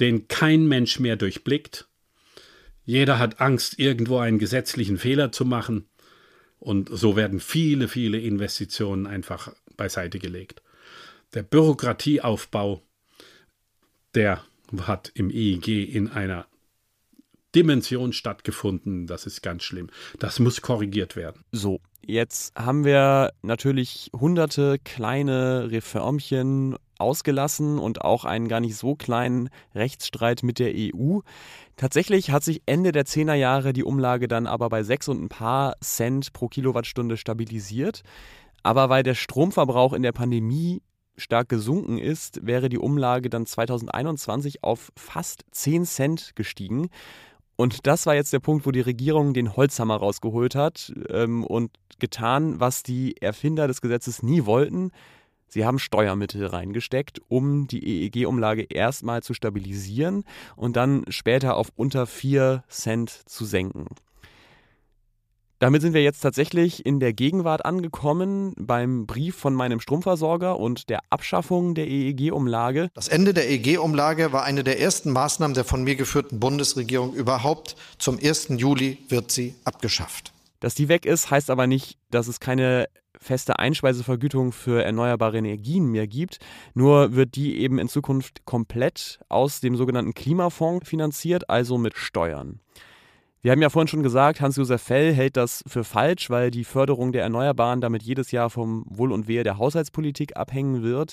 den 0.00 0.28
kein 0.28 0.66
Mensch 0.66 1.00
mehr 1.00 1.16
durchblickt. 1.16 1.88
Jeder 2.84 3.18
hat 3.18 3.40
Angst, 3.40 3.78
irgendwo 3.78 4.18
einen 4.18 4.38
gesetzlichen 4.38 4.98
Fehler 4.98 5.32
zu 5.32 5.46
machen. 5.46 5.86
Und 6.58 6.90
so 6.92 7.16
werden 7.16 7.40
viele, 7.40 7.88
viele 7.88 8.18
Investitionen 8.18 9.06
einfach 9.06 9.54
beiseite 9.76 10.18
gelegt. 10.18 10.62
Der 11.34 11.42
Bürokratieaufbau, 11.42 12.80
der 14.14 14.42
hat 14.78 15.10
im 15.14 15.30
EEG 15.30 15.68
in 15.92 16.08
einer 16.08 16.46
Dimension 17.54 18.12
stattgefunden. 18.12 19.06
Das 19.06 19.26
ist 19.26 19.42
ganz 19.42 19.64
schlimm. 19.64 19.90
Das 20.18 20.38
muss 20.38 20.62
korrigiert 20.62 21.16
werden. 21.16 21.44
So, 21.50 21.80
jetzt 22.04 22.54
haben 22.56 22.84
wir 22.84 23.32
natürlich 23.42 24.10
hunderte 24.14 24.78
kleine 24.84 25.70
Reformchen 25.72 26.76
ausgelassen 26.98 27.80
und 27.80 28.02
auch 28.02 28.24
einen 28.24 28.46
gar 28.46 28.60
nicht 28.60 28.76
so 28.76 28.94
kleinen 28.94 29.50
Rechtsstreit 29.74 30.44
mit 30.44 30.60
der 30.60 30.72
EU. 30.74 31.18
Tatsächlich 31.76 32.30
hat 32.30 32.44
sich 32.44 32.62
Ende 32.66 32.92
der 32.92 33.06
10er 33.06 33.34
Jahre 33.34 33.72
die 33.72 33.82
Umlage 33.82 34.28
dann 34.28 34.46
aber 34.46 34.68
bei 34.68 34.84
6 34.84 35.08
und 35.08 35.22
ein 35.22 35.28
paar 35.28 35.74
Cent 35.80 36.32
pro 36.32 36.48
Kilowattstunde 36.48 37.16
stabilisiert. 37.16 38.02
Aber 38.62 38.88
weil 38.88 39.02
der 39.02 39.14
Stromverbrauch 39.14 39.92
in 39.92 40.02
der 40.02 40.12
Pandemie 40.12 40.80
stark 41.16 41.48
gesunken 41.48 41.98
ist, 41.98 42.46
wäre 42.46 42.68
die 42.68 42.78
Umlage 42.78 43.30
dann 43.30 43.46
2021 43.46 44.64
auf 44.64 44.92
fast 44.96 45.44
10 45.50 45.84
Cent 45.84 46.36
gestiegen. 46.36 46.90
Und 47.56 47.86
das 47.86 48.06
war 48.06 48.14
jetzt 48.14 48.32
der 48.32 48.40
Punkt, 48.40 48.66
wo 48.66 48.72
die 48.72 48.80
Regierung 48.80 49.32
den 49.32 49.56
Holzhammer 49.56 49.96
rausgeholt 49.96 50.54
hat 50.54 50.92
ähm, 51.08 51.44
und 51.44 51.70
getan, 52.00 52.58
was 52.58 52.82
die 52.82 53.20
Erfinder 53.20 53.68
des 53.68 53.80
Gesetzes 53.80 54.22
nie 54.22 54.44
wollten. 54.44 54.90
Sie 55.46 55.64
haben 55.64 55.78
Steuermittel 55.78 56.46
reingesteckt, 56.46 57.20
um 57.28 57.68
die 57.68 58.06
EEG-Umlage 58.06 58.62
erstmal 58.62 59.22
zu 59.22 59.34
stabilisieren 59.34 60.24
und 60.56 60.74
dann 60.74 61.04
später 61.08 61.56
auf 61.56 61.68
unter 61.76 62.06
4 62.06 62.64
Cent 62.68 63.10
zu 63.10 63.44
senken. 63.44 63.86
Damit 65.64 65.80
sind 65.80 65.94
wir 65.94 66.02
jetzt 66.02 66.20
tatsächlich 66.20 66.84
in 66.84 67.00
der 67.00 67.14
Gegenwart 67.14 67.64
angekommen 67.64 68.52
beim 68.58 69.06
Brief 69.06 69.34
von 69.34 69.54
meinem 69.54 69.80
Stromversorger 69.80 70.60
und 70.60 70.90
der 70.90 71.00
Abschaffung 71.08 71.74
der 71.74 71.88
EEG-Umlage. 71.88 72.90
Das 72.92 73.08
Ende 73.08 73.32
der 73.32 73.48
EEG-Umlage 73.48 74.30
war 74.34 74.44
eine 74.44 74.62
der 74.62 74.78
ersten 74.78 75.10
Maßnahmen 75.10 75.54
der 75.54 75.64
von 75.64 75.82
mir 75.82 75.96
geführten 75.96 76.38
Bundesregierung 76.38 77.14
überhaupt. 77.14 77.76
Zum 77.96 78.18
1. 78.22 78.48
Juli 78.58 78.98
wird 79.08 79.30
sie 79.30 79.54
abgeschafft. 79.64 80.34
Dass 80.60 80.74
die 80.74 80.88
weg 80.88 81.06
ist, 81.06 81.30
heißt 81.30 81.48
aber 81.48 81.66
nicht, 81.66 81.96
dass 82.10 82.28
es 82.28 82.40
keine 82.40 82.86
feste 83.18 83.58
Einspeisevergütung 83.58 84.52
für 84.52 84.84
erneuerbare 84.84 85.38
Energien 85.38 85.86
mehr 85.86 86.06
gibt. 86.06 86.40
Nur 86.74 87.14
wird 87.14 87.36
die 87.36 87.56
eben 87.56 87.78
in 87.78 87.88
Zukunft 87.88 88.44
komplett 88.44 89.18
aus 89.30 89.60
dem 89.60 89.76
sogenannten 89.76 90.12
Klimafonds 90.12 90.86
finanziert, 90.86 91.48
also 91.48 91.78
mit 91.78 91.96
Steuern. 91.96 92.60
Wir 93.44 93.52
haben 93.52 93.60
ja 93.60 93.68
vorhin 93.68 93.88
schon 93.88 94.02
gesagt, 94.02 94.40
Hans-Josef 94.40 94.80
Fell 94.80 95.12
hält 95.12 95.36
das 95.36 95.62
für 95.66 95.84
falsch, 95.84 96.30
weil 96.30 96.50
die 96.50 96.64
Förderung 96.64 97.12
der 97.12 97.24
Erneuerbaren 97.24 97.82
damit 97.82 98.02
jedes 98.02 98.30
Jahr 98.30 98.48
vom 98.48 98.86
Wohl 98.88 99.12
und 99.12 99.28
Wehe 99.28 99.44
der 99.44 99.58
Haushaltspolitik 99.58 100.34
abhängen 100.38 100.82
wird. 100.82 101.12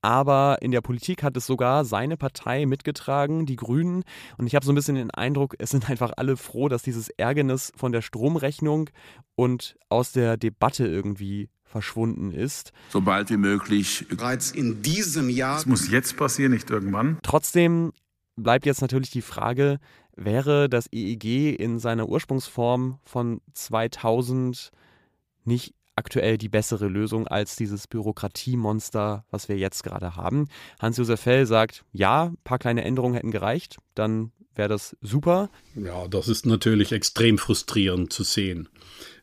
Aber 0.00 0.58
in 0.60 0.70
der 0.70 0.82
Politik 0.82 1.24
hat 1.24 1.36
es 1.36 1.46
sogar 1.46 1.84
seine 1.84 2.16
Partei 2.16 2.64
mitgetragen, 2.66 3.44
die 3.44 3.56
Grünen. 3.56 4.04
Und 4.38 4.46
ich 4.46 4.54
habe 4.54 4.64
so 4.64 4.70
ein 4.70 4.76
bisschen 4.76 4.94
den 4.94 5.10
Eindruck, 5.10 5.56
es 5.58 5.70
sind 5.70 5.90
einfach 5.90 6.12
alle 6.16 6.36
froh, 6.36 6.68
dass 6.68 6.84
dieses 6.84 7.08
Ärgernis 7.08 7.72
von 7.74 7.90
der 7.90 8.02
Stromrechnung 8.02 8.90
und 9.34 9.76
aus 9.88 10.12
der 10.12 10.36
Debatte 10.36 10.86
irgendwie 10.86 11.48
verschwunden 11.64 12.30
ist. 12.30 12.70
So 12.90 13.00
bald 13.00 13.30
wie 13.30 13.36
möglich. 13.36 14.06
Bereits 14.08 14.52
in 14.52 14.80
diesem 14.82 15.28
Jahr. 15.28 15.58
Es 15.58 15.66
muss 15.66 15.90
jetzt 15.90 16.16
passieren, 16.16 16.52
nicht 16.52 16.70
irgendwann. 16.70 17.18
Trotzdem 17.24 17.90
bleibt 18.36 18.64
jetzt 18.64 18.80
natürlich 18.80 19.10
die 19.10 19.22
Frage, 19.22 19.80
wäre 20.16 20.68
das 20.68 20.88
EEG 20.92 21.56
in 21.58 21.78
seiner 21.78 22.08
Ursprungsform 22.08 22.98
von 23.04 23.40
2000 23.52 24.70
nicht 25.44 25.74
aktuell 25.96 26.38
die 26.38 26.48
bessere 26.48 26.88
Lösung 26.88 27.28
als 27.28 27.56
dieses 27.56 27.86
Bürokratiemonster, 27.86 29.24
was 29.30 29.48
wir 29.48 29.56
jetzt 29.56 29.84
gerade 29.84 30.16
haben. 30.16 30.48
Hans-Josef 30.80 31.20
Fell 31.20 31.46
sagt, 31.46 31.84
ja, 31.92 32.26
ein 32.26 32.38
paar 32.42 32.58
kleine 32.58 32.84
Änderungen 32.84 33.14
hätten 33.14 33.30
gereicht, 33.30 33.76
dann 33.94 34.32
wäre 34.54 34.68
das 34.68 34.96
super. 35.00 35.50
Ja, 35.74 36.08
das 36.08 36.28
ist 36.28 36.46
natürlich 36.46 36.92
extrem 36.92 37.38
frustrierend 37.38 38.12
zu 38.12 38.24
sehen, 38.24 38.68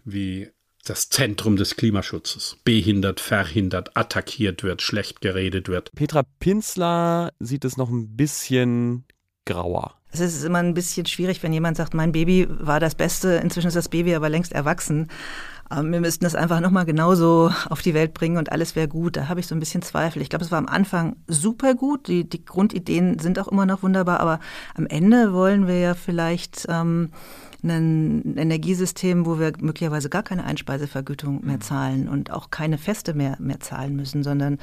wie 0.06 0.50
das 0.86 1.10
Zentrum 1.10 1.58
des 1.58 1.76
Klimaschutzes 1.76 2.58
behindert, 2.64 3.20
verhindert, 3.20 3.96
attackiert 3.96 4.64
wird, 4.64 4.82
schlecht 4.82 5.22
geredet 5.22 5.68
wird. 5.68 5.92
Petra 5.94 6.24
Pinzler 6.39 7.32
sieht 7.39 7.66
es 7.66 7.78
noch 7.78 7.89
ein 7.89 8.16
bisschen 8.16 9.06
grauer. 9.46 9.96
Es 10.12 10.20
ist 10.20 10.44
immer 10.44 10.60
ein 10.60 10.74
bisschen 10.74 11.06
schwierig, 11.06 11.42
wenn 11.42 11.54
jemand 11.54 11.78
sagt, 11.78 11.94
mein 11.94 12.12
Baby 12.12 12.48
war 12.50 12.80
das 12.80 12.96
Beste, 12.96 13.36
inzwischen 13.36 13.68
ist 13.68 13.78
das 13.78 13.89
Baby 13.89 14.14
aber 14.14 14.30
längst 14.30 14.52
erwachsen. 14.52 15.08
Wir 15.74 16.02
müssten 16.02 16.26
das 16.26 16.36
einfach 16.36 16.60
nochmal 16.60 16.84
genauso 16.84 17.50
auf 17.70 17.82
die 17.82 17.94
Welt 17.94 18.14
bringen 18.14 18.36
und 18.36 18.52
alles 18.52 18.76
wäre 18.76 18.89
gut. 18.89 19.16
Da 19.16 19.30
habe 19.30 19.39
ich 19.39 19.48
so 19.48 19.56
ein 19.56 19.60
bisschen 19.62 19.82
Zweifel. 19.82 20.22
Ich 20.22 20.30
glaube, 20.30 20.44
es 20.44 20.52
war 20.52 20.58
am 20.58 20.68
Anfang 20.68 21.16
super 21.28 21.76
gut. 21.76 22.10
Die, 22.10 22.28
die 22.28 22.44
Grundideen 22.44 23.20
sind 23.20 23.39
auch 23.39 23.48
immer 23.48 23.66
noch 23.66 23.82
wunderbar, 23.82 24.20
aber 24.20 24.42
am 24.76 24.86
Ende 24.86 25.32
wollen 25.32 25.68
wir 25.68 25.80
ja 25.80 25.94
vielleicht 25.94 26.66
ähm, 26.68 27.12
ein 27.64 28.38
Energiesystem, 28.38 29.26
wo 29.26 29.39
wir 29.39 29.53
möglicherweise 29.59 30.09
gar 30.09 30.24
keine 30.24 30.43
Einspeisevergütung 30.43 31.45
mehr 31.45 31.57
mhm. 31.57 31.62
zahlen 31.62 32.09
und 32.09 32.32
auch 32.32 32.49
keine 32.49 32.78
Feste 32.78 33.14
mehr, 33.14 33.38
mehr 33.39 33.59
zahlen 33.59 33.95
müssen, 33.95 34.24
sondern 34.24 34.57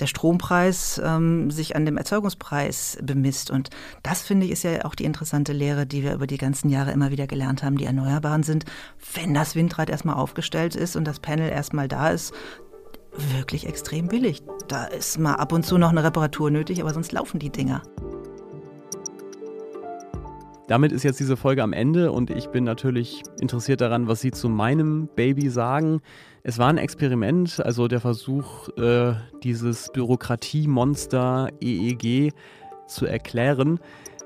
der 0.00 0.06
Strompreis 0.06 1.00
ähm, 1.04 1.50
sich 1.50 1.76
an 1.76 1.84
dem 1.84 1.96
Erzeugungspreis 1.96 2.98
bemisst. 3.02 3.50
Und 3.50 3.70
das, 4.02 4.22
finde 4.22 4.46
ich, 4.46 4.52
ist 4.52 4.64
ja 4.64 4.84
auch 4.84 4.94
die 4.94 5.04
interessante 5.04 5.52
Lehre, 5.52 5.86
die 5.86 6.02
wir 6.02 6.14
über 6.14 6.26
die 6.26 6.38
ganzen 6.38 6.70
Jahre 6.70 6.92
immer 6.92 7.10
wieder 7.10 7.26
gelernt 7.26 7.62
haben. 7.62 7.76
Die 7.76 7.84
Erneuerbaren 7.84 8.42
sind, 8.42 8.64
wenn 9.14 9.34
das 9.34 9.54
Windrad 9.54 9.90
erstmal 9.90 10.16
aufgestellt 10.16 10.74
ist 10.74 10.96
und 10.96 11.04
das 11.04 11.20
Panel 11.20 11.50
erstmal 11.50 11.88
da 11.88 12.10
ist, 12.10 12.32
wirklich 13.34 13.66
extrem 13.66 14.08
billig. 14.08 14.42
Da 14.68 14.84
ist 14.84 15.18
mal 15.18 15.34
ab 15.34 15.52
und 15.52 15.66
zu 15.66 15.78
noch 15.78 15.90
eine 15.90 16.04
Reparatur 16.04 16.50
nötig, 16.50 16.80
aber 16.80 16.94
sonst 16.94 17.12
laufen 17.12 17.38
die 17.38 17.50
Dinger. 17.50 17.82
Damit 20.68 20.92
ist 20.92 21.02
jetzt 21.02 21.18
diese 21.18 21.38
Folge 21.38 21.62
am 21.62 21.72
Ende 21.72 22.12
und 22.12 22.28
ich 22.28 22.48
bin 22.48 22.62
natürlich 22.62 23.22
interessiert 23.40 23.80
daran, 23.80 24.06
was 24.06 24.20
Sie 24.20 24.32
zu 24.32 24.50
meinem 24.50 25.08
Baby 25.16 25.48
sagen. 25.48 26.02
Es 26.42 26.58
war 26.58 26.68
ein 26.68 26.76
Experiment, 26.76 27.58
also 27.64 27.88
der 27.88 28.00
Versuch, 28.00 28.68
äh, 28.76 29.14
dieses 29.42 29.90
Bürokratiemonster 29.94 31.48
EEG 31.62 32.34
zu 32.86 33.06
erklären. 33.06 33.80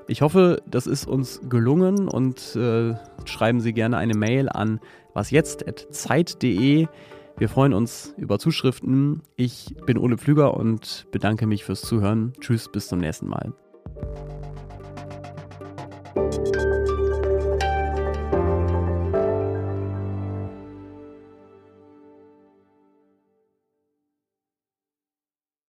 Ich 0.09 0.21
hoffe, 0.21 0.61
das 0.69 0.85
ist 0.85 1.07
uns 1.07 1.39
gelungen 1.47 2.09
und 2.09 2.57
äh, 2.57 2.93
schreiben 3.23 3.61
Sie 3.61 3.71
gerne 3.71 3.95
eine 3.95 4.13
Mail 4.13 4.49
an 4.49 4.81
wasjetzt.zeit.de. 5.13 6.87
Wir 7.37 7.49
freuen 7.49 7.73
uns 7.73 8.13
über 8.17 8.37
Zuschriften. 8.37 9.21
Ich 9.37 9.73
bin 9.85 9.97
Ole 9.97 10.17
Pflüger 10.17 10.57
und 10.57 11.07
bedanke 11.11 11.47
mich 11.47 11.63
fürs 11.63 11.83
Zuhören. 11.83 12.33
Tschüss, 12.41 12.69
bis 12.69 12.89
zum 12.89 12.99
nächsten 12.99 13.27
Mal. 13.29 13.53